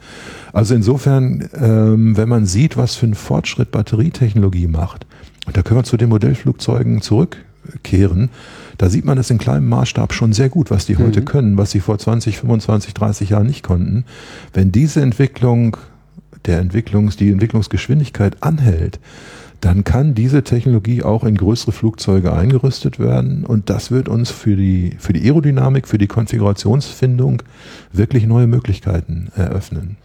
[0.51, 5.07] Also insofern, ähm, wenn man sieht, was für einen Fortschritt Batterietechnologie macht,
[5.45, 8.29] und da können wir zu den Modellflugzeugen zurückkehren,
[8.77, 11.05] da sieht man es in kleinem Maßstab schon sehr gut, was die mhm.
[11.05, 14.03] heute können, was sie vor 20, 25, 30 Jahren nicht konnten.
[14.51, 15.77] Wenn diese Entwicklung,
[16.45, 18.99] der Entwicklungs, die Entwicklungsgeschwindigkeit anhält,
[19.63, 24.57] dann kann diese Technologie auch in größere Flugzeuge eingerüstet werden und das wird uns für
[24.57, 27.43] die, für die Aerodynamik, für die Konfigurationsfindung
[27.93, 29.95] wirklich neue Möglichkeiten eröffnen.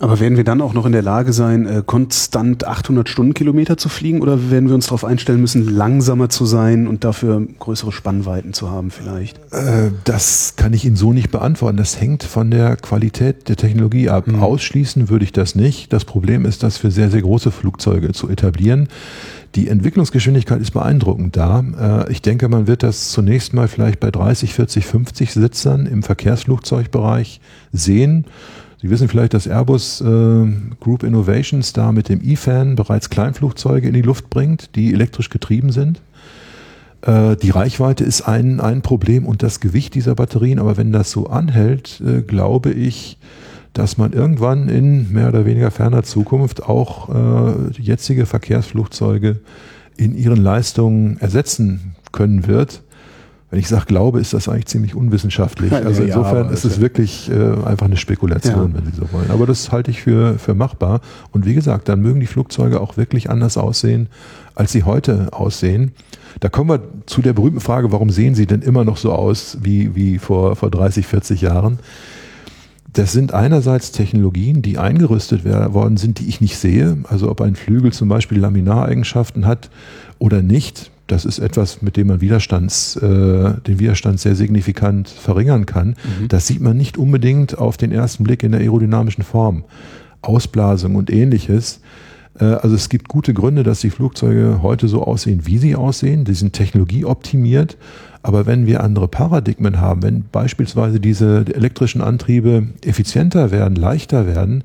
[0.00, 3.90] Aber werden wir dann auch noch in der Lage sein, äh, konstant 800 Stundenkilometer zu
[3.90, 8.54] fliegen oder werden wir uns darauf einstellen müssen, langsamer zu sein und dafür größere Spannweiten
[8.54, 9.36] zu haben vielleicht?
[9.52, 11.76] Äh, das kann ich Ihnen so nicht beantworten.
[11.76, 14.26] Das hängt von der Qualität der Technologie ab.
[14.26, 14.42] Mhm.
[14.42, 15.92] Ausschließen würde ich das nicht.
[15.92, 18.88] Das Problem ist, das für sehr, sehr große Flugzeuge zu etablieren.
[19.54, 21.62] Die Entwicklungsgeschwindigkeit ist beeindruckend da.
[22.06, 26.02] Äh, ich denke, man wird das zunächst mal vielleicht bei 30, 40, 50 Sitzern im
[26.02, 28.24] Verkehrsflugzeugbereich sehen.
[28.80, 30.46] Sie wissen vielleicht, dass Airbus äh,
[30.80, 35.70] Group Innovations da mit dem E-Fan bereits Kleinflugzeuge in die Luft bringt, die elektrisch getrieben
[35.70, 36.00] sind.
[37.02, 40.58] Äh, die Reichweite ist ein, ein Problem und das Gewicht dieser Batterien.
[40.58, 43.18] Aber wenn das so anhält, äh, glaube ich,
[43.74, 49.40] dass man irgendwann in mehr oder weniger ferner Zukunft auch äh, jetzige Verkehrsflugzeuge
[49.98, 52.82] in ihren Leistungen ersetzen können wird.
[53.50, 55.72] Wenn ich sage Glaube, ist das eigentlich ziemlich unwissenschaftlich.
[55.90, 58.74] Also insofern ja, ist es wirklich äh, einfach eine Spekulation, ja.
[58.74, 59.30] wenn Sie so wollen.
[59.30, 61.00] Aber das halte ich für, für machbar.
[61.32, 64.08] Und wie gesagt, dann mögen die Flugzeuge auch wirklich anders aussehen,
[64.54, 65.92] als sie heute aussehen.
[66.38, 69.58] Da kommen wir zu der berühmten Frage, warum sehen sie denn immer noch so aus
[69.62, 71.78] wie, wie vor, vor 30, 40 Jahren?
[72.92, 76.98] Das sind einerseits Technologien, die eingerüstet worden sind, die ich nicht sehe.
[77.08, 79.70] Also ob ein Flügel zum Beispiel Laminareigenschaften hat
[80.18, 85.66] oder nicht das ist etwas, mit dem man Widerstands, äh, den Widerstand sehr signifikant verringern
[85.66, 85.88] kann.
[85.88, 86.28] Mhm.
[86.28, 89.64] Das sieht man nicht unbedingt auf den ersten Blick in der aerodynamischen Form.
[90.22, 91.80] Ausblasung und ähnliches.
[92.38, 96.24] Äh, also es gibt gute Gründe, dass die Flugzeuge heute so aussehen, wie sie aussehen.
[96.24, 97.76] Die sind technologieoptimiert.
[98.22, 104.62] Aber wenn wir andere Paradigmen haben, wenn beispielsweise diese elektrischen Antriebe effizienter werden, leichter werden,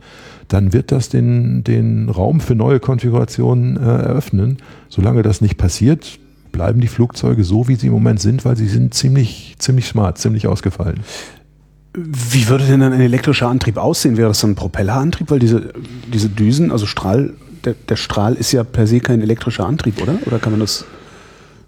[0.50, 4.58] dann wird das den, den Raum für neue Konfigurationen äh, eröffnen.
[4.90, 6.20] Solange das nicht passiert,
[6.56, 10.18] bleiben die Flugzeuge so, wie sie im Moment sind, weil sie sind ziemlich, ziemlich smart,
[10.18, 11.02] ziemlich ausgefallen.
[11.94, 14.16] Wie würde denn dann ein elektrischer Antrieb aussehen?
[14.16, 15.30] Wäre das so ein Propellerantrieb?
[15.30, 15.74] Weil diese,
[16.14, 17.34] diese Düsen, also Strahl,
[17.66, 20.16] der, der Strahl ist ja per se kein elektrischer Antrieb, oder?
[20.26, 20.86] Oder kann man das?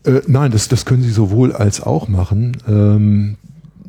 [0.05, 2.55] Äh, nein, das, das können Sie sowohl als auch machen.
[2.65, 3.35] Ähm,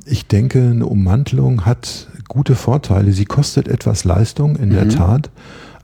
[0.05, 3.13] ich denke, eine Ummantelung hat gute Vorteile.
[3.13, 4.75] Sie kostet etwas Leistung, in mhm.
[4.75, 5.31] der Tat.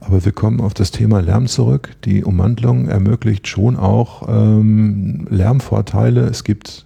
[0.05, 1.95] Aber wir kommen auf das Thema Lärm zurück.
[2.05, 6.21] Die Ummantelung ermöglicht schon auch ähm, Lärmvorteile.
[6.21, 6.85] Es gibt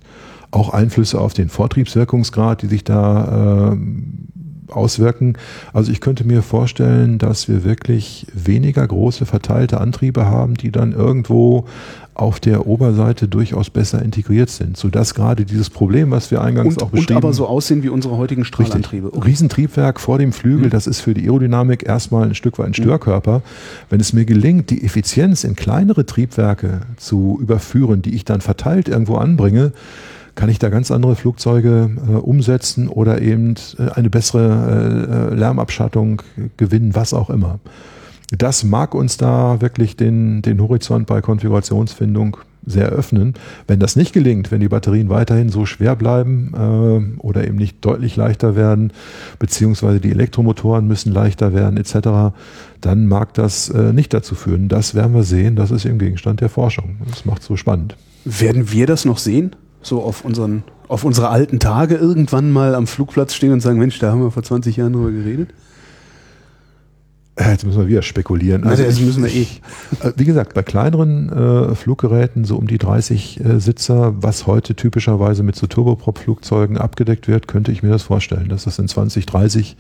[0.52, 3.78] auch Einflüsse auf den Vortriebswirkungsgrad, die sich da äh,
[4.72, 5.38] auswirken.
[5.74, 10.94] Also ich könnte mir vorstellen, dass wir wirklich weniger große verteilte Antriebe haben, die dann
[10.94, 11.66] irgendwo
[12.20, 16.84] auf der Oberseite durchaus besser integriert sind, sodass gerade dieses Problem, was wir eingangs und,
[16.84, 19.08] auch beschrieben Und aber so aussehen wie unsere heutigen Strahlantriebe.
[19.08, 19.28] Okay.
[19.28, 20.70] Riesentriebwerk vor dem Flügel, mhm.
[20.72, 22.84] das ist für die Aerodynamik erstmal ein Stück weit ein mhm.
[22.84, 23.42] Störkörper.
[23.90, 28.90] Wenn es mir gelingt, die Effizienz in kleinere Triebwerke zu überführen, die ich dann verteilt
[28.90, 29.72] irgendwo anbringe,
[30.36, 36.22] kann ich da ganz andere Flugzeuge äh, umsetzen oder eben äh, eine bessere äh, Lärmabschattung
[36.58, 37.60] gewinnen, was auch immer.
[38.32, 43.34] Das mag uns da wirklich den, den Horizont bei Konfigurationsfindung sehr öffnen.
[43.68, 47.84] Wenn das nicht gelingt, wenn die Batterien weiterhin so schwer bleiben äh, oder eben nicht
[47.84, 48.94] deutlich leichter werden,
[49.40, 52.36] beziehungsweise die Elektromotoren müssen leichter werden etc.,
[52.82, 54.68] dann mag das äh, nicht dazu führen.
[54.68, 55.56] Das werden wir sehen.
[55.56, 56.98] Das ist im Gegenstand der Forschung.
[57.10, 57.96] Das macht so spannend.
[58.26, 59.56] Werden wir das noch sehen?
[59.82, 63.98] So auf unseren, auf unsere alten Tage irgendwann mal am Flugplatz stehen und sagen, Mensch,
[64.00, 65.50] da haben wir vor 20 Jahren drüber geredet?
[67.40, 68.66] Jetzt müssen wir wieder spekulieren.
[68.66, 69.48] Also das müssen wir eh.
[70.02, 74.76] Äh, wie gesagt, bei kleineren äh, Fluggeräten, so um die 30 äh, Sitzer, was heute
[74.76, 79.26] typischerweise mit so Turboprop-Flugzeugen abgedeckt wird, könnte ich mir das vorstellen, dass das in 20,
[79.26, 79.78] 30,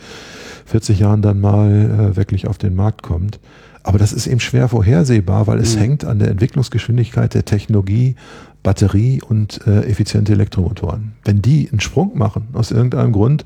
[0.66, 1.72] 40 Jahren dann mal
[2.14, 3.40] äh, wirklich auf den Markt kommt.
[3.84, 5.80] Aber das ist eben schwer vorhersehbar, weil es mhm.
[5.80, 8.16] hängt an der Entwicklungsgeschwindigkeit der Technologie,
[8.64, 11.14] Batterie und äh, effiziente Elektromotoren.
[11.24, 13.46] Wenn die einen Sprung machen, aus irgendeinem Grund,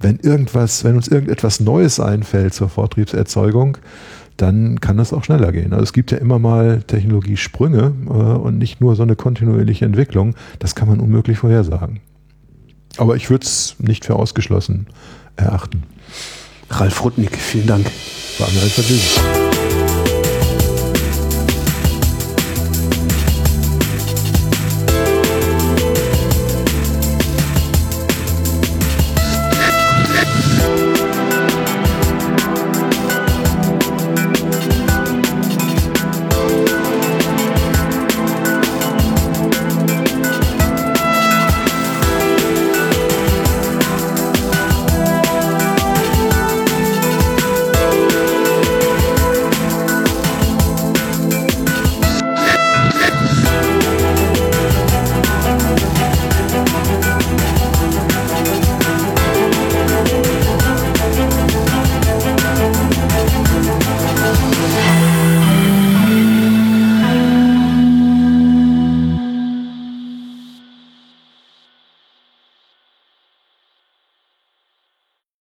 [0.00, 3.78] wenn irgendwas, wenn uns irgendetwas Neues einfällt zur Vortriebserzeugung,
[4.38, 5.72] dann kann das auch schneller gehen.
[5.72, 10.34] Also es gibt ja immer mal Technologiesprünge äh, und nicht nur so eine kontinuierliche Entwicklung.
[10.58, 12.00] Das kann man unmöglich vorhersagen.
[12.96, 14.86] Aber ich würde es nicht für ausgeschlossen
[15.36, 15.82] erachten.
[16.70, 17.86] Ralf Rudnick, vielen Dank.
[18.38, 19.49] War mir ein Vergnügen.